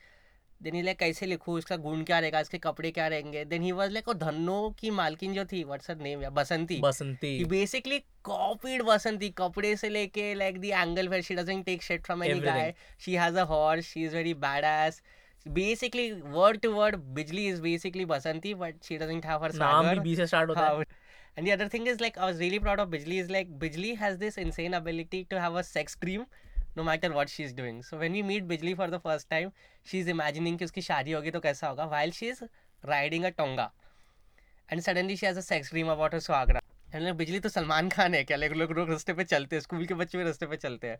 then 0.64 0.74
he 0.74 0.82
like 0.82 0.98
कैसे 0.98 1.26
लिखूँ 1.26 1.58
इसका 1.58 1.76
गुण 1.76 2.02
क्या 2.04 2.18
रहेगा 2.18 2.40
इसके 2.40 2.58
कपड़े 2.58 2.90
क्या 2.90 3.06
रहेंगे? 3.08 3.44
देन 3.44 3.62
ही 3.62 3.72
वॉज़ 3.72 3.90
लाइक 3.92 4.08
और 4.08 4.14
धनो 4.18 4.58
की 4.78 4.90
मालकिन 4.90 5.34
जो 5.34 5.44
थी 5.52 5.62
व्हाट्स 5.64 5.90
नेम 5.90 6.22
या 6.22 6.30
बसंती? 6.30 6.80
बसंती। 6.80 7.44
बेसिकली 7.44 7.98
कॉपीड 8.24 8.82
बसंती 8.82 9.30
कपड़े 9.38 9.74
से 9.76 9.88
लेके 9.88 10.32
like 10.34 10.58
the 10.60 10.70
angle 10.70 11.08
where 11.08 11.22
she 11.22 11.34
doesn't 11.34 11.64
take 11.66 11.82
shit 11.82 12.04
from 12.04 12.24
any 12.24 12.40
guy 12.40 12.74
she 13.04 13.14
has 13.14 13.38
a 13.38 13.44
horse 13.52 13.84
she 13.84 14.04
is 14.04 14.16
very 14.16 14.34
bad 14.46 14.64
ass 14.64 15.02
basically 15.46 16.10
word 16.12 16.60
to 16.60 16.72
word 16.72 16.96
Bijli 17.14 17.46
is 17.48 17.60
basically 17.62 18.04
Basanti 18.14 18.54
but 18.64 18.84
she 18.84 18.98
doesn't 18.98 19.26
have 19.26 19.44
her 19.44 19.52
नाम 19.54 19.88
भी 19.90 19.98
B 20.00 20.16
से 20.16 20.26
start 20.26 20.50
होता 20.50 20.60
है 20.60 20.74
हाँ, 20.74 20.84
And 21.36 21.48
the 21.48 21.52
other 21.52 21.66
thing 21.68 21.86
is 21.90 22.00
like 22.00 22.16
I 22.16 22.26
was 22.26 22.38
really 22.38 22.58
proud 22.64 22.80
of 22.80 22.90
Bijli 22.90 23.16
is 23.20 23.30
like 23.30 23.48
Bijli 23.58 23.96
has 23.96 24.18
this 24.18 24.36
insane 24.38 24.74
ability 24.74 25.24
to 25.30 25.40
have 25.40 25.56
a 25.56 25.64
sex 25.68 25.96
dream. 26.04 26.26
No 26.76 26.82
matter 26.84 27.12
what 27.12 27.28
she 27.28 27.44
is 27.44 27.54
doing 27.56 27.82
so 27.82 27.96
when 27.96 28.16
you 28.16 28.24
meet 28.24 28.44
Bijli 28.44 28.74
for 28.74 28.90
the 28.90 28.98
first 29.04 29.28
time 29.30 29.50
she 29.86 29.98
is 30.00 30.10
imagining 30.10 30.58
कि 30.58 30.64
उसकी 30.64 30.82
शादी 30.82 31.12
होगी 31.12 31.30
तो 31.30 31.40
कैसा 31.40 31.68
होगा 31.68 31.84
while 31.94 32.10
she 32.12 32.28
is 32.28 32.44
riding 32.84 33.24
a 33.24 33.28
tonga 33.38 33.70
and 34.68 34.80
suddenly 34.80 35.16
she 35.16 35.26
edge 35.26 35.38
ax 35.38 35.70
dream 35.70 35.90
about 35.90 36.14
us 36.14 36.30
Agra 36.30 36.60
and 36.94 37.12
Bijli 37.16 37.40
तो 37.40 37.48
सलमान 37.48 37.88
खान 37.88 38.14
है 38.14 38.24
क्या? 38.24 38.36
लोग 38.36 38.72
लोग 38.72 38.90
रस्ते 38.90 39.12
पे 39.12 39.24
चलते 39.24 39.56
हैं 39.56 39.60
स्कूल 39.62 39.86
के 39.86 39.94
बच्चे 39.94 40.18
भी 40.18 40.24
रस्ते 40.24 40.46
पर 40.46 40.56
चलते 40.56 40.88
हैं. 40.88 40.98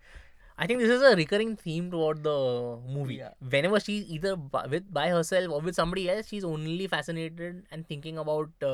I 0.58 0.66
think 0.68 0.78
this 0.80 0.90
is 0.90 1.04
a 1.04 1.12
recurring 1.14 1.56
theme 1.56 1.90
to 1.90 2.12
the 2.14 2.32
movie 2.88 3.20
whenever 3.64 3.78
she 3.80 3.98
इधर 4.16 4.34
विद 4.68 4.88
बाई 4.92 5.10
हर 5.10 5.22
सेल्फ 5.22 5.52
और 5.52 5.62
with 5.62 5.74
some 5.74 6.06
else 6.06 6.22
she 6.22 6.36
is 6.36 6.44
only 6.46 6.86
fascinated 6.86 7.62
and 7.72 7.84
thinking 7.90 8.18
about 8.18 8.64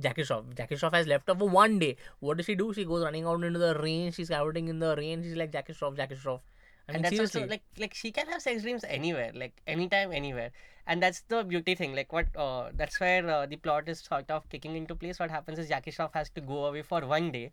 Jackie 0.00 0.22
Shroff. 0.22 0.54
Jackie 0.56 0.76
Shroff 0.76 0.92
has 0.92 1.06
left 1.06 1.28
her 1.28 1.34
for 1.34 1.48
one 1.48 1.78
day. 1.78 1.96
What 2.20 2.36
does 2.36 2.46
she 2.46 2.54
do? 2.54 2.72
She 2.72 2.84
goes 2.84 3.02
running 3.02 3.24
out 3.24 3.42
into 3.42 3.58
the 3.58 3.74
rain. 3.78 4.12
She's 4.12 4.28
scouting 4.28 4.68
in 4.68 4.78
the 4.78 4.94
rain. 4.96 5.22
She's 5.22 5.36
like 5.36 5.52
Jackie 5.52 5.72
Shroff, 5.72 5.96
Jackie 5.96 6.16
Shroff. 6.16 6.40
I 6.88 6.92
mean, 6.92 6.96
and 6.96 7.04
that's 7.04 7.16
seriously. 7.16 7.40
also 7.42 7.50
like 7.50 7.62
like 7.78 7.94
she 7.94 8.12
can 8.12 8.26
have 8.28 8.42
sex 8.42 8.62
dreams 8.62 8.84
anywhere, 8.86 9.32
like 9.34 9.60
anytime, 9.66 10.12
anywhere, 10.12 10.52
and 10.86 11.02
that's 11.02 11.22
the 11.28 11.42
beauty 11.42 11.74
thing. 11.74 11.96
Like 11.96 12.12
what 12.12 12.26
uh, 12.36 12.70
that's 12.76 13.00
where 13.00 13.28
uh, 13.28 13.46
the 13.46 13.56
plot 13.56 13.88
is 13.88 14.00
sort 14.00 14.30
of 14.30 14.48
kicking 14.50 14.76
into 14.76 14.94
place. 14.94 15.18
What 15.18 15.30
happens 15.30 15.58
is 15.58 15.68
Jackie 15.68 15.90
Shroff 15.90 16.12
has 16.14 16.30
to 16.30 16.40
go 16.40 16.66
away 16.66 16.82
for 16.82 17.00
one 17.04 17.32
day, 17.32 17.50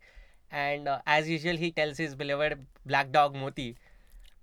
and 0.51 0.87
uh, 0.87 0.99
as 1.07 1.27
usual, 1.27 1.57
he 1.57 1.71
tells 1.71 1.97
his 1.97 2.13
beloved 2.13 2.59
black 2.85 3.11
dog 3.11 3.35
Moti 3.35 3.75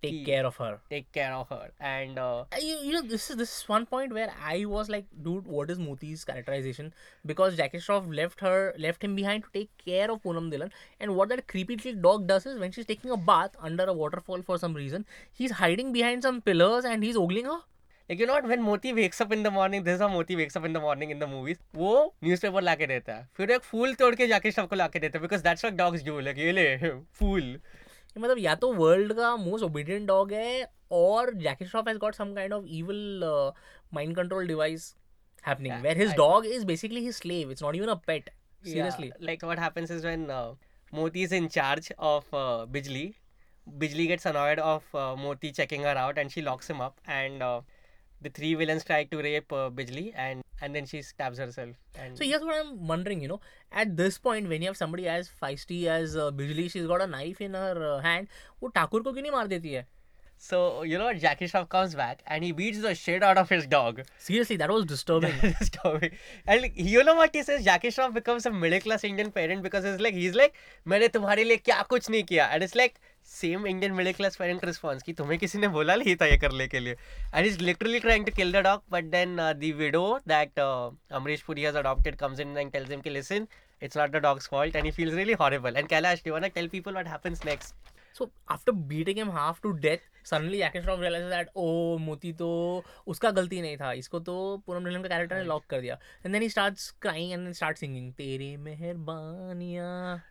take 0.03 0.13
he- 0.13 0.23
care 0.25 0.45
of 0.47 0.57
her. 0.61 0.71
take 0.89 1.05
care 1.17 1.33
of 1.35 1.49
her, 1.53 1.71
and 1.91 2.19
uh, 2.23 2.41
Uh, 2.53 2.59
You, 2.65 2.75
you 2.87 2.91
know, 2.95 3.01
this 3.13 3.29
is 3.29 3.37
this 3.43 3.53
is 3.57 3.69
one 3.69 3.85
point 3.93 4.13
where 4.17 4.31
I 4.53 4.65
was 4.73 4.89
like, 4.95 5.05
dude, 5.27 5.47
what 5.57 5.71
is 5.75 5.79
Moti's 5.85 6.25
characterization? 6.31 6.91
Because 7.33 7.55
Jackie 7.61 7.81
Shroff 7.85 8.09
left 8.19 8.43
her, 8.47 8.57
left 8.87 9.03
him 9.07 9.15
behind 9.21 9.45
to 9.47 9.49
take 9.59 9.71
care 9.85 10.09
of 10.15 10.21
Poonam 10.25 10.51
Dhilan, 10.55 10.75
and 10.99 11.15
what 11.21 11.29
that 11.35 11.47
creepy 11.53 11.77
little 11.83 12.01
dog 12.09 12.27
does 12.33 12.45
is 12.53 12.59
when 12.65 12.75
she's 12.77 12.89
taking 12.91 13.11
a 13.11 13.17
bath 13.31 13.55
under 13.71 13.85
a 13.85 13.97
waterfall 14.03 14.43
for 14.51 14.59
some 14.65 14.75
reason, 14.83 15.05
he's 15.41 15.55
hiding 15.63 15.91
behind 15.99 16.29
some 16.29 16.41
pillars 16.51 16.85
and 16.93 17.03
he's 17.09 17.23
ogling 17.27 17.49
her. 17.53 17.61
like 18.09 18.19
you 18.21 18.25
know 18.29 18.33
what 18.37 18.47
when 18.49 18.61
Moti 18.63 18.91
wakes 18.97 19.19
up 19.23 19.31
in 19.35 19.39
the 19.45 19.51
morning 19.53 19.83
this 19.85 19.95
is 19.97 20.01
how 20.03 20.07
Moti 20.15 20.35
wakes 20.39 20.55
up 20.59 20.65
in 20.67 20.73
the 20.77 20.81
morning 20.81 21.13
in 21.13 21.21
the 21.23 21.27
movies 21.29 21.57
वो 21.77 21.93
newspaper 22.23 22.61
लाके 22.67 22.87
देता 22.91 23.13
है 23.15 23.27
फिर 23.37 23.51
एक 23.51 23.63
फूल 23.69 23.93
तोड़ 24.01 24.13
के 24.19 24.27
जाके 24.31 24.51
शव 24.57 24.65
को 24.73 24.75
लाके 24.81 24.99
देता 25.05 25.19
है 25.19 25.23
because 25.25 25.45
that's 25.47 25.65
what 25.67 25.79
dogs 25.79 26.03
do 26.09 26.17
like 26.27 26.37
ये 26.43 26.51
ले 26.57 26.65
फूल 27.19 27.41
ये 27.43 27.57
मतलब 28.18 28.38
या 28.38 28.54
तो 28.54 28.72
वर्ल्ड 28.74 29.12
का 29.12 29.34
मोस्ट 29.36 29.64
ओबीडियंट 29.64 30.06
डॉग 30.08 30.32
है 30.32 30.66
और 30.92 31.34
Jackie 31.34 31.64
Shroff 31.64 31.88
has 31.88 31.98
got 31.98 32.14
some 32.14 32.34
kind 32.34 32.52
of 32.52 32.64
evil 32.78 33.20
mind 33.94 34.16
control 34.16 34.46
device 34.46 34.94
happening 35.44 35.82
where 35.82 35.98
his 35.98 36.14
dog 36.16 36.46
is 36.46 36.66
basically 36.66 37.04
his 37.04 37.14
slave 37.14 37.50
it's 37.50 37.62
not 37.62 37.76
even 37.76 37.88
a 37.88 37.94
pet 38.06 38.30
seriously 38.64 39.10
like 39.20 39.44
what 39.44 39.58
happens 39.58 39.90
is 39.90 40.06
when 40.06 40.26
Moti 40.92 41.22
is 41.22 41.34
in 41.34 41.48
charge 41.48 41.92
of 41.98 42.30
Bijli 42.70 43.12
Bijli 43.66 44.06
gets 44.06 44.26
annoyed 44.26 44.60
of 44.60 44.96
Moti 45.18 45.50
checking 45.50 45.84
her 45.86 45.96
out 45.96 46.18
and 46.18 46.30
she 46.30 46.40
locks 46.40 46.70
him 46.70 46.80
up 46.80 46.96
and 47.08 47.42
and 48.19 48.23
she 48.23 48.43
locks 48.43 48.49
him 48.49 48.53
up 48.53 48.55
and 48.55 48.55
uh, 48.55 48.55
the 48.55 48.55
three 48.55 48.55
villains 48.55 48.83
try 48.83 49.03
to 49.03 49.17
rape 49.17 49.51
uh, 49.51 49.69
Bijli 49.69 50.13
and 50.15 50.43
and 50.61 50.75
then 50.75 50.85
she 50.85 51.01
stabs 51.01 51.37
herself. 51.37 51.75
And 51.97 52.17
So 52.17 52.23
here's 52.23 52.41
what 52.41 52.65
I'm 52.65 52.87
wondering, 52.87 53.21
you 53.21 53.27
know, 53.27 53.41
at 53.71 53.97
this 53.97 54.17
point 54.17 54.49
when 54.49 54.61
you 54.61 54.67
have 54.67 54.77
somebody 54.77 55.07
as 55.07 55.29
feisty 55.41 55.87
as 55.87 56.15
uh, 56.15 56.31
Bijli, 56.31 56.71
she's 56.71 56.87
got 56.87 57.01
a 57.01 57.07
knife 57.07 57.41
in 57.41 57.53
her 57.53 57.97
uh, 57.97 58.01
hand, 58.01 58.27
वो 58.61 58.69
ठाकुर 58.69 59.01
को 59.01 59.13
क्यों 59.13 59.21
नहीं 59.21 59.31
मार 59.31 59.47
देती 59.47 59.71
है? 59.71 59.85
so 60.37 60.83
you 60.83 60.97
know 60.97 61.05
what? 61.05 61.17
Jackie 61.17 61.45
Shroff 61.47 61.69
comes 61.69 61.95
back 61.95 62.21
and 62.27 62.43
he 62.43 62.51
beats 62.51 62.81
the 62.81 62.93
shit 62.93 63.23
out 63.23 63.37
of 63.37 63.49
his 63.49 63.65
dog. 63.65 64.01
Seriously, 64.17 64.57
that 64.57 64.69
was 64.69 64.85
disturbing. 64.85 65.33
Disturbing. 65.59 66.11
and 66.47 66.61
like, 66.61 66.73
you 66.75 67.03
know 67.03 67.15
what 67.15 67.33
he 67.33 67.43
says? 67.43 67.63
Jackie 67.63 67.87
Shroff 67.87 68.13
becomes 68.13 68.45
a 68.45 68.51
middle 68.51 68.79
class 68.79 69.03
Indian 69.03 69.31
parent 69.31 69.63
because 69.63 69.85
it's 69.85 70.01
like 70.01 70.13
he's 70.13 70.35
like 70.35 70.53
मैंने 70.87 71.07
तुम्हारे 71.07 71.43
लिए 71.43 71.57
क्या 71.57 71.87
कुछ 71.89 72.09
नहीं 72.09 72.23
किया 72.23 72.51
and 72.51 72.63
it's 72.63 72.75
like 72.75 72.99
Same 73.30 73.66
Indian 73.66 73.92
middle 73.94 74.12
class 74.12 74.36
parent 74.36 74.64
response 74.64 75.02
कि 75.02 75.12
तुम्हें 75.12 75.38
किसी 75.38 75.58
ने 75.58 75.68
बोला 75.68 75.94
नहीं 75.96 76.14
था 76.16 76.26
ये 76.26 76.36
करने 76.38 76.66
के 76.68 76.80
लिए। 76.80 76.96
And 77.34 77.46
is 77.46 77.58
literally 77.60 78.00
trying 78.00 78.24
to 78.26 78.32
kill 78.36 78.52
the 78.52 78.62
dog 78.64 78.82
but 78.92 79.04
then 79.10 79.36
the 79.36 79.72
widow 79.78 80.02
that 80.28 80.58
Amrish 80.58 81.42
Puri 81.42 81.62
has 81.62 81.76
adopted 81.78 82.16
comes 82.16 82.40
in 82.40 82.56
and 82.58 82.72
tells 82.72 82.90
him 82.90 83.00
कि 83.00 83.10
listen 83.10 83.46
it's 83.82 83.96
not 83.96 84.10
the 84.10 84.22
dog's 84.22 84.48
fault 84.48 84.76
and 84.76 84.84
he 84.84 84.90
feels 84.92 85.14
really 85.14 85.32
horrible 85.40 85.76
and 85.76 85.88
Kailash 85.88 86.22
do 86.24 86.32
want 86.32 86.44
to 86.44 86.50
tell 86.54 86.68
people 86.68 86.92
what 86.92 87.08
happens 87.08 87.44
next 87.46 87.74
so 88.18 88.30
after 88.50 88.72
beating 88.72 89.18
him 89.18 89.30
half 89.30 89.60
to 89.62 89.70
death 89.84 90.08
suddenly 90.26 90.58
Jackie 90.58 90.82
Shroff 90.82 91.00
realize 91.00 91.28
that 91.30 91.48
oh 91.56 91.96
Moti 91.98 92.32
तो 92.40 92.48
उसका 93.06 93.30
गलती 93.30 93.60
नहीं 93.62 93.76
था 93.76 93.92
इसको 94.02 94.20
तो 94.20 94.34
पूनम 94.66 94.84
ढिलम 94.84 95.02
का 95.02 95.08
character 95.08 95.36
ने 95.36 95.44
lock 95.44 95.64
कर 95.70 95.80
दिया। 95.80 95.94
And 96.24 96.32
then 96.32 96.42
he 96.42 96.48
starts 96.48 96.90
crying 97.02 97.32
and 97.32 97.42
then 97.42 97.52
start 97.52 97.78
singing 97.78 98.12
तेरे 98.14 98.56
मेहरबानियाँ. 98.66 100.22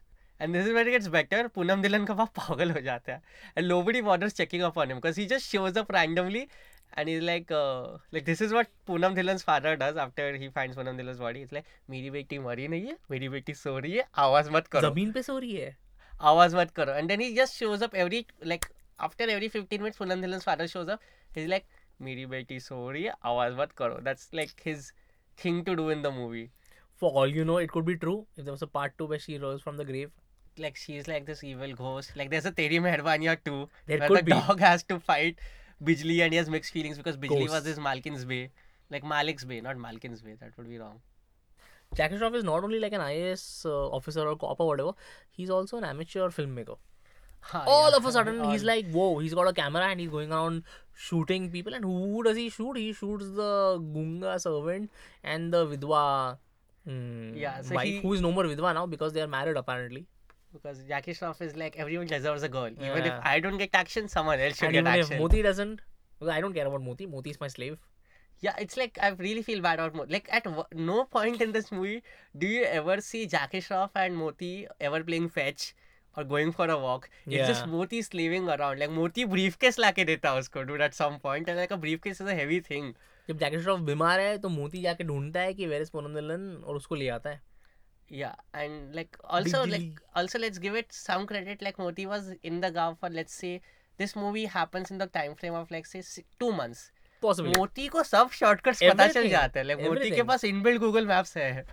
And 0.42 0.54
this 0.54 0.66
is 0.66 0.74
wait 0.74 0.88
gets 0.88 1.08
better 1.14 1.48
Poonam 1.56 1.82
Dhillon 1.82 2.06
का 2.06 2.14
बाप 2.14 2.30
पागल 2.36 2.72
हो 2.72 2.82
जाता 2.82 3.14
है. 3.14 3.22
And 3.58 3.68
nobody 3.68 4.02
bothers 4.02 4.34
checking 4.34 4.64
up 4.64 4.78
on 4.78 4.88
him 4.88 4.98
because 4.98 5.20
he 5.20 5.26
just 5.28 5.52
shows 5.52 5.80
up 5.80 5.92
randomly 5.92 6.42
and 6.98 7.10
is 7.10 7.22
like 7.24 7.52
like 7.52 8.26
this 8.26 8.42
is 8.42 8.54
what 8.54 8.68
Poonam 8.88 9.16
Dhillon's 9.16 9.44
father 9.44 9.76
does 9.78 9.98
after 10.04 10.36
he 10.42 10.50
finds 10.50 10.78
Poonam 10.78 10.98
Dhillon's 10.98 11.18
body 11.20 11.42
is 11.42 11.50
like 11.54 11.66
मेरी 11.90 12.10
बेटी 12.10 12.40
मरी 12.40 12.68
नहीं 12.68 12.86
है 12.88 12.98
मेरी 13.12 13.30
बेटी 13.30 13.54
सो 13.54 13.78
रही 13.78 13.92
है 13.94 14.06
आवाज़ 14.26 14.50
मत 14.52 14.68
करो. 14.68 14.90
ज़मीन 14.90 15.12
पे 15.12 15.24
सो 15.24 15.38
रही 15.40 15.56
है? 15.56 15.76
आवाज़ 16.22 16.56
मत 16.56 16.72
करो. 16.76 16.94
And 16.94 17.08
then 17.08 17.22
he 17.22 17.34
just 17.36 17.60
shows 17.60 17.84
up 17.84 17.96
every 17.96 18.26
like 18.46 18.66
after 19.00 19.30
every 19.30 19.48
fifteen 19.50 19.82
minutes 19.82 19.98
Poonam 19.98 20.22
Dhillon's 20.22 20.44
father 20.44 20.68
shows 20.68 20.92
up 20.92 21.38
is 21.38 21.48
like 21.48 21.66
मेरी 22.02 22.26
बेटी 22.36 22.60
सो 22.60 22.90
रही 22.92 23.04
है 23.04 23.14
आवाज़ 23.26 23.54
मत 23.58 23.72
करो. 23.78 24.00
That's 24.04 24.30
like 24.36 24.50
his 24.66 24.92
thing 25.38 25.64
to 25.66 25.76
do 25.76 25.92
in 25.92 26.02
the 26.02 26.14
movie 26.22 26.50
For 27.02 27.10
all 27.20 27.34
you 27.34 27.44
know, 27.48 27.54
it 27.64 27.70
could 27.74 27.86
be 27.88 27.94
true. 28.00 28.14
If 28.38 28.46
there 28.46 28.54
was 28.54 28.64
a 28.66 28.68
part 28.72 28.96
2 29.02 29.06
where 29.10 29.22
she 29.26 29.36
rose 29.42 29.62
from 29.66 29.78
the 29.82 29.84
grave 29.90 30.10
like 30.60 30.76
she's 30.76 31.08
like 31.08 31.26
this 31.26 31.44
evil 31.44 31.74
ghost. 31.74 32.12
Like 32.16 32.30
there's 32.30 32.46
a 32.46 32.52
Teri 32.52 32.80
Mehrbaaniya 32.88 33.38
too, 33.44 33.70
There 33.88 34.00
where 34.00 34.10
the 34.10 34.24
be. 34.24 34.32
dog 34.32 34.60
has 34.60 34.84
to 34.84 35.00
fight 35.00 35.38
Bijli 35.84 36.22
and 36.24 36.34
he 36.34 36.38
has 36.38 36.50
mixed 36.50 36.72
feelings 36.74 36.98
because 36.98 37.18
Bijli 37.18 37.50
was 37.50 37.66
his 37.66 37.80
Malkin's 37.80 38.26
Bay. 38.26 38.50
Like 38.90 39.04
Malik's 39.04 39.46
Bay, 39.46 39.62
not 39.62 39.78
Malkin's 39.78 40.22
Bay. 40.22 40.36
That 40.40 40.58
would 40.58 40.70
be 40.70 40.78
wrong. 40.80 41.00
Jackie 41.96 42.16
Shroff 42.18 42.36
is 42.36 42.44
not 42.44 42.64
only 42.64 42.80
like 42.80 42.94
an 42.94 43.02
IAS 43.02 43.66
uh, 43.66 43.88
officer 43.90 44.28
or 44.28 44.36
cop 44.36 44.60
or 44.60 44.68
whatever, 44.68 44.92
he's 45.32 45.50
also 45.50 45.78
an 45.78 45.84
amateur 45.84 46.30
filmmaker. 46.30 46.78
Ha, 47.42 47.64
All 47.66 47.86
Ah, 47.86 47.90
yeah, 47.92 47.96
of 47.98 48.06
a 48.06 48.12
sudden, 48.12 48.44
he's 48.52 48.64
like, 48.64 48.92
whoa, 48.92 49.20
he's 49.20 49.34
got 49.34 49.48
a 49.48 49.54
camera 49.54 49.86
and 49.86 50.00
he's 50.00 50.10
going 50.10 50.32
around 50.32 50.64
shooting 50.94 51.50
people. 51.50 51.74
And 51.74 51.86
who 51.86 52.22
does 52.22 52.36
he 52.38 52.50
shoot? 52.50 52.76
He 52.78 52.92
shoots 52.94 53.30
the 53.32 53.80
Gunga 53.94 54.38
servant 54.40 54.92
and 55.24 55.52
the 55.54 55.66
Vidwa 55.66 56.38
hmm, 56.86 57.34
Yeah, 57.36 57.62
so 57.62 57.76
wife, 57.76 57.88
he- 57.88 58.02
who 58.02 58.14
is 58.14 58.22
no 58.22 58.32
more 58.34 58.44
Vidwa 58.44 58.74
now 58.74 58.86
because 58.86 59.14
they 59.14 59.22
are 59.22 59.28
married 59.28 59.56
apparently. 59.58 60.06
Because 60.54 60.84
Jackie 60.88 61.14
Shroff 61.14 61.42
is 61.42 61.56
like 61.56 61.78
everyone 61.78 62.08
deserves 62.08 62.44
a 62.44 62.50
girl. 62.50 62.70
Even 62.70 63.06
if 63.06 63.14
I 63.24 63.40
don't 63.40 63.58
get 63.58 63.70
action, 63.74 64.08
someone 64.08 64.40
else 64.40 64.58
should 64.58 64.66
and 64.66 64.74
get 64.74 64.80
even 64.82 64.88
action. 64.88 65.14
if 65.14 65.20
Moti 65.20 65.42
doesn't, 65.42 65.82
because 66.20 66.34
I 66.36 66.42
don't 66.42 66.54
care 66.54 66.68
about 66.68 66.82
Moti, 66.82 67.06
Moti 67.06 67.30
is 67.32 67.40
my 67.40 67.48
slave. 67.48 67.78
Yeah, 68.40 68.56
it's 68.58 68.78
like 68.78 68.98
I 69.02 69.10
really 69.10 69.42
feel 69.42 69.62
bad 69.62 69.80
about 69.80 69.96
Moti. 69.96 70.14
Like 70.14 70.30
at 70.32 70.44
w- 70.44 70.64
no 70.74 71.04
point 71.04 71.42
in 71.42 71.52
this 71.52 71.72
movie 71.72 72.04
do 72.38 72.48
you 72.48 72.64
ever 72.64 73.02
see 73.02 73.28
Jackie 73.28 73.62
Shroff 73.62 73.90
and 73.96 74.16
Moti 74.16 74.68
ever 74.80 75.04
playing 75.04 75.30
fetch 75.30 75.76
or 76.16 76.24
going 76.24 76.52
for 76.52 76.68
a 76.68 76.78
walk. 76.78 77.10
It's 77.28 77.48
just 77.48 77.68
Moti 77.68 78.02
slaving 78.02 78.50
around. 78.50 78.80
Like 78.80 78.92
Moti 78.92 79.26
briefcase 79.26 79.80
लाके 79.80 80.06
देता 80.06 80.32
है 80.32 80.40
उसको 80.40 80.66
dude 80.68 80.82
at 80.82 80.94
some 80.94 81.20
point 81.20 81.48
and 81.50 81.58
like 81.58 81.72
a 81.72 81.78
briefcase 81.78 82.22
is 82.22 82.28
a 82.28 82.36
heavy 82.36 82.60
thing. 82.72 82.94
जब 83.30 83.38
जैकी 83.38 83.60
श्रॉफ 83.62 83.80
बीमार 83.80 84.20
है 84.20 84.38
तो 84.38 84.50
मोती 84.50 84.82
जाके 84.82 85.04
ढूंढता 85.04 85.40
है 85.40 85.54
कि 85.54 85.66
वेर 85.68 85.82
इज़ 85.82 85.92
और 85.96 86.76
उसको 86.76 86.96
ले 86.96 87.08
आता 87.10 87.30
है 87.30 87.42
Yeah, 88.10 88.36
and 88.54 88.96
like 88.96 89.18
also 89.24 89.66
Big 89.66 89.72
like 89.72 90.02
also 90.16 90.40
let's 90.40 90.58
give 90.58 90.76
it 90.76 90.92
some 90.92 91.28
credit. 91.28 91.62
Like 91.62 91.78
Moti 91.78 92.06
was 92.06 92.34
in 92.44 92.60
the 92.62 92.72
gav 92.72 92.98
for 93.00 93.10
let's 93.10 93.34
say 93.34 93.62
this 93.98 94.16
movie 94.16 94.46
happens 94.46 94.92
in 94.92 94.98
the 94.98 95.08
time 95.08 95.36
frame 95.36 95.54
of 95.54 95.70
like 95.72 95.86
say 95.86 96.02
two 96.40 96.52
months. 96.52 96.92
Possibly. 97.22 97.56
मोती 97.58 97.88
को 97.88 98.04
सब 98.04 98.30
shortcuts 98.32 98.84
पता 98.84 99.08
चल 99.08 99.22
jata 99.22 99.30
जाते 99.30 99.60
हैं 99.60 99.66
like 99.66 99.80
Moti 99.80 100.00
के 100.00 100.16
inbuilt 100.16 100.28
पास 100.28 100.44
inbuilt 100.44 100.82
Google 100.82 101.08
Maps 101.08 101.38
है 101.38 101.66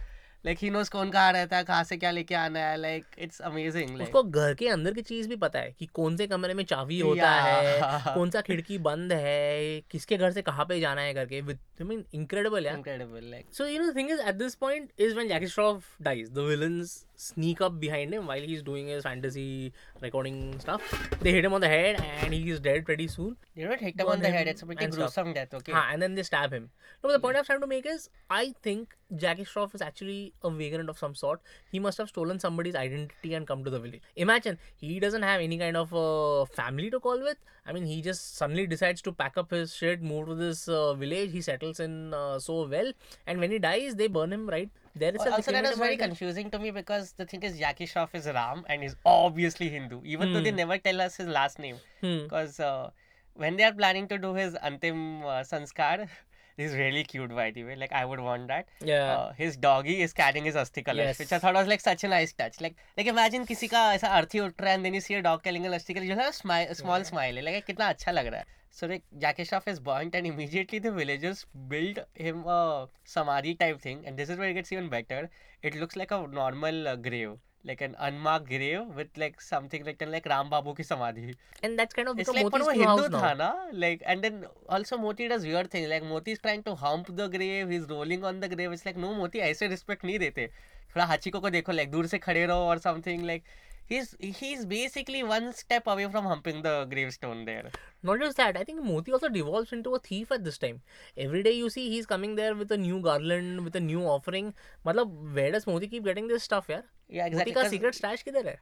लाइक 0.46 0.59
ही 0.59 0.68
नोस 0.70 0.88
कौन 0.88 1.11
कहाँ 1.11 1.32
रहता 1.32 1.56
है 1.56 1.64
कहाँ 1.64 1.85
से 1.85 1.96
क्या 1.96 2.11
लेके 2.11 2.35
आना 2.35 2.61
है 2.61 2.76
लाइक 2.76 3.04
इट्स 3.18 3.40
अमेजिंग 3.40 4.00
उसको 4.02 4.22
घर 4.22 4.52
के 4.54 4.68
अंदर 4.68 4.92
की 4.94 5.02
चीज़ 5.02 5.28
भी 5.28 5.37
पता 5.37 5.59
है 5.59 5.74
कि 5.78 5.87
कौन 5.94 6.16
से 6.16 6.26
कमरे 6.26 6.54
में 6.54 6.64
चाबी 6.64 6.98
होता 7.00 7.30
है 7.30 8.14
कौन 8.14 8.30
सा 8.30 8.40
खिड़की 8.40 8.78
बंद 8.80 9.12
है 9.14 9.80
किसके 9.90 10.16
घर 10.16 10.30
से 10.32 10.42
कहाँ 10.42 10.64
पे 10.64 10.78
जाना 10.80 11.00
है 11.00 11.14
करके 11.14 11.40
with 11.40 11.82
mean 11.82 12.04
incredible 12.14 12.66
incredible 12.66 13.30
like 13.30 13.46
so 13.52 13.66
you 13.66 13.82
know 13.82 13.92
thing 13.92 14.11
is 14.11 14.20
at 14.20 14.35
this 14.37 14.54
point 14.54 14.90
is 14.98 15.14
when 15.14 15.28
Jackie 15.28 15.46
Shroff 15.48 15.90
dies 16.02 16.30
the 16.30 16.46
villains 16.48 16.94
sneak 17.18 17.62
up 17.62 17.72
behind 17.74 18.12
him 18.14 18.24
while 18.24 18.52
is 18.54 18.62
doing 18.64 18.88
his 18.88 19.02
fantasy 19.02 19.72
recording 20.02 20.59
stuff 20.61 21.22
they 21.22 21.30
hit 21.30 21.44
him 21.44 21.54
on 21.54 21.61
the 21.61 21.70
head 21.70 22.00
and 22.00 22.32
he 22.32 22.50
is 22.50 22.61
dead 22.62 22.85
pretty 22.87 23.09
soon 23.09 23.37
they 23.56 23.64
don't 23.64 23.82
hit 23.82 24.00
him 24.00 24.11
on 24.11 24.20
the 24.20 24.35
head 24.35 24.48
it's 24.48 24.64
a 24.64 24.66
pretty 24.66 25.32
death 25.32 25.54
okay 25.54 25.72
हाँ 25.72 25.92
and 25.92 26.00
then 26.00 26.14
they 26.14 26.22
stab 26.22 26.54
him 26.54 26.68
no 27.04 27.16
the 27.16 27.20
point 27.22 27.38
I 27.38 27.54
am 27.54 27.61
to 27.61 27.66
make 27.66 27.87
is 27.87 28.09
I 28.32 28.52
think 28.66 28.94
Jackie 29.14 29.44
Shroff 29.44 29.74
is 29.74 29.85
actually 29.85 30.32
a 30.42 30.51
vagrant 30.51 30.88
of 30.88 30.99
some 30.99 31.14
sort. 31.14 31.40
He 31.70 31.79
must 31.79 31.99
have 31.99 32.09
stolen 32.09 32.38
somebody's 32.38 32.75
identity 32.75 33.35
and 33.35 33.46
come 33.46 33.64
to 33.64 33.70
the 33.70 33.81
village. 33.81 34.01
Imagine 34.16 34.59
he 34.77 35.01
doesn't 35.01 35.22
have 35.22 35.40
any 35.40 35.59
kind 35.59 35.77
of 35.77 35.92
uh, 35.94 36.44
family 36.46 36.90
to 36.90 37.01
call 37.01 37.20
with. 37.20 37.37
I 37.66 37.72
mean, 37.72 37.85
he 37.87 38.01
just 38.03 38.37
suddenly 38.37 38.66
decides 38.66 39.03
to 39.03 39.12
pack 39.12 39.37
up 39.37 39.51
his 39.51 39.75
shit, 39.75 40.03
move 40.03 40.27
to 40.29 40.35
this 40.35 40.68
uh, 40.68 40.94
village. 40.94 41.33
He 41.33 41.40
settles 41.40 41.81
in 41.81 42.14
uh, 42.14 42.38
so 42.38 42.66
well, 42.66 42.92
and 43.27 43.40
when 43.40 43.51
he 43.51 43.59
dies, 43.59 43.94
they 43.96 44.07
burn 44.07 44.33
him 44.33 44.49
right 44.49 44.70
there. 44.94 45.11
itself. 45.14 45.35
Also 45.35 45.53
that 45.53 45.62
was 45.62 45.72
him 45.72 45.79
very 45.79 45.96
confusing 45.96 46.51
to 46.51 46.59
me 46.59 46.70
because 46.70 47.12
the 47.12 47.27
thing 47.27 47.42
is 47.42 47.59
Jackie 47.59 47.87
Shroff 47.87 48.14
is 48.14 48.27
Ram 48.27 48.64
and 48.68 48.83
he's 48.83 48.94
obviously 49.05 49.68
Hindu 49.68 50.01
even 50.05 50.33
though 50.33 50.40
they 50.40 50.53
never 50.53 50.79
tell 50.79 51.01
us 51.03 51.16
his 51.16 51.27
last 51.29 51.59
name 51.59 51.77
Hmm. 52.01 52.22
because 52.22 52.59
uh, 52.61 52.88
when 53.35 53.57
they 53.57 53.64
are 53.64 53.75
planning 53.75 54.09
to 54.09 54.16
do 54.16 54.33
his 54.33 54.55
antim 54.70 55.03
uh, 55.22 55.42
sanskar 55.51 56.09
He's 56.56 56.74
really 56.74 57.04
cute, 57.04 57.34
by 57.34 57.50
the 57.50 57.64
way. 57.64 57.76
Like, 57.76 57.92
I 57.92 58.04
would 58.04 58.20
want 58.20 58.48
that. 58.48 58.68
Yeah. 58.80 59.12
Uh, 59.14 59.32
his 59.32 59.56
doggy 59.56 60.00
is 60.00 60.12
carrying 60.12 60.44
his 60.44 60.54
asthi 60.54 60.84
colors, 60.84 61.04
yes. 61.04 61.18
which 61.18 61.32
I 61.32 61.38
thought 61.38 61.54
was 61.54 61.66
like 61.66 61.80
such 61.80 62.04
a 62.04 62.08
nice 62.08 62.32
touch. 62.32 62.60
Like, 62.60 62.76
like 62.96 63.06
imagine 63.06 63.46
किसी 63.46 63.68
का 63.68 63.92
ऐसा 63.94 64.08
अर्थी 64.20 64.40
उठ 64.40 64.66
and 64.66 64.84
then 64.84 64.94
you 64.94 65.00
see 65.00 65.14
a 65.14 65.22
dog 65.22 65.42
carrying 65.42 65.66
an 65.66 65.72
asthi 65.72 65.94
color. 65.94 66.06
You 66.06 66.16
have 66.16 66.30
a 66.30 66.32
smile, 66.32 66.66
a 66.70 66.74
small 66.74 66.98
yeah. 66.98 67.10
smile. 67.12 67.42
Like, 67.44 67.66
कितना 67.66 67.88
अच्छा 67.88 68.12
लग 68.12 68.26
रहा 68.26 68.40
है. 68.40 68.46
So 68.76 68.86
like 68.86 69.04
Jackie 69.18 69.44
Shroff 69.44 69.68
is 69.68 69.78
burnt 69.80 70.14
and 70.14 70.26
immediately 70.26 70.78
the 70.78 70.90
villagers 70.92 71.46
build 71.68 71.98
him 72.14 72.46
a 72.46 72.88
samadhi 73.04 73.54
type 73.54 73.80
thing 73.80 74.02
and 74.04 74.18
this 74.18 74.28
is 74.28 74.36
where 74.36 74.50
it 74.50 74.54
gets 74.54 74.70
even 74.70 74.90
better. 74.90 75.30
It 75.62 75.74
looks 75.74 75.96
like 75.96 76.10
a 76.10 76.26
normal 76.26 76.86
uh, 76.88 76.96
grave. 76.96 77.38
Like 77.66 77.81
an 77.81 77.96
unmarked 77.98 78.48
grave 78.48 78.94
with 78.96 79.09
like 79.16 79.40
something 79.40 79.85
like 79.85 80.02
like 80.14 80.26
Ram 80.26 80.50
Babu 80.50 80.74
ki 80.74 80.83
samadhi. 80.83 81.35
And 81.62 81.79
that's 81.79 81.94
kind 81.94 82.09
of 82.09 82.18
It's 82.18 82.33
like 82.38 82.50
Moti's 82.50 82.68
Hindu 82.68 82.87
house 82.87 83.09
tha 83.16 83.35
na? 83.35 83.50
like 83.72 84.02
and 84.07 84.22
then 84.22 84.44
also 84.68 84.98
Moti 84.98 85.29
does 85.29 85.44
weird 85.44 85.70
things 85.70 85.88
like 85.88 86.05
Moti 86.05 86.33
is 86.33 86.38
trying 86.38 86.62
to 86.70 86.74
hump 86.74 87.14
the 87.20 87.29
grave 87.29 87.70
he's 87.70 87.88
rolling 87.88 88.24
on 88.24 88.40
the 88.40 88.48
grave 88.48 88.72
it's 88.72 88.87
like 88.87 88.96
no 88.96 89.14
Moti 89.20 89.44
ऐसे 89.50 89.70
respect 89.74 90.05
नहीं 90.05 90.18
देते 90.18 90.48
थोड़ा 90.96 91.05
हाचिको 91.07 91.40
को 91.40 91.50
देखो 91.50 91.72
like 91.72 91.90
दूर 91.92 92.07
से 92.07 92.18
खड़े 92.26 92.46
रहो 92.46 92.74
or 92.74 92.79
something 92.88 93.26
like 93.31 93.42
he's 93.91 94.15
he's 94.39 94.65
basically 94.65 95.21
one 95.31 95.51
step 95.53 95.88
away 95.93 96.07
from 96.15 96.25
humping 96.25 96.62
the 96.67 96.73
gravestone 96.93 97.45
there 97.45 97.71
Not 98.10 98.19
just 98.19 98.38
that, 98.38 98.57
I 98.57 98.63
think 98.63 98.84
Moti 98.84 99.12
also 99.15 99.29
devolves 99.29 99.71
into 99.73 99.91
a 99.95 99.99
thief 99.99 100.31
at 100.31 100.43
this 100.45 100.57
time. 100.57 100.77
Every 101.25 101.41
day 101.47 101.51
you 101.57 101.69
see 101.69 101.84
he's 101.89 102.07
coming 102.12 102.31
there 102.39 102.55
with 102.62 102.71
a 102.71 102.77
new 102.77 102.99
garland, 103.07 103.63
with 103.67 103.75
a 103.75 103.81
new 103.88 104.01
offering. 104.13 104.47
मतलब 104.88 105.36
where 105.36 105.51
does 105.55 105.67
Moti 105.67 105.88
keep 105.91 106.03
getting 106.12 106.27
this 106.34 106.47
stuff 106.49 106.69
यार? 106.75 106.84
yeah 107.17 107.27
Moti 107.29 107.36
exactly 107.36 107.53
का 107.57 107.62
'cause- 107.62 107.73
secret 107.75 107.99
stash 108.01 108.23
किधर 108.29 108.47
है? 108.51 108.57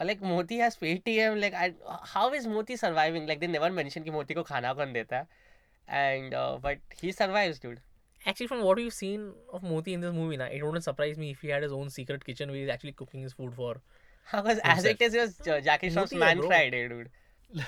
or 0.00 0.06
like 0.10 0.22
Moti 0.30 0.58
has 0.64 0.76
Paytm 0.82 1.38
like 1.44 1.54
I, 1.64 1.66
how 2.14 2.24
is 2.40 2.46
Moti 2.56 2.76
surviving 2.84 3.26
like 3.32 3.40
they 3.44 3.50
never 3.56 3.70
mention 3.80 4.04
कि 4.08 4.12
Moti 4.18 4.34
को 4.34 4.44
खाना 4.52 4.72
कौन 4.80 4.92
देता 4.92 5.16
है 5.16 5.26
and 5.88 6.34
uh, 6.34 6.58
but 6.68 6.78
he 7.02 7.12
survives 7.22 7.58
dude 7.66 7.80
Actually, 8.30 8.46
from 8.50 8.60
what 8.64 8.76
we've 8.80 8.94
seen 8.96 9.22
of 9.56 9.64
Moti 9.68 9.94
in 9.94 10.00
this 10.06 10.12
movie, 10.16 10.36
na, 10.40 10.44
it 10.56 10.62
wouldn't 10.64 10.84
surprise 10.88 11.16
me 11.22 11.30
if 11.36 11.40
he 11.40 11.48
had 11.48 11.64
his 11.64 11.72
own 11.78 11.88
secret 11.94 12.24
kitchen 12.24 12.50
where 12.52 12.58
he's 12.60 12.68
actually 12.74 12.92
cooking 13.00 13.22
his 13.26 13.32
food 13.38 13.52
for. 13.56 13.70
Because 14.31 14.59
as 14.63 14.85
it 14.85 15.01
is, 15.01 15.15
was 15.15 15.47
uh, 15.47 15.61
Jackie 15.61 15.89
Shroff's 15.89 16.13
Man 16.13 16.37
bro. 16.37 16.47
Friday, 16.47 16.87
dude. 16.87 17.09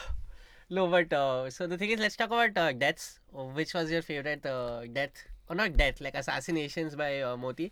no, 0.69 0.87
but 0.87 1.11
uh, 1.13 1.49
so 1.49 1.67
the 1.67 1.77
thing 1.77 1.89
is, 1.91 1.99
let's 1.99 2.15
talk 2.15 2.27
about 2.27 2.57
uh, 2.57 2.71
deaths. 2.73 3.19
Uh, 3.37 3.43
Which 3.45 3.73
was 3.73 3.91
your 3.91 4.01
favorite 4.01 4.45
uh, 4.45 4.85
death? 4.87 5.11
Or 5.49 5.55
not 5.55 5.77
death, 5.77 5.99
like 5.99 6.15
assassinations 6.15 6.95
by 6.95 7.21
uh, 7.21 7.35
Moti? 7.37 7.71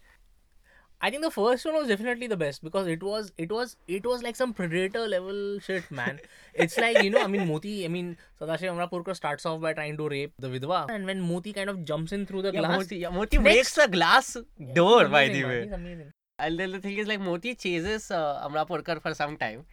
I 0.99 1.11
think 1.11 1.21
the 1.21 1.29
first 1.29 1.63
one 1.63 1.75
was 1.75 1.87
definitely 1.87 2.25
the 2.25 2.37
best 2.37 2.63
because 2.63 2.87
it 2.87 3.03
was 3.03 3.31
it 3.37 3.51
was 3.51 3.77
it 3.87 4.03
was 4.03 4.23
like 4.23 4.35
some 4.35 4.51
predator 4.51 5.07
level 5.07 5.59
shit, 5.59 5.91
man. 5.91 6.19
it's 6.55 6.75
like 6.75 7.03
you 7.03 7.11
know, 7.11 7.21
I 7.23 7.27
mean, 7.27 7.47
Moti. 7.47 7.85
I 7.85 7.87
mean, 7.87 8.17
Sadashiv 8.41 8.71
Amrapurkar 8.73 9.15
starts 9.15 9.45
off 9.45 9.61
by 9.61 9.73
trying 9.73 9.95
to 9.97 10.09
rape 10.09 10.33
the 10.39 10.47
vidwa, 10.47 10.89
and 10.89 11.05
when 11.05 11.21
Moti 11.21 11.53
kind 11.53 11.69
of 11.69 11.85
jumps 11.85 12.13
in 12.13 12.25
through 12.25 12.41
the 12.41 12.51
Yeah, 12.51 12.61
glass, 12.61 12.77
Moti, 12.79 12.97
yeah, 12.97 13.09
Moti 13.09 13.37
breaks 13.37 13.75
the 13.75 13.87
glass 13.87 14.37
door, 14.73 15.01
he's 15.01 15.11
by 15.11 15.27
the 15.27 15.43
way. 15.43 15.67
amazing. 15.67 16.13
And 16.39 16.59
then 16.59 16.71
the 16.71 16.79
thing 16.79 16.97
is, 16.97 17.07
like, 17.07 17.19
Moti 17.19 17.55
chases 17.55 18.11
uh, 18.11 18.47
Amrapurkar 18.47 19.01
for 19.01 19.13
some 19.13 19.37
time. 19.37 19.65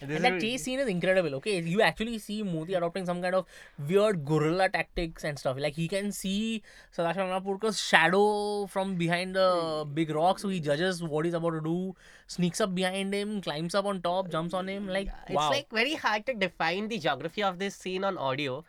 This 0.00 0.16
And 0.16 0.24
that 0.24 0.40
chase 0.40 0.64
scene 0.64 0.80
is 0.80 0.88
incredible. 0.88 1.34
Okay, 1.36 1.60
you 1.60 1.80
actually 1.80 2.18
see 2.18 2.42
Moti 2.42 2.74
adopting 2.74 3.06
some 3.06 3.22
kind 3.22 3.34
of 3.36 3.46
weird 3.88 4.24
guerrilla 4.24 4.68
tactics 4.68 5.22
and 5.22 5.38
stuff. 5.38 5.56
Like 5.58 5.74
he 5.74 5.86
can 5.86 6.10
see 6.10 6.62
Sadashiv 6.96 7.16
Amrapurkar's 7.16 7.80
shadow 7.80 8.66
from 8.66 8.96
behind 8.96 9.36
the 9.36 9.86
big 9.94 10.10
rock, 10.10 10.40
so 10.40 10.48
he 10.48 10.58
judges 10.58 11.02
what 11.02 11.24
he's 11.24 11.34
about 11.34 11.50
to 11.50 11.60
do, 11.60 11.94
sneaks 12.26 12.60
up 12.60 12.74
behind 12.74 13.14
him, 13.14 13.40
climbs 13.40 13.76
up 13.76 13.84
on 13.84 14.02
top, 14.02 14.28
jumps 14.28 14.54
on 14.54 14.68
him. 14.68 14.88
Like 14.88 15.08
It's 15.26 15.36
wow. 15.36 15.50
like 15.50 15.70
very 15.70 15.94
hard 15.94 16.26
to 16.26 16.34
define 16.34 16.88
the 16.88 16.98
geography 16.98 17.44
of 17.44 17.60
this 17.60 17.76
scene 17.76 18.02
on 18.02 18.18
audio, 18.18 18.64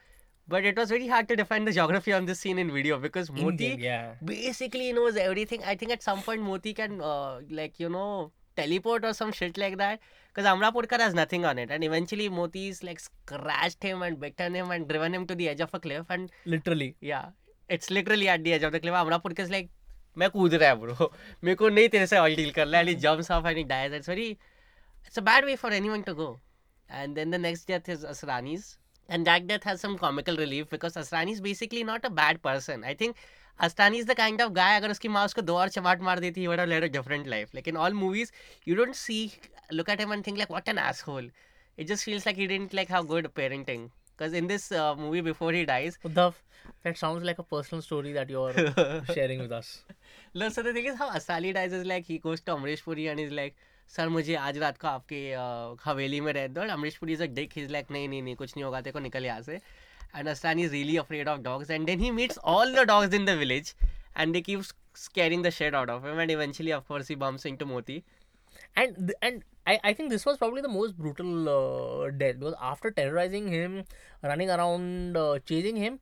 but 0.49 0.65
it 0.65 0.77
was 0.77 0.89
very 0.89 1.07
hard 1.09 1.29
to 1.29 1.37
define 1.37 1.65
the 1.65 1.73
geography 1.73 2.13
on 2.13 2.27
this 2.27 2.41
scene 2.41 2.59
in 2.59 2.73
video 2.73 2.99
because 2.99 3.29
In 3.29 3.43
Moti 3.43 3.57
game, 3.71 3.81
yeah. 3.81 4.15
basically 4.25 4.93
knows 4.93 5.17
everything. 5.17 5.63
I 5.65 5.75
think 5.77 5.93
at 5.93 6.03
some 6.03 6.23
point 6.23 6.43
Moti 6.43 6.75
can 6.75 7.01
uh, 7.01 7.41
like 7.51 7.79
you 7.79 7.89
know 7.89 8.33
teleport 8.57 9.05
or 9.05 9.13
some 9.13 9.31
shit 9.33 9.59
like 9.59 9.77
that 9.79 10.01
because 10.35 10.49
Amrapurkar 10.53 10.99
has 11.01 11.15
nothing 11.15 11.45
on 11.45 11.59
it, 11.59 11.71
and 11.71 11.85
eventually 11.85 12.29
Moti's 12.29 12.83
like 12.83 13.01
scratched 13.01 13.83
him 13.83 14.03
and 14.03 14.19
bitten 14.21 14.55
him 14.55 14.71
and 14.71 14.89
driven 14.89 15.15
him 15.15 15.27
to 15.27 15.35
the 15.35 15.49
edge 15.49 15.61
of 15.61 15.75
a 15.75 15.81
cliff, 15.81 16.07
and 16.09 16.31
Literally. 16.47 16.97
yeah, 17.01 17.27
it's 17.69 17.91
literally 17.91 18.29
at 18.29 18.43
the 18.43 18.53
edge 18.55 18.63
of 18.63 18.73
the 18.73 18.81
cliff. 18.81 18.95
Amrapurkar's 18.95 19.51
like 19.51 19.69
मैं 20.19 20.29
कूद 20.31 20.55
रहा 20.55 20.69
है 20.69 20.77
bro 20.77 21.13
मेरे 21.45 21.55
को 21.57 21.69
नहीं 21.71 21.89
तेरे 21.89 22.07
से 22.11 22.17
all 22.19 22.35
deal 22.37 22.51
कर 22.53 22.67
रहा 22.67 22.81
है 22.81 22.87
and 22.87 22.91
he 22.93 23.01
jumps 23.03 23.29
off 23.35 23.45
and 23.51 23.59
he 23.61 23.63
dies 23.73 23.93
it's 23.99 24.09
very 24.13 24.25
it's 25.07 25.19
a 25.21 25.23
bad 25.29 25.45
way 25.49 25.55
for 25.55 25.71
anyone 25.77 26.03
to 26.09 26.15
go 26.21 26.27
and 27.01 27.15
then 27.19 27.31
the 27.35 27.39
next 27.39 27.69
death 27.73 27.89
is 27.95 28.03
Asrani's 28.13 28.65
and 29.10 29.26
Jackdeath 29.26 29.64
has 29.64 29.82
some 29.82 29.98
comical 29.98 30.36
relief 30.38 30.70
because 30.70 30.94
Asrani 30.94 31.32
is 31.32 31.42
basically 31.42 31.84
not 31.84 32.06
a 32.06 32.10
bad 32.10 32.42
person. 32.42 32.84
I 32.84 32.94
think 32.94 33.18
Asrani 33.62 34.00
is 34.00 34.06
the 34.06 34.16
kind 34.16 34.42
of 34.42 34.54
guy 34.54 34.78
If 34.78 34.84
his 34.84 35.10
mom 35.10 35.28
उसको 35.28 35.42
दो 35.42 35.56
और 35.56 35.70
or 35.76 36.04
मार 36.04 36.20
देती 36.20 36.42
ही 36.42 36.48
would 36.48 36.60
have 36.60 36.70
led 36.70 36.84
a 36.84 36.90
different 36.90 37.28
life. 37.28 37.54
Like 37.54 37.68
in 37.68 37.78
all 37.78 37.92
movies, 37.92 38.32
you 38.66 38.76
don't 38.76 38.96
see 38.96 39.34
look 39.72 39.90
at 39.90 40.00
him 40.00 40.12
and 40.12 40.24
think 40.24 40.38
like 40.38 40.50
what 40.50 40.68
an 40.68 40.78
asshole. 40.78 41.30
It 41.78 41.88
just 41.88 42.04
feels 42.04 42.26
like 42.26 42.36
he 42.36 42.48
didn't 42.48 42.74
like 42.74 42.90
how 42.90 43.04
good 43.04 43.34
parenting. 43.34 43.90
Because 44.16 44.34
in 44.34 44.48
this 44.48 44.72
uh, 44.72 44.96
movie, 44.96 45.22
before 45.22 45.52
he 45.52 45.66
dies, 45.66 45.98
that 46.84 46.98
sounds 46.98 47.24
like 47.24 47.40
a 47.40 47.44
personal 47.44 47.82
story 47.82 48.14
that 48.14 48.30
you're 48.30 48.54
sharing 49.14 49.40
with 49.40 49.52
us. 49.52 49.84
No, 50.34 50.50
so 50.50 50.62
the 50.62 50.74
thing 50.74 50.86
is, 50.86 50.96
how 50.96 51.10
Asrani 51.10 51.54
dies 51.54 51.74
is 51.74 51.86
like 51.86 52.06
he 52.06 52.20
goes 52.20 52.42
to 52.42 52.52
Amrish 52.52 52.84
Puri 52.84 53.08
and 53.08 53.20
he's 53.20 53.32
like, 53.32 53.56
sir 53.96 54.10
मुझे 54.10 54.36
आज 54.36 54.58
रात 54.58 54.78
को 54.82 54.88
आपके 54.88 55.20
हवेली 55.86 56.20
में 56.22 56.32
रह 56.34 56.48
दो 56.48 56.62
और 56.62 56.70
Amrish 56.76 56.96
Puri 56.98 57.14
is 57.14 57.24
a 57.24 57.26
dick 57.40 57.52
he 57.56 57.62
is 57.64 57.72
like 57.72 57.92
नहीं 57.92 58.08
नहीं 58.10 58.22
नहीं 58.24 58.36
कुछ 58.36 58.56
नहीं 58.56 58.64
होगा 58.64 58.82
तेरे 58.82 58.92
को 58.94 59.00
निकल 59.00 59.26
यहाँ 59.26 59.42
से 59.42 59.60
and 60.16 60.28
अस्तान 60.30 60.60
is 60.60 60.72
really 60.72 60.98
afraid 60.98 61.28
of 61.30 61.40
dogs 61.42 61.72
and 61.72 61.86
then 61.86 62.00
he 62.00 62.12
meets 62.12 62.38
all 62.56 62.74
the 62.76 62.86
dogs 62.88 63.14
in 63.14 63.26
the 63.26 63.38
village 63.44 63.74
and 64.18 64.34
they 64.34 64.42
keep 64.50 64.64
scaring 65.02 65.44
the 65.44 65.50
shit 65.54 65.76
out 65.78 65.90
of 65.92 66.04
him 66.08 66.20
and 66.24 66.32
eventually 66.32 66.74
of 66.76 66.82
course 66.90 67.08
he 67.12 67.16
bumps 67.22 67.46
into 67.52 67.68
Moti 67.70 67.94
and 68.82 68.98
th- 69.06 69.16
and 69.28 69.40
I, 69.72 69.74
I 69.92 69.94
think 70.00 70.12
this 70.14 70.26
was 70.28 70.38
probably 70.42 70.62
the 70.66 70.70
most 70.74 70.96
brutal 71.06 71.50
uh, 71.54 72.12
death 72.20 72.36
because 72.44 72.58
after 72.72 72.92
terrorizing 73.00 73.48
him, 73.54 73.78
running 74.32 74.52
around, 74.58 75.18
uh, 75.22 75.40
chasing 75.52 75.80
him, 75.86 75.98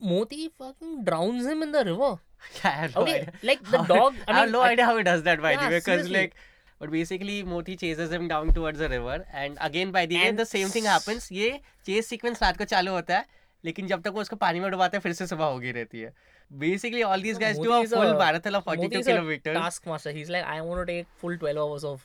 Moti 0.00 0.48
fucking 0.60 0.94
drowns 1.10 1.46
him 1.54 1.62
in 1.66 1.72
the 1.78 1.82
river. 1.90 2.12
yeah, 2.12 2.70
I 2.70 2.74
have 2.82 2.94
no 2.94 3.02
Okay, 3.02 3.16
idea. 3.16 3.32
like 3.50 3.64
the 3.72 3.78
How- 3.78 3.90
dog- 3.94 4.22
I 4.28 4.32
mean, 4.32 4.36
I, 4.36 4.40
have 4.42 4.52
no 4.52 4.60
I- 4.60 4.70
idea 4.76 4.86
how 4.92 4.96
he 4.98 5.06
does 5.10 5.22
that 5.30 5.42
by 5.48 5.54
the 5.56 5.62
Yeah, 5.62 5.74
way, 5.74 5.80
because 5.80 6.04
seriously. 6.06 6.20
like, 6.20 6.36
but 6.80 6.88
basically 6.88 7.42
Moti 7.44 7.74
chases 7.76 8.12
him 8.12 8.28
down 8.28 8.52
towards 8.54 8.80
a 8.80 8.86
river 8.88 9.24
and 9.34 9.56
again 9.58 9.92
by 9.92 10.06
the 10.06 10.12
end 10.12 10.40
the 10.40 10.44
same 10.46 10.70
thing 10.74 10.86
happens 10.86 11.28
ये 11.32 11.58
chase 11.86 12.08
sequence 12.08 12.42
रात 12.42 12.58
को 12.58 12.64
चालू 12.64 12.92
होता 12.92 13.18
है 13.18 13.42
लेकिन 13.64 13.86
जब 13.86 14.02
तक 14.02 14.12
वो 14.14 14.20
उसको 14.20 14.36
पानी 14.36 14.60
में 14.60 14.70
डुबाते 14.70 14.98
फिर 14.98 15.12
से 15.12 15.26
सुबह 15.26 15.44
होगी 15.44 15.70
रहती 15.72 16.00
है। 16.00 16.12
Basically 16.50 17.02
all 17.02 17.22
these 17.22 17.38
guys 17.38 17.58
do 17.58 17.70
a 17.70 17.82
full 17.84 18.12
marathon 18.16 18.54
of 18.54 18.64
42 18.70 19.04
kilometer 19.06 19.54
task 19.54 19.88
master 19.88 20.10
he 20.10 20.20
is 20.20 20.32
like 20.32 20.44
I 20.44 20.60
want 20.60 20.76
to 20.76 20.84
take 20.84 21.06
full 21.20 21.38
12 21.38 21.58
hours 21.58 21.84
of 21.84 22.02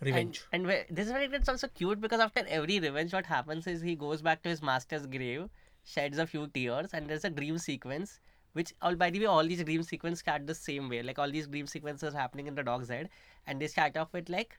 revenge 0.00 0.40
and 0.54 0.66
this 0.92 1.10
very 1.10 1.24
it's 1.36 1.50
also 1.50 1.68
cute 1.76 1.98
because 1.98 2.20
after 2.20 2.46
every 2.58 2.78
revenge 2.78 3.10
what 3.10 3.26
happens 3.26 3.68
is 3.68 3.84
he 3.84 3.96
goes 3.96 4.22
back 4.22 4.38
to 4.44 4.50
his 4.50 4.62
master's 4.64 5.06
grave 5.08 5.48
sheds 5.86 6.18
a 6.18 6.24
few 6.24 6.46
tears 6.54 6.94
and 6.94 7.06
there 7.06 7.16
is 7.16 7.26
a 7.26 7.30
dream 7.30 7.56
sequence 7.66 8.18
Which, 8.58 8.72
all 8.80 8.94
by 9.00 9.10
the 9.14 9.20
way, 9.22 9.26
all 9.26 9.52
these 9.52 9.62
dream 9.68 9.82
sequences 9.88 10.20
start 10.24 10.46
the 10.50 10.54
same 10.58 10.88
way. 10.94 11.02
Like 11.10 11.18
all 11.24 11.36
these 11.36 11.46
dream 11.54 11.66
sequences 11.72 12.14
happening 12.20 12.46
in 12.52 12.54
the 12.60 12.62
dog's 12.68 12.88
head, 12.96 13.10
and 13.46 13.64
they 13.64 13.68
start 13.72 13.98
off 14.02 14.14
with 14.18 14.30
like 14.34 14.56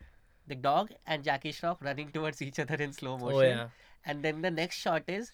the 0.53 0.57
dog 0.69 0.91
and 1.05 1.23
Jackie 1.23 1.53
Shroff 1.59 1.81
running 1.89 2.11
towards 2.17 2.41
each 2.47 2.59
other 2.65 2.75
in 2.87 2.93
slow 3.01 3.17
motion. 3.17 3.37
oh 3.37 3.41
yeah. 3.41 3.67
And 4.05 4.27
then 4.29 4.41
the 4.47 4.51
next 4.51 4.77
shot 4.87 5.09
is 5.15 5.31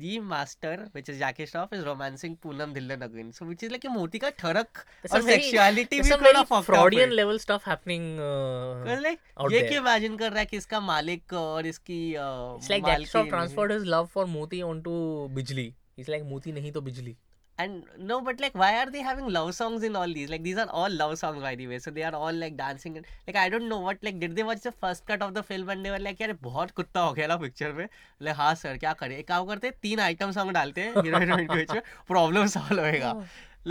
the 0.00 0.18
master, 0.30 0.88
which 0.96 1.08
is 1.12 1.18
Jackie 1.18 1.46
Shroff, 1.52 1.72
is 1.76 1.84
romancing 1.84 2.36
Poonam 2.46 2.74
Dhillon 2.74 3.04
again. 3.04 3.32
So 3.32 3.46
which 3.52 3.62
is 3.68 3.70
like 3.76 3.84
a 3.84 3.94
Moti 3.98 4.18
ka 4.24 4.30
tharak 4.42 4.84
और 5.10 5.22
very- 5.22 5.42
sexuality 5.42 6.00
भी 6.02 6.08
very 6.08 6.34
fucked 6.34 6.52
up 6.54 6.64
Freudian 6.64 7.16
level 7.20 7.38
stuff 7.46 7.64
happening. 7.64 8.10
Uh, 8.18 8.98
like 9.06 9.20
out 9.38 9.52
ये. 9.52 9.62
क्यों 9.68 9.82
imagine 9.82 10.16
कर 10.18 10.30
रहा 10.30 10.40
है 10.40 10.46
कि 10.46 10.56
इसका 10.56 10.80
मालिक 10.90 11.32
और 11.46 11.66
इसकी 11.66 12.02
uh, 12.26 12.58
it's 12.58 12.70
like 12.74 12.86
Jack 12.92 13.08
Shroff 13.14 13.34
transferred 13.34 13.72
his 13.78 13.90
love 13.96 14.10
for 14.18 14.26
Moti 14.36 14.62
onto 14.62 14.94
Bijli. 15.40 15.72
He's 15.96 16.08
like, 16.08 16.24
Moti 16.24 16.52
nahi 16.52 16.72
to 16.78 16.80
Bijli. 16.80 17.16
And 17.60 17.88
no 18.10 18.18
but 18.26 18.40
like 18.44 18.58
why 18.62 18.68
are 18.82 18.90
they 18.96 19.00
having 19.06 19.30
love 19.36 19.48
songs 19.56 19.86
in 19.88 19.96
all 20.02 20.12
these 20.18 20.30
like 20.34 20.44
these 20.44 20.60
are 20.64 20.66
all 20.80 20.96
love 21.00 21.14
songs 21.22 21.42
by 21.46 21.54
the 21.62 21.66
way 21.72 21.78
so 21.86 21.94
they 21.98 22.04
are 22.10 22.14
all 22.20 22.40
like 22.44 22.56
dancing 22.60 22.96
and 23.00 23.10
like 23.28 23.40
I 23.44 23.48
don't 23.54 23.68
know 23.74 23.80
what 23.88 24.08
like 24.08 24.20
did 24.20 24.36
they 24.36 24.46
watch 24.50 24.62
the 24.68 24.72
first 24.84 25.06
cut 25.12 25.26
of 25.28 25.34
the 25.34 25.42
film 25.50 25.74
and 25.76 25.84
they 25.88 25.94
were 25.96 26.02
like 26.08 26.20
यार 26.20 26.36
बहुत 26.42 26.70
कुत्ता 26.80 27.00
हो 27.00 27.12
गया 27.20 27.26
ना 27.26 27.36
picture 27.44 27.72
में 27.72 27.86
like 28.22 28.36
हाँ 28.42 28.54
sir 28.64 28.76
क्या 28.86 28.92
करें 29.04 29.16
एक 29.18 29.28
काम 29.28 29.46
करते 29.52 29.72
teen 29.84 30.00
आइटम 30.08 30.32
सॉन्ग 30.40 30.52
डालते 30.60 30.80
हैं 30.80 31.02
हीरो 31.02 31.18
हीरोइन 31.18 31.46
के 31.46 31.56
बीच 31.56 31.72
में 31.72 31.82
प्रॉब्लम 32.08 32.46
सॉल्व 32.56 32.80
होएगा 32.80 33.14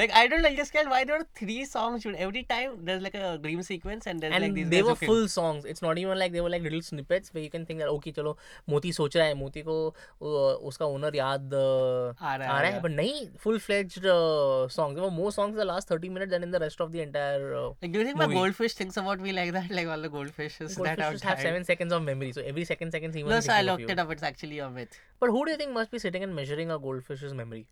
like 0.01 0.11
I 0.13 0.27
don't 0.31 0.45
understand 0.47 0.89
why 0.91 1.05
there 1.09 1.17
are 1.17 1.27
three 1.41 1.65
songs 1.73 2.03
should 2.05 2.17
every 2.17 2.41
time 2.53 2.71
there's 2.87 3.03
like 3.03 3.15
a 3.15 3.39
dream 3.43 3.61
sequence 3.67 4.09
and 4.13 4.21
there's 4.25 4.35
and 4.35 4.43
like 4.45 4.55
these 4.55 4.69
they 4.71 4.79
guys 4.79 4.85
were 4.87 4.95
who 4.95 4.97
can- 5.03 5.09
full 5.11 5.29
songs 5.35 5.65
it's 5.73 5.83
not 5.83 5.99
even 5.99 6.19
like 6.23 6.33
they 6.33 6.41
were 6.47 6.51
like 6.55 6.65
little 6.65 6.83
snippets 6.87 7.33
where 7.33 7.45
you 7.45 7.51
can 7.53 7.65
think 7.69 7.79
that 7.83 7.91
okay 7.93 8.13
चलो 8.17 8.33
मोती 8.71 8.93
सोच 8.97 9.17
रहा 9.17 9.27
है 9.27 9.35
मोती 9.43 9.63
को 9.69 9.77
uh, 10.23 10.57
उसका 10.71 10.87
owner 10.97 11.17
याद 11.17 11.55
uh, 11.55 11.61
आ 11.61 11.61
रहा 11.61 12.33
है, 12.33 12.33
आ 12.33 12.33
आ 12.33 12.37
रहा 12.37 12.61
रहा 12.61 12.71
है 12.71 12.73
है। 12.75 12.83
but 12.87 12.97
नहीं 12.97 13.21
full 13.45 13.61
fledged 13.69 14.09
uh, 14.15 14.67
songs 14.79 14.99
there 14.99 15.05
were 15.07 15.13
more 15.21 15.31
songs 15.39 15.55
in 15.59 15.63
the 15.63 15.69
last 15.71 15.95
30 15.95 16.11
minutes 16.17 16.35
than 16.37 16.49
in 16.49 16.57
the 16.57 16.63
rest 16.65 16.83
of 16.87 16.91
the 16.97 17.05
entire 17.05 17.55
uh, 17.61 17.69
like 17.85 17.93
do 17.95 18.03
you 18.03 18.09
think 18.11 18.21
my 18.25 18.29
movie. 18.33 18.41
goldfish 18.41 18.77
thinks 18.83 19.01
about 19.05 19.25
me 19.29 19.37
like 19.39 19.55
that 19.59 19.71
like 19.81 19.93
all 19.95 20.09
the 20.09 20.13
goldfishes 20.17 20.77
that 20.89 20.91
have 20.91 21.15
goldfishes 21.15 21.27
have 21.31 21.39
died? 21.39 21.47
seven 21.51 21.69
seconds 21.71 21.97
of 22.01 22.05
memory 22.11 22.33
so 22.41 22.47
every 22.55 22.67
second 22.73 22.99
second 22.99 23.15
he 23.21 23.25
no 23.31 23.37
was 23.37 23.49
so 23.53 23.55
I 23.61 23.63
thinking 23.63 23.71
of 23.77 23.79
looked 23.79 23.89
you. 23.89 23.97
it 23.99 24.05
up 24.07 24.13
it's 24.19 24.29
actually 24.33 24.59
a 24.59 24.69
myth 24.81 25.01
but 25.25 25.31
who 25.39 25.45
do 25.47 25.57
you 25.57 25.63
think 25.65 25.79
must 25.81 25.97
be 25.97 26.05
sitting 26.09 26.29
and 26.31 26.35
measuring 26.43 26.77
a 26.81 26.83
goldfish's 26.91 27.39
memory 27.45 27.65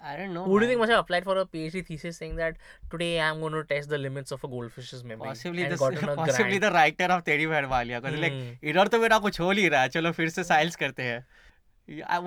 I 0.00 0.16
don't 0.16 0.32
know 0.32 0.44
who 0.44 0.58
do 0.60 0.64
you 0.64 0.70
think 0.70 0.78
must 0.80 0.90
have 0.90 1.00
applied 1.00 1.24
for 1.24 1.36
a 1.38 1.44
PhD 1.44 1.80
thesis 1.86 2.18
saying 2.18 2.36
that 2.36 2.56
today 2.90 3.20
I'm 3.20 3.40
going 3.40 3.52
to 3.52 3.62
test 3.64 3.88
the 3.88 3.98
limits 3.98 4.30
of 4.36 4.44
a 4.44 4.48
goldfish's 4.48 5.02
memory 5.04 5.28
possibly 5.28 5.64
the 5.64 5.74
a 5.74 6.16
possibly 6.16 6.58
grant? 6.58 6.62
the 6.66 6.70
writer 6.76 7.08
of 7.16 7.24
तेरी 7.24 7.46
बहन 7.46 7.64
Walia 7.74 8.00
because 8.02 8.20
like 8.24 8.32
Hmm. 8.32 8.54
इधर 8.72 8.88
तो 8.94 8.98
मेरा 9.04 9.18
कुछ 9.26 9.40
हो 9.40 9.52
नहीं 9.52 9.68
रहा 9.70 9.82
है 9.82 9.88
चलो 9.96 10.12
फिर 10.20 10.28
से 10.36 10.44
साइल्स 10.44 10.76
करते 10.84 11.02
हैं 11.02 11.24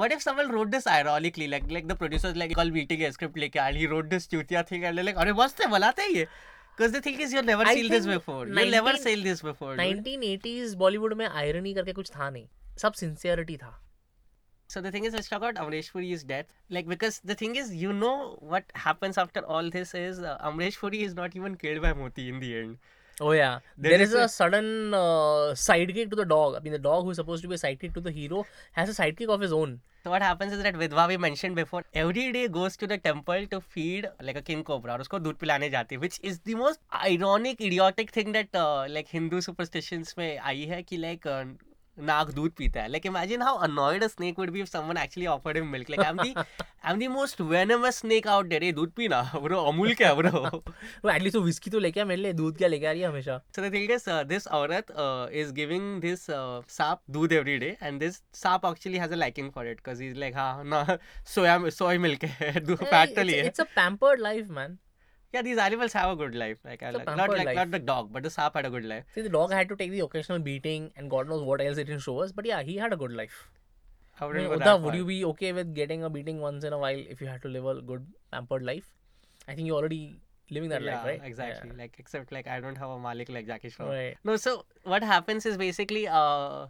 what 0.02 0.12
if 0.18 0.22
someone 0.28 0.52
wrote 0.56 0.72
this 0.76 0.88
ironically 0.98 1.48
like 1.56 1.72
like 1.78 1.88
the 1.94 1.98
producers 2.04 2.38
like 2.44 2.56
कल 2.56 2.72
मीटिंग 2.80 3.02
है 3.02 3.12
स्क्रिप्ट 3.12 3.38
लेके 3.38 3.60
and 3.68 3.78
he 3.84 3.90
wrote 3.94 4.10
this 4.16 4.28
चूतिया 4.32 4.64
thing 4.72 4.86
and 4.92 5.04
like 5.10 5.18
अरे 5.26 5.34
मस्त 5.44 5.62
है 5.62 5.70
बनाते 5.78 6.02
हैं 6.02 6.10
ये 6.16 6.28
Because 6.78 6.94
the 6.94 7.00
thing 7.06 7.22
is, 7.24 7.34
you've 7.36 7.46
never 7.48 7.66
seen 7.68 7.88
this 7.92 8.06
before. 8.10 8.44
You'll 8.48 8.70
never 8.74 8.92
seen 9.06 9.24
this 9.24 9.42
before. 9.48 9.72
dude. 9.76 9.82
1980s 9.82 10.74
Bollywood 10.84 11.14
में 11.22 11.26
आयरनी 11.28 11.74
करके 11.74 11.94
कुछ 11.94 12.10
था 12.12 12.30
नहीं 12.30 12.48
सब 12.82 12.94
सिंसियरिटी 13.00 13.58
था 13.64 13.72
So 14.72 14.80
the 14.80 14.90
thing 14.90 15.04
is, 15.04 15.14
let's 15.14 15.28
talk 15.28 15.40
about 15.40 15.56
Amrish 15.56 15.92
Puri 15.92 16.14
is 16.14 16.24
dead. 16.24 16.46
Like 16.70 16.88
because 16.88 17.20
the 17.26 17.36
thing 17.36 17.58
is, 17.58 17.76
you 17.76 17.92
know 17.92 18.38
what 18.40 18.64
happens 18.74 19.18
after 19.18 19.42
all 19.46 19.70
this 19.70 19.94
is 19.94 20.20
uh, 20.20 20.38
Amrish 20.50 20.78
Puri 20.80 21.04
is 21.04 21.14
not 21.14 21.36
even 21.36 21.58
killed 21.58 21.82
by 21.82 21.92
Moti 21.92 22.30
in 22.30 22.40
the 22.40 22.58
end. 22.58 22.78
Oh 23.20 23.34
yeah, 23.34 23.60
there, 23.78 23.92
there 23.92 24.02
is, 24.02 24.10
is 24.12 24.16
a, 24.16 24.20
a, 24.20 24.30
sudden 24.30 24.94
uh, 24.94 25.52
sidekick 25.64 26.10
to 26.12 26.16
the 26.16 26.24
dog. 26.24 26.56
I 26.56 26.62
mean, 26.62 26.72
the 26.72 26.80
dog 26.80 27.04
who's 27.04 27.18
supposed 27.18 27.42
to 27.42 27.50
be 27.50 27.56
a 27.56 27.58
sidekick 27.58 27.94
to 27.96 28.00
the 28.00 28.12
hero 28.12 28.46
has 28.72 28.88
a 28.88 28.94
sidekick 28.94 29.28
of 29.28 29.42
his 29.42 29.52
own. 29.52 29.82
So 30.06 30.10
what 30.10 30.22
happens 30.22 30.54
is 30.54 30.64
that 30.64 30.76
Vidva 30.76 31.08
we 31.10 31.18
mentioned 31.18 31.56
before 31.56 31.84
every 31.94 32.32
day 32.32 32.48
goes 32.48 32.78
to 32.78 32.88
the 32.88 32.98
temple 32.98 33.46
to 33.48 33.60
feed 33.60 34.08
like 34.22 34.38
a 34.38 34.42
king 34.42 34.64
cobra 34.64 34.94
और 34.94 35.02
उसको 35.02 35.20
दूध 35.20 35.36
पिलाने 35.42 35.70
जाती 35.72 36.00
which 36.06 36.18
is 36.24 36.40
the 36.46 36.56
most 36.62 36.80
ironic 37.10 37.60
idiotic 37.60 38.16
thing 38.20 38.32
that 38.32 38.56
uh, 38.56 38.88
like 38.90 39.10
Hindu 39.18 39.42
superstitions 39.50 40.18
में 40.18 40.40
आई 40.40 40.66
है 40.72 40.82
कि 40.84 41.02
like 41.02 41.26
uh, 41.26 41.44
नाक 41.98 42.30
दूध 42.32 42.52
पीता 42.58 42.82
है। 42.82 42.88
Like 42.88 43.06
imagine 43.06 43.42
how 43.42 43.58
annoyed 43.64 44.04
snake 44.08 44.40
would 44.40 44.50
be 44.50 44.60
if 44.62 44.70
someone 44.70 44.98
actually 44.98 45.28
offered 45.28 45.58
him 45.58 45.68
milk 45.68 45.90
like 45.90 46.02
I 46.02 46.10
am 46.10 46.18
the 46.18 46.34
I 46.36 46.92
am 46.92 47.00
the 47.00 47.08
most 47.08 47.42
venomous 47.42 48.00
snake 48.00 48.28
out 48.28 48.46
there 48.46 48.64
ये 48.64 48.72
दूध 48.72 48.92
पीना। 48.92 49.22
ब्रो 49.44 49.60
अमूल 49.64 49.94
क्या 49.94 50.14
ब्रो? 50.14 50.32
वो 51.06 51.12
एटलीस्ट 51.12 51.38
वो 51.38 51.42
विस्की 51.44 51.70
तो 51.70 51.80
लेके 51.80 52.02
आ 52.02 52.06
मेरे 52.06 52.22
लिए 52.22 52.34
दूध 52.34 52.58
क्या 52.58 52.68
लेके 52.68 52.86
आ 52.86 52.92
रही 52.92 53.02
है 53.02 53.08
हमेशा। 53.08 53.38
So 53.56 53.62
the 53.62 53.74
thing 53.74 53.92
is 53.92 54.10
this 54.28 54.48
औरत 54.60 54.94
इज़ 55.34 55.54
गिविंग 55.54 56.00
दिस 56.02 56.26
सांप 56.30 57.02
दूध 57.10 57.34
एवरी 57.34 57.58
डे 57.58 57.76
एंड 57.84 58.00
दिस 58.00 58.22
सांप 58.34 58.66
actually 58.66 58.98
has 58.98 59.12
a 59.12 59.16
liking 59.16 59.52
for 59.52 59.68
it 59.68 59.82
cuz 59.90 60.02
he 60.02 60.08
is 60.08 60.18
like 60.18 60.36
हाँ 60.36 60.64
ना 60.66 60.86
सोया 61.26 61.58
सोया 61.70 62.00
मिल्क 62.00 62.24
है 62.24 62.60
दूध 62.66 62.84
फैट 62.84 63.16
तो 63.16 63.24
लिए 63.24 63.44
it's 63.44 63.62
a 63.62 63.64
pampered 63.76 64.22
life 64.22 64.48
man 64.50 64.78
yeah, 65.34 65.42
these 65.42 65.58
animals 65.58 65.94
have 65.94 66.10
a 66.12 66.16
good 66.16 66.36
life. 66.36 66.58
Like, 66.66 66.82
like 66.82 67.06
not 67.06 67.30
like 67.30 67.46
life. 67.46 67.56
not 67.56 67.72
the 67.72 67.80
dog, 67.80 68.12
but 68.12 68.24
the 68.24 68.30
sap 68.30 68.56
had 68.56 68.66
a 68.66 68.70
good 68.70 68.86
life. 68.86 69.06
See, 69.16 69.22
the 69.22 69.30
dog 69.30 69.52
had 69.52 69.70
to 69.70 69.76
take 69.76 69.92
the 69.92 70.02
occasional 70.02 70.40
beating, 70.40 70.92
and 70.96 71.10
God 71.10 71.30
knows 71.30 71.42
what 71.42 71.62
else 71.62 71.78
it 71.78 71.86
didn't 71.86 72.02
show 72.02 72.20
us. 72.20 72.32
But 72.32 72.46
yeah, 72.46 72.62
he 72.62 72.78
had 72.78 72.94
a 72.94 72.98
good 72.98 73.12
life. 73.12 73.50
How 74.16 74.28
would, 74.28 74.38
I 74.38 74.42
mean, 74.42 74.60
Uda, 74.60 74.82
would 74.82 74.94
you 74.94 75.06
be 75.06 75.24
okay 75.26 75.52
with 75.52 75.74
getting 75.74 76.04
a 76.04 76.10
beating 76.10 76.42
once 76.42 76.64
in 76.64 76.74
a 76.74 76.78
while 76.78 77.04
if 77.10 77.22
you 77.22 77.28
had 77.28 77.42
to 77.44 77.48
live 77.48 77.66
a 77.66 77.82
good 77.82 78.06
pampered 78.32 78.64
life? 78.64 78.92
I 79.48 79.56
think 79.56 79.68
you're 79.68 79.78
already 79.78 80.20
living 80.52 80.70
that 80.70 80.84
yeah, 80.84 80.96
life, 80.96 81.06
right? 81.06 81.22
Exactly. 81.24 81.72
Yeah. 81.74 81.82
Like, 81.82 81.96
except 81.98 82.32
like 82.32 82.48
I 82.48 82.60
don't 82.60 82.78
have 82.78 82.90
a 82.90 83.00
Malik 83.00 83.30
like 83.30 83.48
Jackie 83.48 83.70
Shroff. 83.70 83.90
Right. 83.90 84.18
No. 84.24 84.36
So 84.36 84.66
what 84.84 85.04
happens 85.04 85.46
is 85.46 85.58
basically 85.58 86.08
uh 86.08 86.68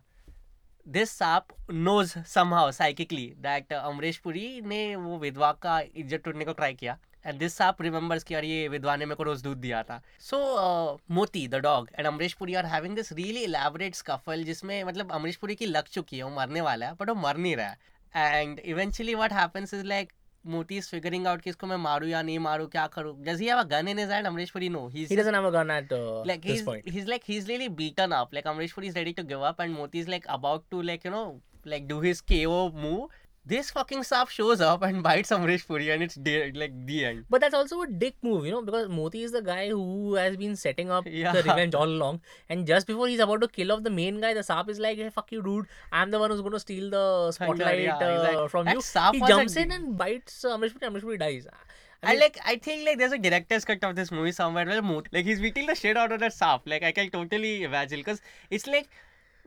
this 0.85 1.11
sap 1.11 1.51
knows 1.67 2.15
somehow 2.25 2.71
psychically 2.71 3.35
that 3.41 3.71
uh, 3.71 3.91
ne 3.91 4.11
Puri 4.23 4.61
ने 4.65 4.95
वो 4.95 5.19
विधवा 5.19 5.59
का 5.59 6.45
ko 6.45 6.53
try 6.53 6.73
kiya. 6.73 6.97
And 7.25 7.39
this 7.39 7.53
shop 7.57 7.81
remembers 7.81 8.23
कि 8.23 8.33
यार 8.33 8.45
ये 8.45 8.67
विधवा 8.67 8.95
ने 8.95 9.05
मेरे 9.05 9.15
को 9.15 9.23
रोज 9.23 9.41
दूध 9.43 9.57
दिया 9.57 9.81
था 9.83 10.01
so 10.29 10.37
Moti 11.17 11.47
the 11.47 11.55
dog 11.63 11.89
and 11.97 12.07
Amrish 12.07 12.33
Puri 12.39 12.55
are 12.55 12.65
having 12.65 12.95
this 12.95 13.11
really 13.13 13.43
elaborate 13.43 13.95
scuffle 13.95 14.43
जिसमें 14.43 14.83
मतलब 14.83 15.11
अमरीश 15.11 15.35
पुरी 15.43 15.55
की 15.55 15.65
लग 15.65 15.87
चुकी 15.93 16.17
है 16.17 16.23
वो 16.23 16.29
मरने 16.35 16.61
वाला 16.69 16.87
है 16.87 16.95
बट 17.01 17.09
वो 17.09 17.15
मर 17.27 17.37
नहीं 17.37 17.55
रहा 17.55 17.67
है 17.67 18.41
and 18.41 18.59
eventually 18.59 19.15
what 19.15 19.33
happens 19.33 19.73
is 19.73 19.85
like 19.85 20.11
Moti 20.45 20.77
is 20.77 20.89
figuring 20.89 21.27
out 21.27 21.41
कि 21.41 21.49
इसको 21.49 21.67
मैं 21.67 21.77
मारूं 21.77 22.09
या 22.09 22.21
नहीं 22.21 22.39
मारूं 22.45 22.67
क्या 22.67 22.85
करूँ 22.95 23.15
does 23.23 23.41
he 23.41 23.47
have 23.47 23.57
a 23.57 23.63
gun 23.75 23.87
in 23.87 23.99
his 23.99 24.11
hand 24.11 24.27
Amrish 24.27 24.51
Puri 24.51 24.69
no 24.69 24.87
he 24.95 25.05
He 25.11 25.17
doesn't 25.19 25.37
have 25.39 25.47
a 25.49 25.51
gun 25.55 25.71
at 25.77 25.93
uh, 25.97 26.23
like 26.31 26.41
this 26.41 26.51
he's 26.51 26.63
point. 26.63 26.89
he's 26.95 27.07
like 27.13 27.27
he's 27.31 27.47
really 27.51 27.67
beaten 27.81 28.15
up. 28.19 28.33
Like 28.37 28.51
Amrish 28.53 28.73
Puri 28.77 28.87
is 28.93 28.95
ready 28.95 29.13
to 29.19 29.25
give 29.31 29.45
up, 29.51 29.59
and 29.65 29.77
Moti 29.79 30.03
is 30.05 30.11
like 30.15 30.25
about 30.37 30.65
to 30.71 30.81
like 30.89 31.05
you 31.09 31.11
know 31.11 31.25
like 31.65 31.87
do 31.87 31.99
his 32.01 32.21
KO 32.23 32.61
move. 32.85 33.19
This 33.43 33.71
fucking 33.71 34.03
sap 34.03 34.29
shows 34.29 34.61
up 34.61 34.83
and 34.83 35.01
bites 35.07 35.31
Amrish 35.31 35.65
Puri, 35.65 35.89
and 35.89 36.03
it's 36.03 36.13
de- 36.13 36.51
like 36.51 36.73
the 36.85 37.05
end. 37.05 37.25
But 37.27 37.41
that's 37.41 37.55
also 37.55 37.81
a 37.81 37.87
dick 37.87 38.15
move, 38.21 38.45
you 38.45 38.51
know, 38.51 38.61
because 38.61 38.87
Moti 38.87 39.23
is 39.23 39.31
the 39.31 39.41
guy 39.41 39.69
who 39.69 40.13
has 40.13 40.37
been 40.37 40.55
setting 40.55 40.91
up 40.91 41.05
Yeah. 41.09 41.31
the 41.31 41.41
revenge 41.41 41.73
all 41.73 41.85
along. 41.87 42.21
And 42.49 42.67
just 42.67 42.85
before 42.85 43.07
he's 43.07 43.19
about 43.19 43.41
to 43.41 43.47
kill 43.47 43.71
off 43.71 43.81
the 43.81 43.89
main 43.89 44.21
guy, 44.21 44.35
the 44.35 44.43
Sap 44.43 44.69
is 44.69 44.77
like, 44.79 44.97
hey, 44.99 45.09
fuck 45.09 45.31
you, 45.31 45.41
dude. 45.41 45.65
I'm 45.91 46.11
the 46.11 46.19
one 46.19 46.29
who's 46.29 46.41
going 46.41 46.53
to 46.53 46.59
steal 46.59 46.91
the 46.91 47.31
spotlight 47.39 47.81
yeah, 47.81 47.97
uh, 47.97 48.13
exactly. 48.15 48.47
from 48.49 48.67
you. 48.67 48.81
Sap 48.81 49.15
he 49.15 49.21
jumps 49.21 49.55
in 49.55 49.69
d- 49.69 49.75
and 49.75 49.97
bites 49.97 50.45
Amrish 50.47 50.77
Puri. 50.79 50.91
Amrish 50.91 51.01
Puri 51.01 51.17
dies. 51.17 51.47
I 52.03 52.15
like 52.15 52.39
I 52.45 52.55
think 52.57 52.85
like 52.85 52.97
there's 52.97 53.11
a 53.11 53.17
director's 53.19 53.63
cut 53.65 53.83
of 53.83 53.95
this 53.95 54.11
movie 54.11 54.31
somewhere 54.31 54.65
where 54.65 54.81
Moti 54.81 55.09
like 55.13 55.25
he's 55.25 55.39
beating 55.39 55.65
the 55.67 55.75
shit 55.75 55.97
out 55.97 56.11
of 56.11 56.19
that 56.19 56.33
sap. 56.33 56.61
Like 56.67 56.83
I 56.83 56.91
can 56.91 57.09
totally 57.09 57.63
imagine 57.63 57.99
because 57.99 58.21
it's 58.51 58.67
like. 58.67 58.89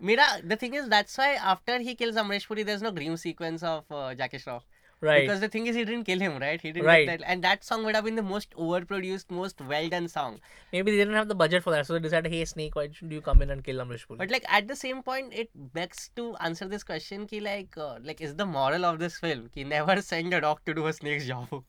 Mira, 0.01 0.25
the 0.43 0.57
thing 0.57 0.75
is, 0.75 0.89
that's 0.89 1.17
why 1.17 1.35
after 1.35 1.79
he 1.79 1.95
kills 1.95 2.17
Amrish 2.17 2.47
Puri, 2.47 2.63
there's 2.63 2.83
no 2.83 2.91
dream 2.91 3.17
sequence 3.17 3.63
of 3.63 3.85
uh, 3.91 4.15
Jackie 4.15 4.39
Shroff. 4.39 4.63
Right. 5.01 5.23
Because 5.23 5.41
the 5.41 5.49
thing 5.49 5.67
is, 5.67 5.77
he 5.77 5.85
didn't 5.85 6.05
kill 6.05 6.19
him, 6.19 6.39
right? 6.39 6.59
He 6.61 6.73
didn't. 6.73 6.87
Right. 6.87 7.07
That, 7.07 7.21
and 7.27 7.45
that 7.45 7.63
song 7.63 7.85
would 7.85 7.95
have 7.95 8.05
been 8.05 8.15
the 8.15 8.23
most 8.23 8.53
overproduced, 8.57 9.31
most 9.31 9.61
well 9.61 9.89
done 9.89 10.09
song. 10.09 10.41
Maybe 10.73 10.93
they 10.93 10.97
didn't 10.97 11.15
have 11.15 11.29
the 11.29 11.35
budget 11.35 11.63
for 11.63 11.71
that. 11.73 11.87
So 11.87 11.93
they 11.93 11.99
decided, 12.01 12.33
hey, 12.33 12.45
Snake, 12.47 12.75
why 12.75 12.89
should 12.91 13.13
you 13.13 13.21
come 13.21 13.43
in 13.43 13.51
and 13.51 13.63
kill 13.63 13.77
Amrish 13.85 14.07
Puri? 14.07 14.17
But 14.19 14.31
like 14.31 14.45
at 14.49 14.67
the 14.67 14.77
same 14.77 15.03
point, 15.03 15.35
it 15.35 15.51
begs 15.75 16.11
to 16.17 16.35
answer 16.37 16.67
this 16.69 16.83
question: 16.85 17.27
ki 17.27 17.41
like, 17.41 17.77
uh, 17.77 17.99
like 18.03 18.23
is 18.23 18.35
the 18.37 18.47
moral 18.47 18.87
of 18.87 18.99
this 18.99 19.19
film 19.19 19.51
ki 19.55 19.65
never 19.65 20.01
send 20.01 20.33
a 20.33 20.41
dog 20.41 20.61
to 20.65 20.73
do 20.75 20.87
a 20.87 20.93
snake's 20.93 21.27
job? 21.27 21.63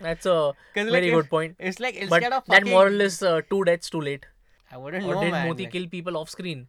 that's 0.00 0.26
a 0.26 0.52
very 0.74 0.90
like, 0.90 1.02
good 1.04 1.24
if- 1.26 1.30
point. 1.30 1.56
It's 1.60 1.78
like 1.78 1.94
But 1.94 2.22
instead 2.22 2.32
of 2.32 2.44
that 2.46 2.66
moral 2.66 3.00
is 3.00 3.22
uh, 3.22 3.42
two 3.48 3.64
deaths 3.64 3.90
too 3.90 4.00
late. 4.00 4.26
I 4.72 4.76
wouldn't 4.76 5.04
Or 5.04 5.14
know, 5.14 5.20
did 5.20 5.30
man. 5.30 5.46
Moti 5.46 5.64
like- 5.64 5.72
kill 5.72 5.86
people 5.86 6.16
off 6.16 6.30
screen? 6.30 6.66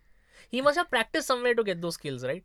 He 0.51 0.61
must 0.61 0.77
have 0.79 0.91
practiced 0.91 1.27
somewhere 1.29 1.55
to 1.55 1.65
get 1.65 1.81
those 1.81 1.95
skills, 1.95 2.25
right? 2.25 2.45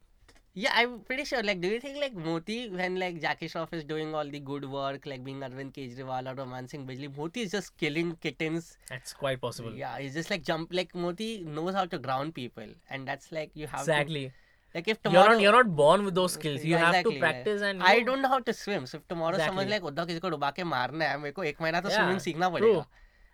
Yeah, 0.58 0.72
I'm 0.74 1.00
pretty 1.08 1.26
sure. 1.26 1.44
Like, 1.44 1.60
do 1.60 1.68
you 1.68 1.80
think 1.82 1.98
like 1.98 2.14
Moti, 2.16 2.70
when 2.70 2.98
like 2.98 3.20
Jackie 3.22 3.50
Shroff 3.50 3.74
is 3.74 3.84
doing 3.84 4.14
all 4.16 4.30
the 4.36 4.40
good 4.40 4.64
work, 4.76 5.06
like 5.06 5.22
being 5.24 5.42
Arvind 5.42 5.74
Kejriwal 5.74 6.32
or 6.32 6.36
romancing 6.36 6.86
Bijli, 6.88 7.10
Moti 7.18 7.42
is 7.42 7.52
just 7.52 7.76
killing 7.78 8.16
kittens. 8.22 8.78
That's 8.90 9.12
quite 9.12 9.42
possible. 9.42 9.74
Yeah, 9.74 9.98
he's 9.98 10.14
just 10.14 10.30
like 10.30 10.44
jump. 10.44 10.70
Like 10.72 10.96
Moti 10.96 11.44
knows 11.44 11.74
how 11.74 11.86
to 11.96 12.00
ground 12.00 12.36
people, 12.36 12.68
and 12.90 13.06
that's 13.06 13.34
like 13.34 13.52
you 13.54 13.68
have 13.68 13.80
to. 13.84 13.92
Exactly. 13.92 14.32
Like 14.74 14.88
if 14.88 14.98
You're 15.04 15.12
tomorrow 15.12 15.34
not, 15.34 15.42
you're 15.42 15.52
not 15.52 15.76
born 15.76 16.06
with 16.06 16.16
those 16.16 16.34
skills. 16.34 16.64
You 16.64 16.72
Yeah, 16.72 16.86
have 16.86 16.94
to 16.94 17.00
exactly, 17.00 17.20
like, 17.20 17.22
practice 17.22 17.62
and. 17.62 17.80
you 17.80 17.86
I 17.86 17.98
know- 18.00 18.06
don't 18.06 18.22
know 18.22 18.30
how 18.30 18.40
to 18.40 18.54
swim. 18.54 18.86
So 18.86 18.98
if 19.00 19.08
tomorrow 19.10 19.38
someone's 19.38 19.68
Exactly. 19.68 19.72
like 19.72 19.84
Uddhav 19.92 20.06
किसी 20.14 20.20
को 20.20 20.30
डुबा 20.38 20.52
के 20.60 20.64
मारना 20.72 21.06
है 21.06 21.18
मेरे 21.26 21.32
को 21.32 21.44
एक 21.52 21.62
महीना 21.62 21.82
तो 21.82 21.90
Yeah, 21.90 21.96
स्विमिंग 21.98 22.20
सीखना 22.30 22.50
true. 22.58 22.86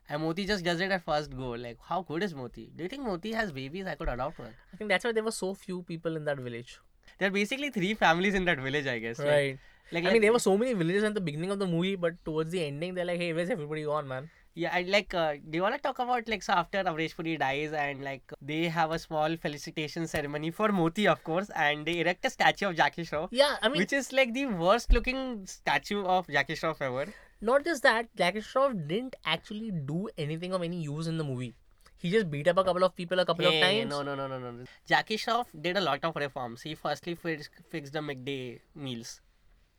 And 0.09 0.23
Moti 0.23 0.47
just 0.47 0.65
does 0.65 0.81
it 0.81 0.91
at 0.91 1.05
first 1.05 1.37
go. 1.37 1.51
Like, 1.51 1.79
how 1.83 2.03
good 2.03 2.23
is 2.23 2.35
Moti? 2.35 2.71
Do 2.77 2.85
you 2.85 2.89
think 2.89 3.03
Moti 3.03 3.33
has 3.33 3.51
babies? 3.51 3.87
I 3.87 3.97
could 3.97 4.09
adopt 4.09 4.39
one. 4.39 4.55
I 4.73 4.77
think 4.77 4.89
that's 4.89 5.05
why 5.05 5.13
there 5.13 5.25
were 5.25 5.33
so 5.33 5.55
few 5.55 5.83
people 5.83 6.17
in 6.17 6.25
that 6.27 6.39
village. 6.39 6.79
There 7.19 7.29
are 7.29 7.33
basically 7.33 7.71
three 7.71 7.95
families 7.95 8.35
in 8.35 8.45
that 8.45 8.59
village, 8.59 8.87
I 8.87 8.99
guess. 8.99 9.19
Right. 9.19 9.59
Like, 9.91 10.05
like 10.05 10.11
I 10.11 10.13
mean, 10.13 10.23
there 10.23 10.33
were 10.33 10.39
so 10.39 10.57
many 10.57 10.75
villages 10.75 11.05
at 11.05 11.15
the 11.15 11.21
beginning 11.21 11.51
of 11.51 11.59
the 11.59 11.67
movie, 11.67 11.97
but 11.97 12.25
towards 12.25 12.53
the 12.53 12.65
ending, 12.65 12.95
they're 12.95 13.05
like, 13.05 13.19
hey, 13.19 13.33
where's 13.33 13.51
everybody 13.51 13.85
gone, 13.85 14.07
man? 14.07 14.31
Yeah, 14.55 14.71
I 14.73 14.83
like, 14.89 15.13
uh, 15.13 15.35
do 15.35 15.59
you 15.59 15.63
want 15.63 15.75
to 15.75 15.81
talk 15.81 15.99
about 15.99 16.27
like 16.29 16.43
so 16.43 16.55
after 16.55 16.83
Amrish 16.83 17.15
Puri 17.15 17.37
dies 17.37 17.75
and 17.75 18.03
like 18.03 18.23
they 18.41 18.69
have 18.69 18.91
a 18.91 18.99
small 18.99 19.37
felicitation 19.37 20.07
ceremony 20.07 20.51
for 20.51 20.73
Moti, 20.73 21.07
of 21.07 21.23
course, 21.23 21.51
and 21.55 21.85
they 21.85 22.01
erect 22.01 22.25
a 22.25 22.31
statue 22.31 22.71
of 22.71 22.75
Jackie 22.75 23.03
Shroff. 23.03 23.29
Yeah, 23.33 23.57
I 23.61 23.69
mean, 23.69 23.81
which 23.81 23.93
is 23.93 24.15
like 24.15 24.33
the 24.33 24.47
worst 24.47 24.95
looking 24.95 25.47
statue 25.47 26.03
of 26.05 26.27
Jackie 26.27 26.55
Shroff 26.55 26.81
ever 26.81 27.13
not 27.41 27.65
just 27.65 27.83
that, 27.83 28.09
Jackie 28.17 28.41
Shroff 28.41 28.87
didn't 28.89 29.17
actually 29.25 29.71
do 29.71 30.09
anything 30.17 30.53
of 30.53 30.63
any 30.63 30.81
use 30.83 31.07
in 31.07 31.19
the 31.19 31.25
movie. 31.25 31.55
He 31.99 32.11
just 32.11 32.31
beat 32.31 32.47
up 32.49 32.59
a 32.59 32.65
couple 32.65 32.85
of 32.85 32.95
people 32.95 33.19
a 33.21 33.25
couple 33.27 33.51
Hey, 33.51 33.81
of 33.83 33.89
times. 33.89 33.91
no, 33.91 34.03
no, 34.03 34.15
no, 34.15 34.39
no, 34.39 34.51
no. 34.51 34.65
Jackie 34.87 35.17
Shroff 35.17 35.47
did 35.61 35.77
a 35.77 35.81
lot 35.81 36.05
of 36.05 36.15
reforms. 36.17 36.63
He 36.63 36.75
firstly 36.75 37.15
fix, 37.15 37.49
fixed 37.71 37.93
the 37.95 38.03
midday 38.03 38.61
meals. 38.75 39.21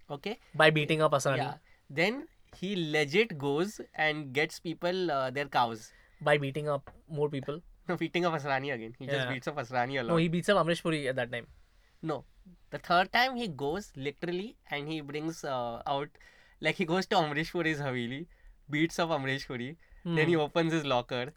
Okay. 0.10 0.40
By 0.56 0.70
beating 0.72 1.02
up 1.02 1.12
Asrani. 1.12 1.38
Yeah. 1.38 1.54
Then 1.90 2.28
he 2.56 2.92
legit 2.92 3.38
goes 3.38 3.80
and 3.94 4.34
gets 4.34 4.60
people 4.60 5.12
uh, 5.12 5.30
their 5.30 5.46
cows. 5.46 5.92
By 6.22 6.38
beating 6.38 6.68
up 6.70 6.90
more 7.10 7.30
people. 7.30 7.62
No, 7.88 7.96
beating 7.98 8.26
up 8.26 8.34
Asrani 8.34 8.74
again. 8.74 8.96
He 8.98 9.06
just 9.06 9.18
Yeah. 9.18 9.32
beats 9.32 9.48
up 9.48 9.58
Asrani 9.58 10.00
a 10.00 10.04
lot. 10.04 10.10
No, 10.14 10.18
he 10.18 10.28
beats 10.28 10.50
up 10.50 10.58
Amrish 10.66 10.82
Puri 10.82 11.08
at 11.08 11.16
that 11.18 11.32
time. 11.32 11.46
No. 12.02 12.24
The 12.72 12.80
third 12.80 13.12
time 13.14 13.36
he 13.36 13.48
goes 13.48 13.92
literally 13.96 14.58
and 14.72 14.88
he 14.90 15.02
brings 15.02 15.44
uh, 15.44 15.82
out, 15.86 16.10
like 16.62 16.76
he 16.76 16.86
goes 16.86 17.06
to 17.08 17.16
Amrish 17.18 17.52
Puri's 17.52 17.80
Haveli, 17.80 18.26
beats 18.70 19.00
up 19.00 19.10
Amrish 19.10 19.48
Puri, 19.48 19.78
then 20.06 20.28
he 20.28 20.34
Hmm. 20.36 20.42
opens 20.42 20.74
his 20.74 20.86
locker, 20.86 21.34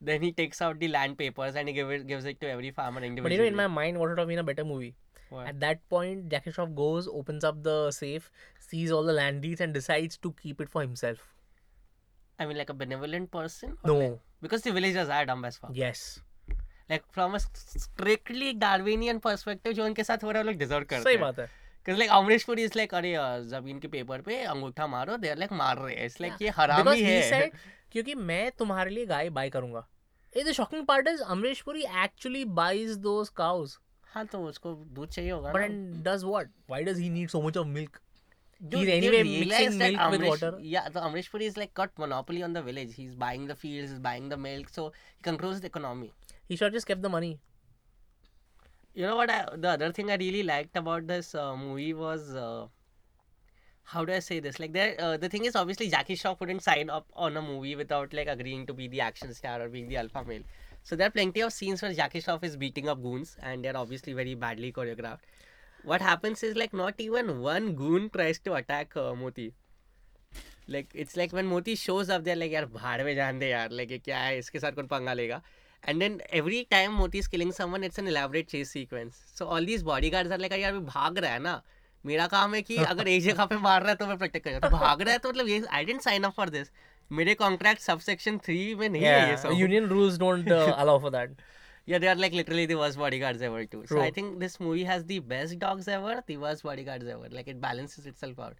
then 0.00 0.22
he 0.22 0.32
takes 0.32 0.60
out 0.62 0.78
the 0.80 0.88
land 0.88 1.16
papers 1.18 1.54
and 1.56 1.68
he 1.68 1.74
give 1.74 1.90
it, 1.90 2.06
gives 2.06 2.24
it 2.24 2.40
to 2.40 2.48
every 2.50 2.70
farmer 2.70 3.00
individually. 3.00 3.22
But 3.22 3.32
you 3.32 3.38
know, 3.38 3.48
in 3.48 3.56
my 3.56 3.66
mind, 3.82 3.98
what 3.98 4.08
would 4.10 4.18
have 4.18 4.28
been 4.28 4.38
a 4.38 4.44
better 4.44 4.64
movie? 4.64 4.94
What? 5.30 5.46
At 5.46 5.60
that 5.60 5.88
point, 5.88 6.28
Jackie 6.28 6.50
Shroff 6.50 6.74
goes, 6.74 7.08
opens 7.08 7.44
up 7.44 7.62
the 7.62 7.90
safe, 7.90 8.30
sees 8.60 8.90
all 8.90 9.02
the 9.02 9.12
land 9.14 9.40
deeds, 9.42 9.60
and 9.60 9.72
decides 9.72 10.18
to 10.18 10.32
keep 10.42 10.60
it 10.60 10.68
for 10.68 10.82
himself. 10.82 11.22
I 12.38 12.46
mean, 12.46 12.56
like 12.58 12.68
a 12.70 12.74
benevolent 12.74 13.30
person? 13.30 13.78
No. 13.84 13.96
like- 13.98 14.20
because 14.42 14.62
the 14.62 14.72
villagers 14.72 15.08
are 15.08 15.24
dumb 15.24 15.44
as 15.44 15.56
fuck. 15.56 15.70
Yes. 15.72 16.20
Like 16.90 17.04
from 17.12 17.34
a 17.36 17.40
strictly 17.40 18.52
Darwinian 18.54 19.20
perspective, 19.20 19.74
जो 19.74 19.84
उनके 19.84 20.04
साथ 20.04 20.24
हो 20.24 20.30
रहा 20.30 20.42
है 20.42 20.44
वो 20.44 20.50
लोग 20.50 20.60
deserve 20.60 20.84
करते 20.84 20.94
हैं. 20.96 21.02
सही 21.02 21.16
बात 21.16 21.38
है. 21.38 21.48
Because 21.84 21.98
like 21.98 22.10
Amrish 22.10 22.44
Puri 22.46 22.62
is 22.62 22.74
like 22.76 22.92
अरे 22.94 23.12
uh, 23.16 23.38
ज़मीन 23.52 23.78
के 23.80 23.88
पेपर 23.88 24.20
पे 24.26 24.42
अंगूठा 24.54 24.86
मारो 24.86 25.16
they 25.22 25.30
are 25.34 25.38
like 25.42 25.52
मार 25.52 25.78
रहे 25.78 25.94
हैं. 25.94 26.08
It's 26.08 26.20
like 26.20 26.42
ये 26.42 26.48
Because 26.50 26.58
हरामी 26.58 26.96
he 26.98 27.04
है. 27.04 27.30
said, 27.30 27.56
क्योंकि 27.92 28.14
मैं 28.14 28.50
तुम्हारे 28.58 28.90
लिए 28.90 29.06
गाय 29.06 29.30
बाय 29.38 29.50
करूँगा. 29.50 29.84
Hey, 30.36 30.44
the 30.44 30.54
shocking 30.58 30.86
part 30.86 31.08
is 31.08 31.22
Amrish 31.36 31.64
Puri 31.64 31.84
actually 32.04 32.44
buys 32.60 32.96
those 33.08 33.30
cows. 33.42 33.78
हाँ 34.14 34.24
तो 34.32 34.38
उसको 34.46 34.74
दूध 34.94 35.08
चाहिए 35.08 35.30
होगा 35.30 35.52
But 35.52 35.62
and 35.66 36.02
does 36.04 36.24
what? 36.24 36.48
Why 36.68 36.82
does 36.88 36.98
he 36.98 37.08
need 37.18 37.30
so 37.34 37.42
much 37.42 37.56
of 37.56 37.66
milk? 37.66 38.00
Dude, 38.72 38.80
He's 38.80 38.90
anyway 38.94 39.22
mixing 39.28 39.78
milk 39.78 40.00
with 40.10 40.20
Amrish- 40.20 40.28
water. 40.28 40.50
Yeah, 40.72 40.88
the 40.96 41.00
Amrish 41.00 41.30
Puri 41.30 41.46
is 41.52 41.56
like 41.56 41.74
got 41.74 41.90
monopoly 41.98 42.42
on 42.48 42.52
the 42.52 42.62
village. 42.62 42.94
He's 42.94 43.14
buying 43.22 43.46
the 43.46 43.56
fields, 43.62 43.90
he's 43.90 43.98
buying 43.98 44.28
the 44.28 44.36
milk, 44.36 44.68
so 44.68 44.84
he 45.16 45.22
controls 45.30 45.60
the 45.62 45.66
economy. 45.66 46.12
He 46.48 46.56
should 46.56 46.66
have 46.66 46.72
just 46.80 46.86
kept 46.86 47.02
the 47.02 47.08
money. 47.14 47.30
you 48.94 49.06
know 49.06 49.16
what 49.16 49.30
I, 49.30 49.46
the 49.56 49.68
other 49.70 49.92
thing 49.92 50.10
i 50.10 50.16
really 50.16 50.42
liked 50.42 50.76
about 50.76 51.06
this 51.06 51.34
uh, 51.34 51.56
movie 51.56 51.94
was 51.94 52.34
uh, 52.34 52.66
how 53.84 54.04
do 54.04 54.12
i 54.12 54.18
say 54.20 54.40
this? 54.40 54.58
Like 54.60 54.72
there 54.72 54.94
uh, 54.98 55.16
the 55.16 55.28
thing 55.28 55.44
is 55.44 55.56
obviously 55.56 55.88
jackie 55.88 56.16
shroff 56.16 56.38
couldn't 56.38 56.62
sign 56.62 56.90
up 56.90 57.06
on 57.14 57.36
a 57.36 57.42
movie 57.42 57.74
without 57.76 58.12
like 58.12 58.28
agreeing 58.28 58.66
to 58.66 58.74
be 58.74 58.88
the 58.88 59.00
action 59.00 59.32
star 59.34 59.60
or 59.60 59.68
being 59.68 59.88
the 59.88 59.96
alpha 59.96 60.24
male. 60.26 60.42
So 60.82 60.96
there 60.96 61.06
are 61.06 61.10
plenty 61.10 61.40
of 61.40 61.52
scenes 61.52 61.82
where 61.82 61.92
jackie 61.92 62.20
shroff 62.20 62.44
is 62.44 62.56
beating 62.56 62.88
up 62.88 63.02
goons 63.02 63.36
and 63.42 63.64
they're 63.64 63.76
obviously 63.76 64.12
very 64.12 64.34
badly 64.34 64.72
choreographed. 64.72 65.20
What 65.84 66.00
happens 66.00 66.42
is 66.42 66.56
like 66.56 66.72
not 66.72 66.94
even 66.98 67.40
one 67.40 67.74
goon 67.74 68.08
tries 68.10 68.38
to 68.40 68.54
attack 68.54 68.96
uh, 68.96 69.14
moti. 69.14 69.52
Like 70.68 70.92
it's 70.94 71.16
like 71.16 71.32
when 71.32 71.46
moti 71.46 71.74
shows 71.74 72.08
up 72.08 72.24
they're 72.24 72.36
like 72.36 72.52
yaar 72.52 72.66
bhaad 72.66 73.04
mein 73.04 73.16
jaan 73.16 73.40
de 73.40 73.50
yaar. 73.50 73.68
Like 73.70 73.90
kya 73.90 74.14
hai? 74.14 74.38
Iske 74.38 74.60
sath 74.60 74.88
panga 74.88 75.14
lega. 75.22 75.42
And 75.83 76.01
then 76.01 76.21
every 76.37 76.65
time 76.65 76.95
Moti 76.99 77.19
is 77.19 77.27
killing 77.27 77.51
someone, 77.51 77.83
it's 77.83 77.97
an 77.97 78.07
elaborate 78.07 78.47
chase 78.53 78.71
sequence. 78.71 79.19
So 79.33 79.47
all 79.47 79.67
these 79.71 79.83
bodyguards 79.83 80.31
are 80.31 80.37
like, 80.37 80.51
यार 80.51 80.73
वो 80.73 80.81
भाग 80.93 81.17
रहा 81.17 81.31
है 81.31 81.39
ना. 81.39 81.61
मेरा 82.05 82.25
काम 82.27 82.53
है 82.55 82.61
कि 82.61 82.77
अगर 82.77 83.07
एक 83.07 83.23
जगह 83.23 83.45
पे 83.45 83.57
मार 83.57 83.81
रहा 83.81 83.89
है 83.89 83.95
तो 83.97 84.07
मैं 84.07 84.17
प्रोटेक्ट 84.17 84.47
करूँ 84.47 84.59
तो 84.61 84.69
भाग 84.69 85.01
रहा 85.01 85.13
है 85.13 85.19
तो 85.19 85.29
मतलब 85.29 85.47
ये 85.47 85.61
I 85.77 85.85
didn't 85.85 86.01
sign 86.01 86.23
up 86.23 86.33
for 86.33 86.49
this 86.49 86.71
मेरे 87.19 87.33
कॉन्ट्रैक्ट 87.35 87.81
सबसेक्शन 87.81 88.37
थ्री 88.45 88.75
में 88.75 88.87
नहीं 88.89 89.03
है 89.03 89.09
ये 89.09 89.35
Yeah, 89.35 89.41
सब 89.43 89.57
union 89.61 89.89
rules 89.93 90.19
don't 90.23 90.51
uh, 90.57 90.75
allow 90.83 90.95
for 91.05 91.11
that. 91.15 91.33
yeah, 91.91 91.99
they 92.03 92.07
are 92.07 92.15
like 92.21 92.33
literally 92.33 92.65
the 92.65 92.77
worst 92.77 92.97
bodyguards 93.01 93.41
ever 93.49 93.65
too. 93.65 93.81
So 93.81 93.95
True. 93.95 94.01
I 94.05 94.11
think 94.11 94.39
this 94.39 94.59
movie 94.59 94.83
has 94.83 95.05
the 95.11 95.19
best 95.33 95.57
dogs 95.59 95.87
ever, 95.97 96.15
the 96.31 96.37
worst 96.45 96.63
bodyguards 96.69 97.11
ever. 97.15 97.29
Like 97.39 97.47
it 97.47 97.61
balances 97.61 98.05
itself 98.05 98.41
out. 98.47 98.57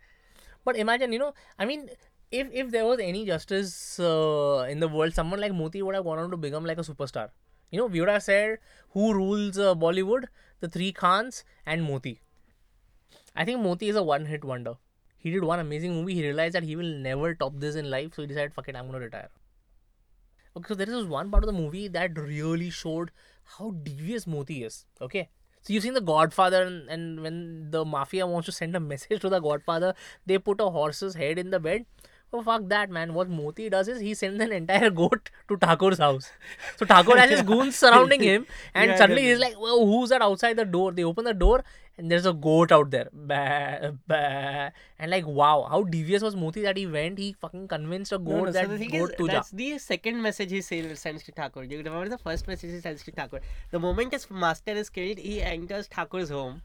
But 0.70 0.78
imagine, 0.78 1.12
you 1.14 1.20
know, 1.20 1.34
I 1.60 1.66
mean, 1.66 1.90
if 2.33 2.49
if 2.53 2.71
there 2.71 2.85
was 2.87 2.99
any 2.99 3.25
justice 3.27 4.01
uh, 4.01 4.67
in 4.69 4.81
the 4.81 4.89
world, 4.89 5.15
someone 5.15 5.41
like 5.41 5.55
Moti 5.55 5.83
would 5.83 5.95
have 5.95 6.05
gone 6.05 6.19
on 6.19 6.31
to 6.31 6.37
become 6.37 6.65
like 6.65 6.79
a 6.79 6.87
superstar. 6.89 7.29
You 7.71 7.79
know, 7.79 7.87
we 7.87 8.01
would 8.01 8.09
have 8.09 8.23
said 8.23 8.59
who 8.91 9.13
rules 9.15 9.59
uh, 9.59 9.75
Bollywood, 9.75 10.25
the 10.61 10.69
three 10.69 10.93
Khans 10.93 11.45
and 11.67 11.85
Moti. 11.85 12.21
I 13.35 13.45
think 13.45 13.61
Moti 13.61 13.89
is 13.89 13.97
a 13.97 14.03
one-hit 14.03 14.45
wonder. 14.45 14.75
He 15.17 15.31
did 15.31 15.45
one 15.45 15.61
amazing 15.61 15.95
movie. 15.95 16.15
He 16.15 16.23
realized 16.23 16.55
that 16.55 16.65
he 16.65 16.77
will 16.77 16.93
never 17.09 17.35
top 17.35 17.53
this 17.57 17.77
in 17.77 17.91
life, 17.91 18.15
so 18.15 18.23
he 18.23 18.29
decided, 18.29 18.55
"Fuck 18.55 18.69
it, 18.69 18.77
I'm 18.77 18.87
gonna 18.87 19.05
retire." 19.05 19.31
Okay, 20.57 20.69
so 20.69 20.75
there 20.75 20.91
is 21.03 21.07
one 21.07 21.31
part 21.31 21.45
of 21.45 21.53
the 21.53 21.59
movie 21.59 21.87
that 21.89 22.19
really 22.19 22.71
showed 22.71 23.13
how 23.57 23.71
devious 23.91 24.27
Moti 24.27 24.65
is. 24.65 24.85
Okay. 25.01 25.29
So 25.63 25.73
you've 25.73 25.85
seen 25.85 25.95
The 25.95 26.01
Godfather, 26.01 26.63
and, 26.65 26.89
and 26.89 27.23
when 27.23 27.71
the 27.71 27.85
mafia 27.85 28.27
wants 28.27 28.47
to 28.47 28.53
send 28.53 28.75
a 28.75 28.81
message 28.93 29.21
to 29.21 29.29
the 29.29 29.39
Godfather, 29.41 29.95
they 30.27 30.39
put 30.39 30.61
a 30.61 30.69
horse's 30.71 31.15
head 31.15 31.39
in 31.39 31.51
the 31.51 31.61
bed. 31.61 31.87
Oh 32.35 32.43
fuck 32.43 32.67
that 32.69 32.91
man! 32.91 33.13
What 33.13 33.29
Moti 33.29 33.69
does 33.69 33.89
is 33.89 34.01
he 34.01 34.15
sends 34.15 34.43
an 34.43 34.53
entire 34.53 34.89
goat 34.89 35.31
to 35.49 35.57
Thakur's 35.59 35.99
house. 35.99 36.31
So 36.77 36.87
Thakur 36.87 37.19
has 37.19 37.31
his 37.31 37.43
goons 37.51 37.77
surrounding 37.77 38.23
him, 38.23 38.47
and 38.75 38.91
Yeah, 38.91 38.97
suddenly 38.97 39.25
he's 39.25 39.39
like, 39.39 39.61
"Well, 39.61 39.85
who's 39.85 40.09
that 40.09 40.23
outside 40.23 40.57
the 40.57 40.65
door?" 40.65 40.93
They 40.93 41.05
open 41.05 41.27
the 41.27 41.35
door, 41.35 41.63
and 41.99 42.11
there's 42.11 42.25
a 42.25 42.33
goat 42.33 42.73
out 42.73 42.91
there. 42.91 43.09
Bah, 43.13 43.91
bah. 44.07 44.71
And 44.99 45.11
like, 45.11 45.27
wow, 45.27 45.67
how 45.69 45.83
devious 45.83 46.23
was 46.23 46.35
Moti 46.35 46.63
that 46.63 46.77
he 46.77 46.87
went? 46.87 47.19
He 47.19 47.35
fucking 47.35 47.69
convinced 47.69 48.13
a 48.13 48.19
goat 48.19 48.31
No, 48.31 48.45
no, 48.45 48.53
that 48.53 48.67
so 48.67 48.77
the 48.77 48.87
goat 48.87 49.11
is, 49.11 49.17
to 49.17 49.27
that's 49.27 49.51
the 49.51 49.79
second 49.79 50.23
message 50.23 50.51
he 50.51 50.63
sends 50.63 51.23
to 51.25 51.33
Thakur. 51.33 51.65
You 51.65 51.79
remember 51.79 52.09
the 52.09 52.19
first 52.19 52.49
message 52.49 52.71
he 52.71 52.81
sends 52.81 53.03
to 53.05 53.13
Thakur? 53.13 53.41
The 53.71 53.79
moment 53.79 54.13
his 54.13 54.31
master 54.31 54.73
is 54.73 54.89
killed, 54.89 55.19
he 55.19 55.43
enters 55.43 55.87
Thakur's 55.87 56.31
home. 56.31 56.63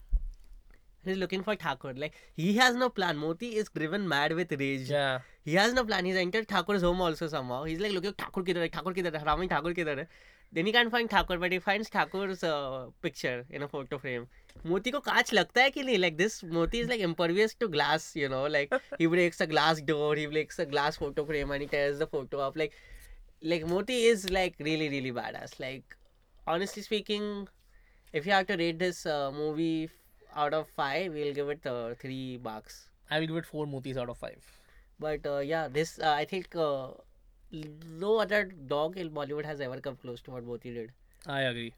He's 1.05 1.17
looking 1.17 1.43
for 1.43 1.55
Thakur. 1.55 1.93
Like 1.93 2.13
he 2.35 2.53
has 2.53 2.75
no 2.75 2.89
plan. 2.89 3.17
Moti 3.17 3.55
is 3.57 3.69
driven 3.69 4.07
mad 4.07 4.33
with 4.33 4.51
rage. 4.51 4.89
Yeah. 4.89 5.19
He 5.43 5.55
has 5.55 5.73
no 5.73 5.83
plan. 5.83 6.05
He's 6.05 6.15
entered 6.15 6.47
Thakur's 6.47 6.81
home 6.81 7.01
also 7.01 7.27
somehow. 7.27 7.63
He's 7.63 7.79
like 7.79 7.91
looking 7.91 8.13
Thakur 8.13 8.43
kidhar 8.43 8.61
hai, 8.61 8.69
Thakur 8.69 8.93
kidhar 8.93 9.17
hai, 9.17 9.23
Rami 9.23 9.47
Thakur 9.47 9.73
kidhar 9.73 9.97
hai. 9.97 10.07
Then 10.53 10.67
he 10.67 10.71
can't 10.71 10.91
find 10.91 11.09
Thakur, 11.09 11.37
but 11.37 11.51
he 11.51 11.59
finds 11.59 11.89
Thakur's 11.89 12.43
uh, 12.43 12.85
picture 13.01 13.45
in 13.49 13.63
a 13.63 13.67
photo 13.67 13.97
frame. 13.97 14.27
Moti 14.63 14.91
को 14.91 14.99
कांच 15.03 15.33
लगता 15.33 15.61
है 15.61 15.71
कि 15.71 15.83
नहीं? 15.83 15.99
Like 15.99 16.17
this, 16.17 16.43
Moti 16.43 16.79
is 16.79 16.87
like 16.87 17.01
impervious 17.01 17.55
to 17.55 17.67
glass, 17.67 18.15
you 18.15 18.29
know. 18.29 18.43
Like 18.45 18.73
he 18.99 19.07
breaks 19.07 19.41
a 19.41 19.47
glass 19.47 19.81
door, 19.81 20.15
he 20.15 20.27
breaks 20.27 20.59
a 20.59 20.65
glass 20.65 20.97
photo 20.97 21.25
frame, 21.25 21.51
and 21.51 21.63
he 21.63 21.67
tears 21.67 21.99
the 21.99 22.07
photo 22.07 22.39
up. 22.39 22.55
Like, 22.55 22.71
like 23.41 23.67
Moti 23.67 24.03
is 24.05 24.29
like 24.29 24.55
really, 24.59 24.89
really 24.89 25.11
badass. 25.11 25.59
Like, 25.59 25.97
honestly 26.47 26.83
speaking, 26.83 27.47
if 28.13 28.25
you 28.25 28.31
have 28.31 28.47
to 28.47 28.55
rate 28.55 28.79
this 28.79 29.05
uh, 29.07 29.31
movie 29.31 29.89
out 30.44 30.54
of 30.54 30.68
five, 30.76 31.12
we'll 31.12 31.34
give 31.34 31.48
it 31.56 31.66
uh, 31.66 31.94
three 32.00 32.38
marks. 32.42 32.78
I 33.10 33.20
will 33.20 33.26
give 33.26 33.36
it 33.42 33.46
four 33.46 33.66
Motis 33.66 33.96
out 33.96 34.08
of 34.08 34.18
five. 34.18 34.44
But 35.00 35.26
uh, 35.26 35.38
yeah, 35.38 35.68
this 35.68 35.98
uh, 35.98 36.12
I 36.12 36.24
think 36.24 36.56
uh, 36.56 36.88
no 37.52 38.18
other 38.18 38.44
dog 38.44 38.96
in 38.96 39.10
Bollywood 39.10 39.44
has 39.44 39.60
ever 39.60 39.80
come 39.80 39.96
close 39.96 40.20
to 40.22 40.32
what 40.32 40.44
Moti 40.44 40.74
did. 40.74 40.92
I 41.26 41.40
agree. 41.42 41.74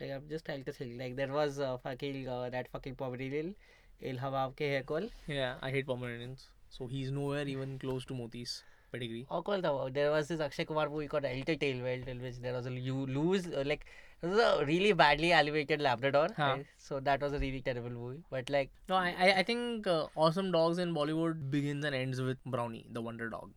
Like 0.00 0.12
I'm 0.12 0.28
just 0.28 0.44
trying 0.44 0.64
to 0.64 0.72
think. 0.72 0.98
Like 0.98 1.16
there 1.16 1.32
was 1.32 1.60
uh, 1.60 1.76
fucking 1.78 2.28
uh, 2.28 2.50
that 2.50 2.68
fucking 2.72 2.94
Pomeranian, 2.94 3.54
Il 4.00 4.16
Hawab 4.24 4.56
ke 4.56 4.70
hai. 4.76 5.08
Yeah, 5.26 5.54
I 5.62 5.70
hate 5.70 5.86
Pomeranians. 5.86 6.48
So 6.68 6.86
he's 6.86 7.10
nowhere 7.10 7.46
even 7.48 7.78
close 7.78 8.04
to 8.06 8.14
Moti's 8.14 8.62
pedigree. 8.92 9.26
Tha. 9.30 9.90
There 9.92 10.10
was 10.10 10.28
this 10.28 10.40
Akshay 10.40 10.64
Kumar 10.64 10.88
movie 10.88 11.08
called 11.08 11.24
Elter 11.24 11.82
Well, 11.82 12.08
in 12.14 12.22
which 12.22 12.38
there 12.40 12.52
was 12.54 12.66
a 12.66 12.72
you 12.72 13.06
lose 13.06 13.46
uh, 13.46 13.64
like 13.66 13.86
it 14.22 14.26
was 14.26 14.38
a 14.38 14.64
really 14.66 14.92
badly 14.92 15.32
elevated 15.32 15.80
Labrador. 15.80 16.28
Huh. 16.36 16.42
right? 16.56 16.66
So 16.78 17.00
that 17.00 17.22
was 17.22 17.32
a 17.32 17.38
really 17.38 17.60
terrible 17.60 17.90
movie. 17.90 18.22
But 18.30 18.50
like 18.50 18.70
No, 18.88 18.96
I 18.96 19.14
I, 19.18 19.32
I 19.38 19.42
think 19.42 19.86
uh, 19.86 20.06
Awesome 20.14 20.52
Dogs 20.52 20.78
in 20.78 20.94
Bollywood 20.94 21.50
begins 21.50 21.84
and 21.84 21.94
ends 21.94 22.20
with 22.20 22.38
Brownie, 22.44 22.86
the 22.90 23.00
Wonder 23.00 23.30
Dog. 23.30 23.50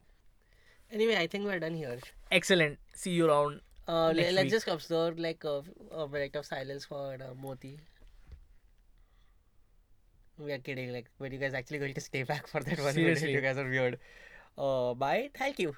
anyway, 0.91 1.15
I 1.19 1.27
think 1.27 1.45
we're 1.45 1.59
done 1.59 1.75
here. 1.75 1.99
Excellent. 2.31 2.77
See 2.93 3.11
you 3.11 3.29
around. 3.29 3.61
Uh, 3.87 4.13
let's 4.15 4.43
week. 4.43 4.51
just 4.51 4.67
observe 4.67 5.17
like 5.19 5.43
a, 5.43 5.61
a 5.91 6.07
minute 6.07 6.35
of 6.41 6.45
silence 6.45 6.85
for 6.85 7.15
uh, 7.15 7.33
Moti. 7.45 7.71
We 10.37 10.51
are 10.51 10.57
kidding. 10.59 10.91
Like, 10.93 11.09
but 11.19 11.31
you 11.31 11.37
guys 11.39 11.53
actually 11.53 11.79
going 11.79 11.93
to 11.93 12.01
stay 12.01 12.23
back 12.23 12.47
for 12.47 12.61
that 12.61 12.77
one 12.79 12.95
minute? 12.95 13.19
Seriously. 13.19 13.33
You 13.33 13.41
guys 13.41 13.57
are 13.57 13.67
weird. 13.69 13.99
Uh, 14.57 14.93
bye. 14.93 15.29
Thank 15.37 15.59
you. 15.59 15.73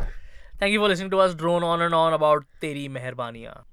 Thank 0.59 0.71
you 0.71 0.79
for 0.79 0.87
listening 0.87 1.09
to 1.11 1.19
us 1.19 1.33
drone 1.35 1.63
on 1.63 1.81
and 1.81 1.93
on 1.93 2.13
about 2.13 2.45
Teri 2.61 2.89
Meherbaniya 2.89 3.63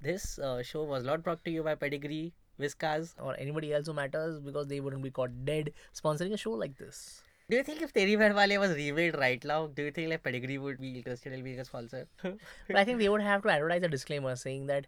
This 0.00 0.38
uh, 0.38 0.62
show 0.62 0.84
was 0.84 1.04
not 1.04 1.22
brought 1.22 1.44
to 1.44 1.50
you 1.50 1.62
by 1.62 1.74
Pedigree, 1.74 2.32
Whiskas. 2.60 3.14
or 3.20 3.36
anybody 3.38 3.72
else 3.72 3.86
who 3.86 3.92
matters 3.92 4.40
because 4.40 4.68
they 4.68 4.80
wouldn't 4.80 5.02
be 5.02 5.10
caught 5.10 5.30
dead 5.44 5.72
sponsoring 5.94 6.32
a 6.32 6.36
show 6.36 6.52
like 6.52 6.76
this. 6.78 7.22
Do 7.50 7.56
you 7.56 7.62
think 7.62 7.82
if 7.82 7.92
Teri 7.94 8.16
Meherwale 8.16 8.60
was 8.60 8.74
remade 8.74 9.16
right 9.16 9.42
now, 9.44 9.68
do 9.68 9.82
you 9.84 9.90
think 9.90 10.10
like 10.10 10.22
Pedigree 10.22 10.58
would 10.58 10.80
be 10.80 10.96
interested 10.98 11.32
in 11.32 11.42
being 11.42 11.58
a 11.58 11.64
sponsor? 11.64 12.06
But 12.22 12.76
I 12.76 12.84
think 12.84 12.98
they 12.98 13.08
would 13.08 13.22
have 13.22 13.42
to 13.42 13.48
advertise 13.48 13.82
a 13.82 13.88
disclaimer 13.88 14.36
saying 14.36 14.66
that 14.66 14.86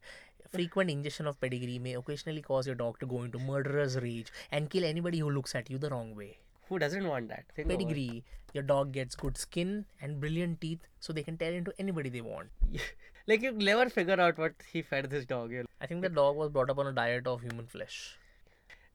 frequent 0.53 0.91
ingestion 0.91 1.27
of 1.27 1.41
pedigree 1.41 1.79
may 1.79 1.95
occasionally 1.95 2.43
cause 2.43 2.67
your 2.67 2.75
dog 2.75 2.99
to 2.99 3.07
go 3.07 3.23
into 3.23 3.39
murderous 3.39 3.97
rage 3.97 4.33
and 4.51 4.69
kill 4.69 4.85
anybody 4.85 5.21
who 5.21 5.31
looks 5.31 5.55
at 5.55 5.71
you 5.71 5.79
the 5.79 5.89
wrong 5.91 6.15
way. 6.15 6.39
Who 6.71 6.79
doesn't 6.79 7.07
want 7.07 7.29
that? 7.29 7.45
Think 7.55 7.69
Pedigree. 7.69 8.23
Your 8.55 8.63
dog 8.63 8.93
gets 8.93 9.17
good 9.17 9.37
skin 9.37 9.85
and 10.01 10.21
brilliant 10.21 10.61
teeth, 10.61 10.79
so 11.01 11.13
they 11.13 11.25
can 11.25 11.37
tear 11.37 11.53
into 11.53 11.73
anybody 11.79 12.09
they 12.09 12.21
want. 12.21 12.49
like 13.27 13.43
you 13.43 13.53
never 13.53 13.91
figure 13.91 14.21
out 14.21 14.39
what 14.39 14.55
he 14.73 14.83
fed 14.83 15.11
this 15.11 15.25
dog. 15.25 15.53
I 15.81 15.87
think 15.87 16.03
the 16.03 16.09
dog 16.09 16.37
was 16.37 16.51
brought 16.51 16.71
up 16.71 16.79
on 16.79 16.87
a 16.87 16.93
diet 16.93 17.27
of 17.27 17.43
human 17.43 17.67
flesh. 17.67 18.17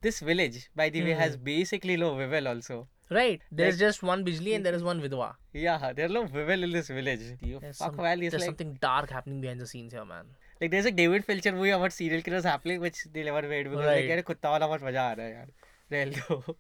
This 0.02 0.22
village, 0.22 0.70
by 0.76 0.90
the 0.90 1.02
mm. 1.02 1.06
way, 1.06 1.14
hmm. 1.14 1.20
has 1.20 1.36
basically 1.36 1.98
no 1.98 2.16
vivel 2.16 2.48
also. 2.48 2.88
Right. 3.10 3.42
There's 3.52 3.76
like, 3.76 3.80
just 3.80 4.04
one 4.04 4.26
Bijli 4.26 4.56
and 4.56 4.66
there 4.66 4.74
is 4.74 4.84
one 4.84 5.02
Vidwa. 5.02 5.34
Yeah, 5.54 5.94
there's 5.94 6.12
no 6.12 6.24
vivel 6.26 6.64
in 6.64 6.72
this 6.72 6.88
village. 6.88 7.22
You 7.42 7.60
there's 7.60 7.78
fuck 7.78 7.96
some, 7.96 8.20
there's 8.20 8.34
like, 8.34 8.44
something 8.44 8.78
dark 8.82 9.10
happening 9.10 9.42
behind 9.42 9.60
the 9.60 9.68
scenes 9.68 9.94
here, 9.94 10.06
man. 10.06 10.26
Like 10.62 10.72
there's 10.72 10.86
a 10.86 10.92
David 10.92 11.26
Fincher 11.26 11.52
movie 11.52 11.72
about 11.72 11.92
serial 11.92 12.22
killers 12.22 12.46
happening, 12.46 12.80
which 12.80 13.06
they 13.14 13.24
never 13.24 13.42
made 13.48 13.70
because 13.70 13.86
right. 13.86 14.10
like, 14.10 14.26
kutta 14.26 14.50
wala 14.50 14.70
mat 14.70 14.82
maza 14.82 15.00
aa 15.00 15.16
raha 15.16 15.26
hai, 15.26 15.34
yaar. 15.34 15.48
Rel 15.90 16.10
do. 16.18 16.56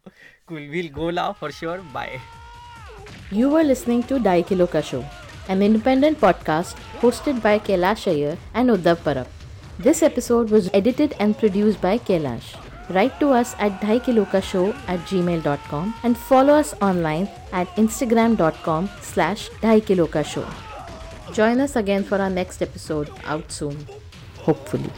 Cool, 0.45 0.67
we'll 0.69 0.89
go 0.89 1.09
now 1.09 1.33
for 1.33 1.51
sure. 1.51 1.81
Bye. 1.93 2.19
You 3.31 3.49
were 3.49 3.63
listening 3.63 4.03
to 4.03 4.19
Dai 4.19 4.41
Kilo 4.43 4.67
Ka 4.67 4.81
Show, 4.81 5.03
an 5.49 5.61
independent 5.61 6.19
podcast 6.19 6.75
hosted 6.99 7.41
by 7.41 7.57
Kailash 7.59 8.07
Iyer 8.11 8.37
and 8.53 8.69
Uddhav 8.69 8.97
Parab. 8.97 9.27
This 9.79 10.03
episode 10.03 10.49
was 10.51 10.69
edited 10.73 11.15
and 11.19 11.37
produced 11.37 11.81
by 11.81 11.97
Kailash. 11.97 12.55
Write 12.91 13.19
to 13.19 13.29
us 13.31 13.55
at 13.57 13.81
daikilokashow 13.81 14.75
at 14.87 14.99
gmail.com 15.11 15.93
and 16.03 16.15
follow 16.15 16.53
us 16.53 16.75
online 16.81 17.27
at 17.51 17.67
instagram.com 17.75 18.89
slash 19.01 19.49
daikilokashow. 19.61 20.45
Join 21.33 21.59
us 21.59 21.75
again 21.75 22.03
for 22.03 22.19
our 22.19 22.29
next 22.29 22.61
episode 22.61 23.09
out 23.25 23.51
soon, 23.51 23.75
hopefully. 24.37 24.91